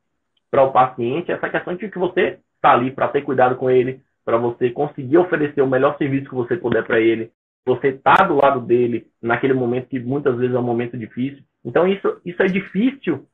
para 0.51 0.63
o 0.63 0.73
paciente 0.73 1.31
essa 1.31 1.49
questão 1.49 1.75
de 1.75 1.89
que 1.89 1.99
você 1.99 2.39
está 2.69 2.73
ali 2.73 2.91
para 2.91 3.09
ter 3.09 3.23
cuidado 3.23 3.57
com 3.57 3.71
ele, 3.71 4.01
para 4.25 4.37
você 4.37 4.71
conseguir 4.71 5.17
oferecer 5.17 5.63
o 5.63 5.67
melhor 5.67 5.97
serviço 5.97 6.29
que 6.29 6.35
você 6.35 6.57
puder 6.57 6.85
para 6.85 7.01
ele, 7.01 7.31
você 7.65 7.93
tá 7.93 8.15
do 8.25 8.37
lado 8.37 8.61
dele 8.61 9.07
naquele 9.23 9.55
momento 9.55 9.89
que 9.89 9.99
muitas 9.99 10.37
vezes 10.37 10.55
é 10.55 10.59
um 10.59 10.63
momento 10.63 10.97
difícil. 10.97 11.43
Então 11.65 11.87
isso, 11.87 12.21
isso 12.25 12.43
é 12.43 12.47
difícil 12.47 13.27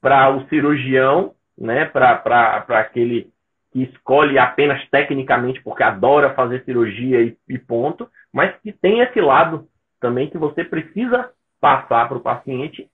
para 0.00 0.30
o 0.34 0.46
cirurgião, 0.48 1.34
né, 1.56 1.84
para 1.84 2.64
aquele 2.68 3.30
que 3.72 3.82
escolhe 3.82 4.38
apenas 4.38 4.82
tecnicamente 4.88 5.62
porque 5.62 5.82
adora 5.82 6.34
fazer 6.34 6.64
cirurgia 6.64 7.20
e, 7.20 7.36
e 7.48 7.58
ponto, 7.58 8.08
mas 8.32 8.54
que 8.62 8.72
tem 8.72 9.00
esse 9.00 9.20
lado 9.20 9.68
também 10.00 10.30
que 10.30 10.38
você 10.38 10.64
precisa 10.64 11.30
passar 11.60 12.08
para 12.08 12.16
o 12.16 12.22
paciente 12.22 12.88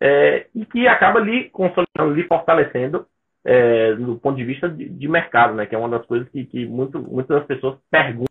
é, 0.00 0.46
e 0.54 0.64
que 0.64 0.86
acaba 0.86 1.20
lhe 1.20 1.50
consolidando, 1.50 2.14
lhe 2.14 2.24
fortalecendo 2.24 3.06
é, 3.44 3.94
do 3.94 4.16
ponto 4.16 4.36
de 4.36 4.44
vista 4.44 4.68
de, 4.68 4.88
de, 4.88 5.08
mercado, 5.08 5.54
né? 5.54 5.66
Que 5.66 5.74
é 5.74 5.78
uma 5.78 5.88
das 5.88 6.06
coisas 6.06 6.28
que, 6.30 6.44
que 6.46 6.66
muito, 6.66 6.98
muitas 6.98 7.38
das 7.38 7.46
pessoas 7.46 7.78
perguntam 7.90 8.26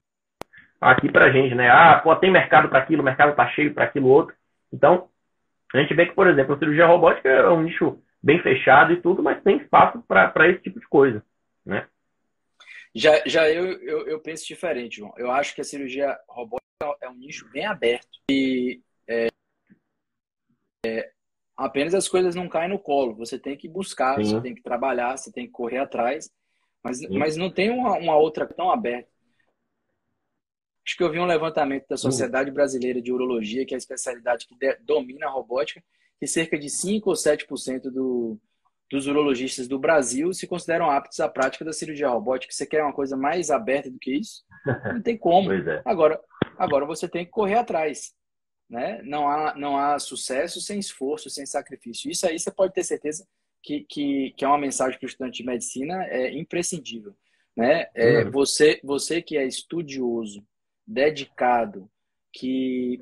aqui 0.82 1.11
para 1.11 1.26
a 1.26 1.32
gente, 1.32 1.53
né? 1.53 1.70
Ah, 1.70 1.99
pô, 2.03 2.16
tem 2.16 2.32
mercado 2.32 2.70
para 2.70 2.80
aquilo, 2.80 3.01
o 3.01 3.05
mercado 3.05 3.32
está 3.32 3.47
cheio 3.49 3.74
para 3.74 3.86
aquilo 3.86 4.07
outro. 4.07 4.36
Então, 4.72 5.07
a 5.74 5.80
gente 5.80 5.93
vê 5.93 6.05
que, 6.05 6.14
por 6.14 6.28
exemplo, 6.28 6.55
a 6.55 6.59
cirurgia 6.59 6.88
robótica 6.88 7.30
é 7.30 7.49
um 7.49 7.61
nicho 7.61 7.99
bem 8.22 8.41
fechado 8.41 8.93
e 8.93 9.01
tudo, 9.01 9.22
mas 9.22 9.41
tem 9.43 9.57
espaço 9.57 10.01
para 10.07 10.49
esse 10.49 10.61
tipo 10.61 10.80
de 10.80 10.88
coisa, 10.88 11.24
né? 11.66 11.88
Já, 12.95 13.24
já 13.26 13.49
eu, 13.49 13.66
eu, 13.82 14.07
eu, 14.07 14.20
penso 14.20 14.45
diferente, 14.47 14.97
João. 14.97 15.14
Eu 15.18 15.32
acho 15.32 15.55
que 15.55 15.61
a 15.61 15.64
cirurgia 15.64 16.16
robótica 16.28 16.64
é 17.01 17.09
um 17.09 17.16
nicho 17.16 17.49
bem 17.51 17.66
aberto 17.66 18.20
e 18.30 18.82
é, 19.07 19.28
é, 20.86 21.11
apenas 21.58 21.93
as 21.93 22.08
coisas 22.08 22.36
não 22.36 22.49
caem 22.49 22.70
no 22.70 22.80
colo. 22.80 23.16
Você 23.16 23.38
tem 23.38 23.56
que 23.56 23.68
buscar, 23.68 24.16
Sim. 24.18 24.24
você 24.24 24.41
tem 24.41 24.56
que 24.56 24.62
trabalhar, 24.62 25.18
você 25.18 25.32
tem 25.32 25.45
que 25.45 25.51
correr 25.51 25.80
atrás, 25.80 26.30
mas, 26.84 27.01
mas 27.10 27.38
não 27.38 27.49
tem 27.49 27.70
uma, 27.70 27.97
uma 27.97 28.18
outra 28.18 28.45
tão 28.45 28.70
aberta. 28.70 29.10
Acho 30.86 30.97
que 30.97 31.04
eu 31.04 31.12
vi 31.12 31.20
um 31.20 31.26
levantamento 31.26 31.88
da 31.88 31.95
Sociedade 31.95 32.51
Brasileira 32.51 33.01
de 33.01 33.12
Urologia, 33.12 33.66
que 33.66 33.74
é 33.74 33.78
a 33.78 33.78
especialidade 33.78 34.45
que 34.45 34.56
domina 34.82 35.28
a 35.28 35.30
robótica, 35.30 35.82
que 36.20 36.28
cerca 36.28 36.60
de 36.60 36.70
5 36.70 37.10
ou 37.10 37.16
7% 37.16 37.84
do, 37.84 38.38
dos 38.91 39.08
urologistas 39.08 39.68
do 39.68 39.80
Brasil 39.80 40.34
se 40.34 40.45
consideram 40.45 40.91
aptos 40.91 41.22
à 41.22 41.30
prática 41.30 41.64
da 41.64 41.72
cirurgia 41.72 42.10
robótica. 42.10 42.54
Você 42.54 42.66
quer 42.66 42.84
uma 42.84 42.91
coisa 42.91 43.16
mais 43.16 43.49
aberta 43.49 43.89
do 43.89 43.97
que 43.97 44.14
isso? 44.14 44.43
Não 44.93 45.01
tem 45.01 45.18
como. 45.18 45.54
é. 45.54 45.82
Agora, 45.86 46.20
agora 46.58 46.86
você 46.86 47.08
tem 47.08 47.24
que 47.26 47.32
correr 47.32 47.56
atrás. 47.56 48.14
Né? 48.74 49.03
Não, 49.03 49.28
há, 49.30 49.53
não 49.55 49.78
há 49.78 49.99
sucesso 49.99 50.59
sem 50.59 50.80
esforço, 50.80 51.30
sem 51.30 51.45
sacrifício. 51.45 52.09
Isso 52.09 52.26
aí 52.26 52.39
você 52.39 52.49
pode 52.49 52.74
ter 52.74 52.84
certeza 52.84 53.24
que, 53.61 53.82
que, 53.82 54.34
que 54.36 54.43
é 54.43 54.47
uma 54.47 54.57
mensagem 54.57 54.97
para 54.97 55.05
o 55.05 55.09
estudante 55.09 55.38
de 55.38 55.45
medicina 55.45 56.03
é 56.05 56.34
imprescindível. 56.34 57.15
Né? 57.55 57.86
É, 57.93 58.24
uhum. 58.24 58.32
você, 58.32 58.82
você 58.84 59.21
que 59.21 59.38
é 59.38 59.45
estudioso, 59.45 60.43
dedicado, 60.88 61.88
que 62.32 62.99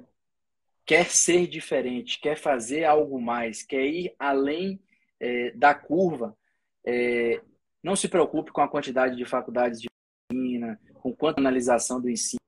quer 0.86 1.06
ser 1.06 1.48
diferente, 1.48 2.20
quer 2.20 2.36
fazer 2.36 2.84
algo 2.84 3.18
mais, 3.22 3.64
quer 3.64 3.86
ir 3.86 4.14
além 4.20 4.78
é, 5.22 5.52
da 5.52 5.74
curva, 5.74 6.38
é, 6.86 7.42
não 7.82 7.96
se 7.96 8.10
preocupe 8.10 8.52
com 8.52 8.60
a 8.60 8.68
quantidade 8.68 9.16
de 9.16 9.24
faculdades 9.24 9.80
de 9.80 9.88
medicina, 10.34 10.78
com 10.96 11.16
quanta 11.16 11.40
analisação 11.40 12.02
do 12.02 12.10
ensino. 12.10 12.42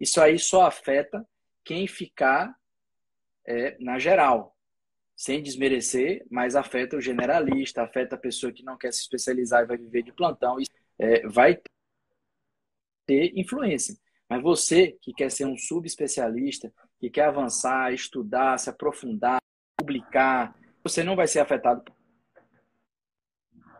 Isso 0.00 0.20
aí 0.20 0.38
só 0.38 0.62
afeta 0.62 1.26
quem 1.62 1.86
ficar 1.86 2.56
é, 3.46 3.76
na 3.78 3.98
geral, 3.98 4.56
sem 5.14 5.42
desmerecer, 5.42 6.24
mas 6.30 6.56
afeta 6.56 6.96
o 6.96 7.00
generalista, 7.00 7.82
afeta 7.82 8.14
a 8.14 8.18
pessoa 8.18 8.52
que 8.52 8.62
não 8.62 8.78
quer 8.78 8.92
se 8.92 9.00
especializar 9.00 9.62
e 9.62 9.66
vai 9.66 9.76
viver 9.76 10.02
de 10.02 10.12
plantão, 10.12 10.58
e, 10.58 10.64
é, 10.98 11.26
vai 11.28 11.60
ter 13.06 13.32
influência. 13.36 13.94
Mas 14.28 14.42
você 14.42 14.92
que 15.02 15.12
quer 15.12 15.30
ser 15.30 15.44
um 15.44 15.58
subespecialista, 15.58 16.72
que 16.98 17.10
quer 17.10 17.24
avançar, 17.24 17.92
estudar, 17.92 18.56
se 18.58 18.70
aprofundar, 18.70 19.40
publicar, 19.76 20.56
você 20.82 21.02
não 21.02 21.16
vai 21.16 21.26
ser 21.26 21.40
afetado 21.40 21.84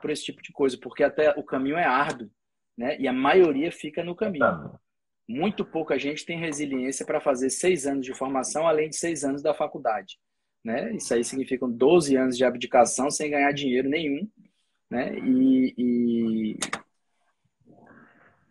por 0.01 0.11
esse 0.11 0.25
tipo 0.25 0.43
de 0.43 0.53
coisa, 0.53 0.77
porque 0.79 1.05
até 1.05 1.31
o 1.39 1.45
caminho 1.45 1.77
é 1.77 1.85
árduo, 1.85 2.31
né? 2.77 2.99
E 2.99 3.07
a 3.07 3.13
maioria 3.13 3.71
fica 3.71 4.03
no 4.03 4.17
caminho. 4.17 4.45
Muito 5.31 5.65
pouca 5.65 5.97
gente 5.97 6.27
tem 6.27 6.41
resiliência 6.41 7.07
para 7.07 7.21
fazer 7.21 7.51
seis 7.51 7.87
anos 7.87 8.05
de 8.05 8.13
formação, 8.13 8.67
além 8.67 8.91
de 8.91 8.97
seis 8.97 9.23
anos 9.23 9.41
da 9.41 9.55
faculdade. 9.55 10.19
Né? 10.65 10.93
Isso 10.95 11.15
aí 11.15 11.23
significa 11.23 11.69
12 11.69 12.17
anos 12.17 12.37
de 12.37 12.45
abdicação 12.45 13.09
sem 13.13 13.31
ganhar 13.31 13.53
dinheiro 13.53 13.89
nenhum. 13.89 14.29
Né? 14.91 15.17
E, 15.21 15.75
e, 15.79 16.59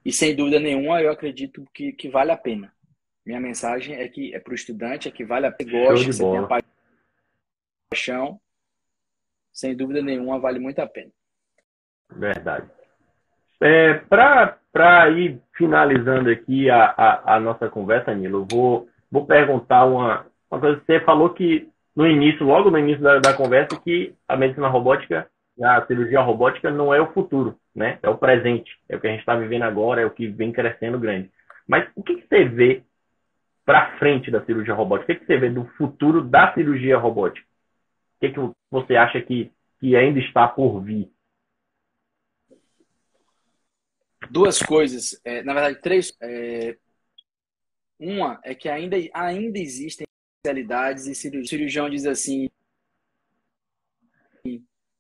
e 0.05 0.13
sem 0.13 0.33
dúvida 0.33 0.57
nenhuma, 0.57 1.01
eu 1.01 1.11
acredito 1.11 1.65
que, 1.73 1.91
que 1.91 2.07
vale 2.07 2.31
a 2.31 2.37
pena. 2.37 2.73
Minha 3.25 3.41
mensagem 3.41 3.95
é 3.95 4.07
que 4.07 4.33
é 4.33 4.39
para 4.39 4.53
o 4.53 4.55
estudante, 4.55 5.09
é 5.09 5.11
que 5.11 5.25
vale 5.25 5.47
a 5.47 5.51
pena, 5.51 5.71
gosta, 5.71 6.13
você 6.13 6.23
tem 6.23 6.37
a 6.37 6.63
paixão. 7.91 8.39
Sem 9.51 9.75
dúvida 9.75 10.01
nenhuma, 10.01 10.39
vale 10.39 10.59
muito 10.59 10.79
a 10.79 10.87
pena. 10.87 11.11
Verdade. 12.09 12.71
É, 13.61 13.93
para 14.09 15.09
ir 15.09 15.41
finalizando 15.53 16.29
aqui 16.29 16.69
a, 16.69 16.85
a, 16.85 17.35
a, 17.35 17.39
nossa 17.39 17.69
conversa, 17.69 18.13
Nilo, 18.13 18.47
vou, 18.49 18.87
vou 19.11 19.25
perguntar 19.25 19.85
uma, 19.85 20.25
uma 20.49 20.59
coisa. 20.59 20.81
Você 20.85 20.99
falou 21.01 21.31
que 21.31 21.67
no 21.95 22.07
início, 22.07 22.45
logo 22.45 22.71
no 22.71 22.79
início 22.79 23.01
da, 23.01 23.19
da 23.19 23.33
conversa, 23.33 23.79
que 23.81 24.13
a 24.27 24.37
medicina 24.37 24.67
robótica 24.67 25.27
a 25.61 25.85
cirurgia 25.85 26.21
robótica 26.21 26.71
não 26.71 26.93
é 26.93 27.01
o 27.01 27.11
futuro, 27.11 27.57
né? 27.75 27.99
É 28.01 28.09
o 28.09 28.17
presente, 28.17 28.71
é 28.87 28.95
o 28.95 28.99
que 28.99 29.07
a 29.07 29.11
gente 29.11 29.19
está 29.19 29.35
vivendo 29.35 29.63
agora, 29.63 30.01
é 30.01 30.05
o 30.05 30.11
que 30.11 30.27
vem 30.27 30.51
crescendo 30.51 30.99
grande. 30.99 31.29
Mas 31.67 31.87
o 31.95 32.03
que, 32.03 32.15
que 32.15 32.27
você 32.27 32.45
vê 32.45 32.83
para 33.65 33.97
frente 33.97 34.31
da 34.31 34.43
cirurgia 34.45 34.73
robótica? 34.73 35.11
O 35.11 35.15
que, 35.15 35.21
que 35.21 35.25
você 35.25 35.37
vê 35.37 35.49
do 35.49 35.65
futuro 35.77 36.21
da 36.21 36.53
cirurgia 36.53 36.97
robótica? 36.97 37.45
O 38.17 38.19
que, 38.21 38.31
que 38.31 38.51
você 38.71 38.95
acha 38.95 39.21
que, 39.21 39.51
que 39.79 39.95
ainda 39.95 40.19
está 40.19 40.47
por 40.47 40.81
vir? 40.81 41.09
Duas 44.29 44.59
coisas, 44.59 45.19
é, 45.23 45.41
na 45.43 45.53
verdade, 45.53 45.81
três. 45.81 46.15
É, 46.21 46.77
uma 47.99 48.39
é 48.43 48.55
que 48.55 48.69
ainda, 48.69 48.95
ainda 49.13 49.59
existem 49.59 50.05
especialidades 50.37 51.05
e 51.07 51.15
cirurgião, 51.15 51.43
o 51.43 51.47
cirurgião 51.47 51.89
diz 51.89 52.05
assim: 52.05 52.49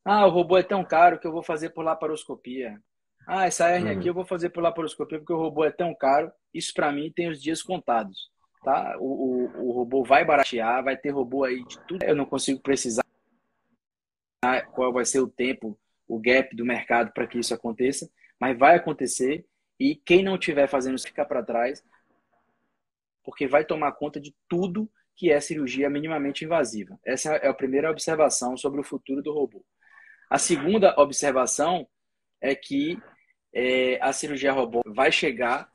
ah, 0.03 0.25
o 0.25 0.29
robô 0.29 0.57
é 0.57 0.63
tão 0.63 0.83
caro 0.83 1.19
que 1.19 1.27
eu 1.27 1.31
vou 1.31 1.43
fazer 1.43 1.69
por 1.69 1.83
laparoscopia. 1.83 2.81
Ah, 3.27 3.45
essa 3.45 3.69
hernia 3.69 3.93
uhum. 3.93 3.99
aqui 3.99 4.09
eu 4.09 4.13
vou 4.13 4.25
fazer 4.25 4.49
por 4.49 4.63
laparoscopia 4.63 5.19
porque 5.19 5.33
o 5.33 5.37
robô 5.37 5.63
é 5.63 5.71
tão 5.71 5.93
caro. 5.93 6.31
Isso 6.53 6.73
para 6.73 6.91
mim 6.91 7.11
tem 7.15 7.29
os 7.29 7.41
dias 7.41 7.61
contados, 7.61 8.31
tá? 8.63 8.97
O, 8.99 9.05
o, 9.05 9.67
o, 9.67 9.71
robô 9.71 10.03
vai 10.03 10.25
baratear, 10.25 10.83
vai 10.83 10.97
ter 10.97 11.11
robô 11.11 11.43
aí 11.43 11.63
de 11.63 11.79
tudo. 11.81 12.03
Eu 12.03 12.15
não 12.15 12.25
consigo 12.25 12.59
precisar 12.59 13.03
qual 14.73 14.91
vai 14.91 15.05
ser 15.05 15.19
o 15.19 15.27
tempo, 15.27 15.77
o 16.07 16.19
gap 16.19 16.55
do 16.55 16.65
mercado 16.65 17.11
para 17.13 17.27
que 17.27 17.37
isso 17.37 17.53
aconteça, 17.53 18.09
mas 18.39 18.57
vai 18.57 18.75
acontecer 18.75 19.45
e 19.79 19.95
quem 19.95 20.23
não 20.23 20.35
estiver 20.35 20.67
fazendo 20.67 20.95
isso 20.95 21.07
fica 21.07 21.25
para 21.25 21.43
trás, 21.43 21.83
porque 23.23 23.47
vai 23.47 23.65
tomar 23.65 23.91
conta 23.93 24.19
de 24.19 24.35
tudo 24.47 24.89
que 25.15 25.31
é 25.31 25.39
cirurgia 25.39 25.89
minimamente 25.89 26.45
invasiva. 26.45 26.97
Essa 27.05 27.35
é 27.35 27.47
a 27.47 27.53
primeira 27.53 27.91
observação 27.91 28.55
sobre 28.55 28.79
o 28.79 28.83
futuro 28.83 29.21
do 29.21 29.33
robô. 29.33 29.63
A 30.29 30.37
segunda 30.37 30.97
observação 30.99 31.87
é 32.39 32.55
que 32.55 32.97
é, 33.53 34.01
a 34.01 34.13
cirurgia 34.13 34.53
robô 34.53 34.81
vai 34.85 35.11
chegar, 35.11 35.69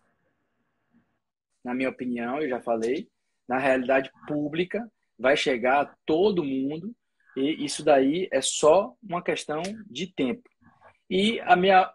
na 1.62 1.74
minha 1.74 1.90
opinião, 1.90 2.40
eu 2.40 2.48
já 2.48 2.60
falei, 2.60 3.08
na 3.46 3.58
realidade 3.58 4.10
pública, 4.26 4.90
vai 5.18 5.36
chegar 5.36 5.82
a 5.82 5.94
todo 6.06 6.44
mundo 6.44 6.94
e 7.36 7.64
isso 7.64 7.84
daí 7.84 8.28
é 8.32 8.40
só 8.40 8.94
uma 9.02 9.22
questão 9.22 9.62
de 9.86 10.06
tempo. 10.06 10.48
E 11.10 11.40
a 11.40 11.56
minha 11.56 11.92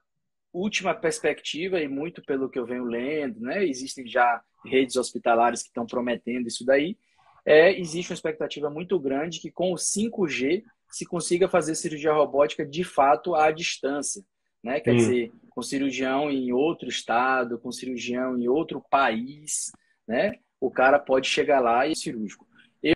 última 0.54 0.94
perspectiva, 0.94 1.80
e 1.80 1.88
muito 1.88 2.22
pelo 2.24 2.50
que 2.50 2.58
eu 2.58 2.66
venho 2.66 2.84
lendo, 2.84 3.40
né, 3.40 3.66
existem 3.66 4.08
já 4.08 4.42
redes 4.66 4.96
hospitalares 4.96 5.62
que 5.62 5.70
estão 5.70 5.86
prometendo 5.86 6.48
isso 6.48 6.66
daí, 6.66 6.98
é, 7.46 7.80
existe 7.80 8.12
uma 8.12 8.16
expectativa 8.16 8.70
muito 8.70 9.00
grande 9.00 9.40
que 9.40 9.52
com 9.52 9.72
o 9.72 9.76
5G 9.76 10.64
se 10.90 11.06
consiga 11.06 11.48
fazer 11.48 11.76
cirurgia 11.76 12.14
robótica 12.14 12.66
de 12.66 12.84
fato 12.84 13.36
à 13.36 13.52
distância. 13.52 14.24
Né? 14.64 14.80
Quer 14.80 14.96
dizer, 14.96 15.32
com 15.50 15.62
cirurgião 15.62 16.30
em 16.30 16.52
outro 16.52 16.90
estado, 16.90 17.58
com 17.60 17.72
cirurgião 17.72 18.38
em 18.38 18.48
outro 18.48 18.84
país, 18.90 19.72
né? 20.08 20.34
o 20.60 20.70
cara 20.70 21.00
pode 21.00 21.28
chegar 21.28 21.60
lá 21.60 21.88
e 21.88 21.94
é 21.94 21.96
cirúrgico. 21.96 22.46
Eu, 22.84 22.96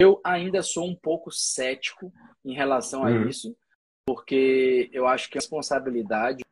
eu 0.00 0.20
ainda 0.24 0.62
sou 0.62 0.88
um 0.88 0.96
pouco 0.96 1.30
cético 1.30 2.12
em 2.44 2.54
relação 2.54 3.04
a 3.04 3.10
uhum. 3.10 3.28
isso, 3.28 3.54
porque 4.08 4.88
eu 4.90 5.06
acho 5.06 5.28
que 5.28 5.36
a 5.36 5.40
responsabilidade 5.40 6.42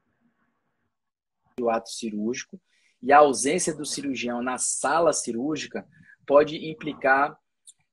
do 1.58 1.70
ato 1.70 1.88
cirúrgico 1.88 2.60
e 3.02 3.10
a 3.10 3.16
ausência 3.16 3.74
do 3.74 3.86
cirurgião 3.86 4.42
na 4.42 4.58
sala 4.58 5.10
cirúrgica 5.14 5.88
pode 6.26 6.68
implicar 6.68 7.34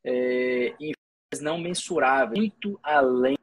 é, 0.03 0.75
em 0.81 0.91
não 1.39 1.57
mensuráveis, 1.57 2.37
muito 2.37 2.77
além 2.83 3.37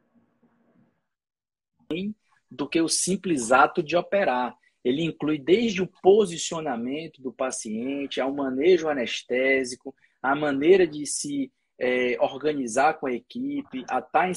do 2.50 2.68
que 2.68 2.82
o 2.82 2.88
simples 2.88 3.50
ato 3.50 3.82
de 3.82 3.96
operar. 3.96 4.54
Ele 4.84 5.02
inclui 5.02 5.38
desde 5.38 5.80
o 5.80 5.90
posicionamento 6.02 7.22
do 7.22 7.32
paciente, 7.32 8.20
ao 8.20 8.30
manejo 8.30 8.90
anestésico, 8.90 9.94
a 10.22 10.36
maneira 10.36 10.86
de 10.86 11.06
se 11.06 11.50
é, 11.78 12.18
organizar 12.20 13.00
com 13.00 13.06
a 13.06 13.12
equipe, 13.12 13.86
a 13.88 14.00
estar 14.00 14.28
em. 14.28 14.34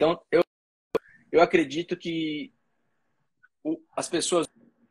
Então, 0.00 0.18
eu, 0.32 0.42
eu 1.30 1.42
acredito 1.42 1.94
que 1.94 2.54
o, 3.62 3.78
as 3.94 4.08
pessoas 4.08 4.48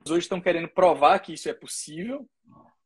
hoje 0.08 0.20
estão 0.20 0.40
querendo 0.40 0.68
provar 0.68 1.18
que 1.18 1.34
isso 1.34 1.50
é 1.50 1.54
possível, 1.54 2.30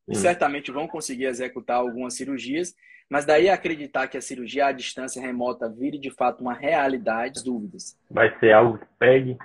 e 0.08 0.16
certamente 0.16 0.72
vão 0.72 0.88
conseguir 0.88 1.26
executar 1.26 1.76
algumas 1.76 2.14
cirurgias, 2.14 2.74
mas 3.10 3.26
daí 3.26 3.50
acreditar 3.50 4.08
que 4.08 4.16
a 4.16 4.22
cirurgia 4.22 4.68
à 4.68 4.72
distância 4.72 5.22
remota 5.22 5.70
vire 5.70 5.98
de 5.98 6.12
fato 6.12 6.40
uma 6.40 6.54
realidade, 6.54 7.44
dúvidas. 7.44 8.00
Vai 8.10 8.40
ser 8.40 8.54
algo 8.54 8.78
que 8.78 8.88
pegue? 8.98 9.38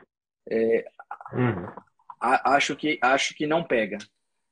É, 0.49 0.89
uhum. 1.33 1.66
a, 2.20 2.55
acho, 2.55 2.76
que, 2.76 2.97
acho 3.03 3.35
que 3.35 3.47
não 3.47 3.64
pega. 3.64 3.99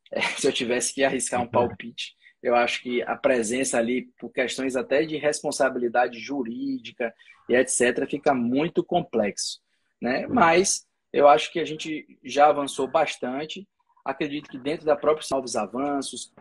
É, 0.08 0.20
se 0.20 0.46
eu 0.46 0.52
tivesse 0.52 0.94
que 0.94 1.02
arriscar 1.02 1.40
um 1.40 1.42
uhum. 1.42 1.50
palpite, 1.50 2.14
eu 2.46 2.54
acho 2.54 2.82
que 2.82 3.02
a 3.02 3.16
presença 3.16 3.78
ali, 3.78 4.10
por 4.18 4.30
questões 4.30 4.76
até 4.76 5.04
de 5.04 5.16
responsabilidade 5.16 6.18
jurídica 6.18 7.14
e 7.48 7.54
etc., 7.54 8.08
fica 8.08 8.34
muito 8.34 8.84
complexo. 8.84 9.60
Né? 10.00 10.26
Mas 10.26 10.86
eu 11.12 11.26
acho 11.28 11.52
que 11.52 11.58
a 11.58 11.64
gente 11.64 12.06
já 12.22 12.48
avançou 12.48 12.86
bastante 12.86 13.66
Acredito 14.06 14.48
que 14.48 14.56
dentro 14.56 14.86
da 14.86 14.94
própria 14.94 15.26
novos 15.32 15.56
avanços, 15.56 16.32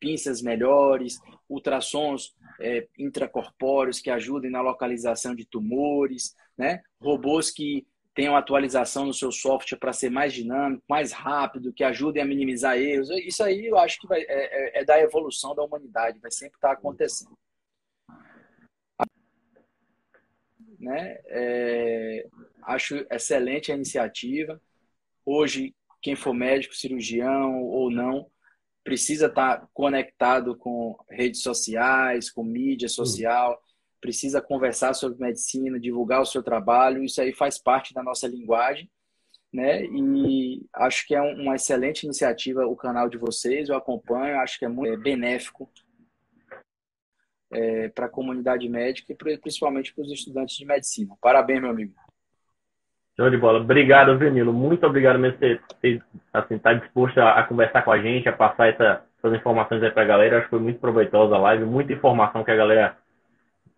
pinças 0.00 0.42
melhores, 0.42 1.20
ultrassons 1.48 2.34
é, 2.60 2.88
intracorpóreos 2.98 4.00
que 4.00 4.10
ajudem 4.10 4.50
na 4.50 4.60
localização 4.60 5.32
de 5.32 5.44
tumores, 5.44 6.34
né? 6.56 6.82
robôs 7.00 7.52
que 7.52 7.86
tenham 8.18 8.34
atualização 8.34 9.06
no 9.06 9.14
seu 9.14 9.30
software 9.30 9.78
para 9.78 9.92
ser 9.92 10.10
mais 10.10 10.32
dinâmico, 10.32 10.82
mais 10.88 11.12
rápido, 11.12 11.72
que 11.72 11.84
ajudem 11.84 12.20
a 12.20 12.26
minimizar 12.26 12.76
erros. 12.76 13.10
Isso 13.10 13.44
aí 13.44 13.66
eu 13.66 13.78
acho 13.78 14.00
que 14.00 14.08
vai, 14.08 14.22
é, 14.22 14.26
é, 14.28 14.80
é 14.80 14.84
da 14.84 14.98
evolução 14.98 15.54
da 15.54 15.62
humanidade, 15.62 16.18
vai 16.18 16.32
sempre 16.32 16.56
estar 16.56 16.72
acontecendo. 16.72 17.38
Né? 20.80 21.20
É, 21.26 22.26
acho 22.64 23.06
excelente 23.08 23.70
a 23.70 23.76
iniciativa. 23.76 24.60
Hoje, 25.24 25.72
quem 26.02 26.16
for 26.16 26.34
médico, 26.34 26.74
cirurgião 26.74 27.62
ou 27.62 27.88
não, 27.88 28.28
precisa 28.82 29.26
estar 29.26 29.68
conectado 29.72 30.56
com 30.56 30.98
redes 31.08 31.40
sociais, 31.40 32.32
com 32.32 32.42
mídia 32.42 32.88
social, 32.88 33.62
precisa 34.00 34.40
conversar 34.40 34.94
sobre 34.94 35.18
medicina, 35.18 35.78
divulgar 35.78 36.20
o 36.20 36.26
seu 36.26 36.42
trabalho. 36.42 37.02
Isso 37.02 37.20
aí 37.20 37.32
faz 37.32 37.58
parte 37.58 37.92
da 37.92 38.02
nossa 38.02 38.26
linguagem, 38.26 38.90
né? 39.52 39.84
E 39.84 40.66
acho 40.74 41.06
que 41.06 41.14
é 41.14 41.20
uma 41.20 41.56
excelente 41.56 42.04
iniciativa 42.04 42.66
o 42.66 42.76
canal 42.76 43.08
de 43.08 43.18
vocês. 43.18 43.68
Eu 43.68 43.76
acompanho, 43.76 44.40
acho 44.40 44.58
que 44.58 44.64
é 44.64 44.68
muito 44.68 45.00
benéfico 45.00 45.70
é, 47.50 47.88
para 47.88 48.06
a 48.06 48.10
comunidade 48.10 48.68
médica 48.68 49.12
e 49.12 49.38
principalmente 49.38 49.94
para 49.94 50.02
os 50.02 50.12
estudantes 50.12 50.56
de 50.56 50.64
medicina. 50.64 51.14
Parabéns, 51.20 51.60
meu 51.60 51.70
amigo. 51.70 51.94
Show 53.16 53.30
de 53.30 53.36
bola. 53.36 53.58
Obrigado, 53.58 54.16
Venilo. 54.16 54.52
Muito 54.52 54.86
obrigado 54.86 55.18
mesmo 55.18 55.38
por 55.38 55.76
ter, 55.78 56.04
assim, 56.32 56.54
estar 56.54 56.74
tá 56.74 56.74
disposto 56.74 57.18
a, 57.18 57.40
a, 57.40 57.42
conversar 57.42 57.82
com 57.82 57.90
a 57.90 58.00
gente, 58.00 58.28
a 58.28 58.32
passar 58.32 58.68
essa, 58.68 59.04
essas 59.18 59.36
informações 59.36 59.82
aí 59.82 59.90
para 59.90 60.04
a 60.04 60.06
galera. 60.06 60.36
Acho 60.36 60.44
que 60.44 60.50
foi 60.50 60.60
muito 60.60 60.78
proveitosa 60.78 61.34
a 61.34 61.38
live, 61.38 61.64
muita 61.64 61.92
informação 61.92 62.44
que 62.44 62.50
a 62.52 62.56
galera 62.56 62.96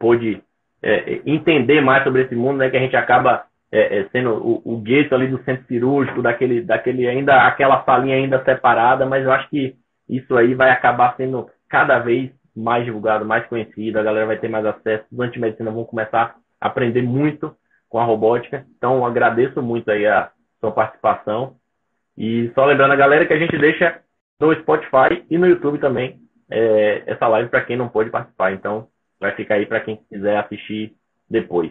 pôde 0.00 0.42
é, 0.82 1.20
entender 1.26 1.80
mais 1.80 2.02
sobre 2.02 2.22
esse 2.22 2.34
mundo, 2.34 2.56
né? 2.56 2.70
Que 2.70 2.76
a 2.76 2.80
gente 2.80 2.96
acaba 2.96 3.44
é, 3.70 4.00
é, 4.00 4.08
sendo 4.08 4.32
o, 4.34 4.62
o 4.64 4.78
gueto 4.78 5.14
ali 5.14 5.28
do 5.28 5.42
centro 5.44 5.64
cirúrgico, 5.66 6.22
daquele, 6.22 6.62
daquele 6.62 7.06
ainda, 7.06 7.46
aquela 7.46 7.84
salinha 7.84 8.16
ainda 8.16 8.42
separada, 8.42 9.06
mas 9.06 9.24
eu 9.24 9.30
acho 9.30 9.48
que 9.48 9.76
isso 10.08 10.36
aí 10.36 10.54
vai 10.54 10.70
acabar 10.70 11.14
sendo 11.16 11.48
cada 11.68 11.98
vez 12.00 12.30
mais 12.56 12.84
divulgado, 12.84 13.24
mais 13.24 13.46
conhecido, 13.46 13.98
a 13.98 14.02
galera 14.02 14.26
vai 14.26 14.38
ter 14.38 14.48
mais 14.48 14.66
acesso, 14.66 15.04
os 15.12 15.20
antimedicina 15.20 15.70
vão 15.70 15.84
começar 15.84 16.34
a 16.60 16.66
aprender 16.66 17.02
muito 17.02 17.54
com 17.88 17.98
a 17.98 18.04
robótica. 18.04 18.66
Então, 18.76 19.06
agradeço 19.06 19.62
muito 19.62 19.90
aí 19.90 20.06
a 20.06 20.30
sua 20.58 20.72
participação. 20.72 21.54
E 22.18 22.50
só 22.54 22.64
lembrando 22.64 22.92
a 22.92 22.96
galera 22.96 23.24
que 23.24 23.32
a 23.32 23.38
gente 23.38 23.56
deixa 23.56 24.00
no 24.40 24.54
Spotify 24.56 25.24
e 25.30 25.38
no 25.38 25.46
YouTube 25.46 25.78
também 25.78 26.18
é, 26.50 27.04
essa 27.06 27.28
live 27.28 27.48
para 27.48 27.62
quem 27.62 27.76
não 27.76 27.88
pôde 27.88 28.10
participar. 28.10 28.52
Então, 28.52 28.88
vai 29.20 29.36
ficar 29.36 29.56
aí 29.56 29.66
para 29.66 29.80
quem 29.80 29.96
quiser 30.08 30.38
assistir 30.38 30.96
depois. 31.28 31.70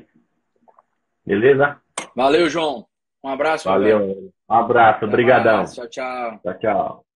Beleza? 1.25 1.81
Valeu, 2.15 2.49
João. 2.49 2.85
Um 3.23 3.29
abraço. 3.29 3.65
Valeu. 3.67 4.31
Um 4.49 4.53
abraço. 4.53 5.05
Obrigadão. 5.05 5.65
Tchau, 5.65 5.89
tchau. 5.89 6.39
Tchau, 6.41 6.59
tchau. 6.59 7.08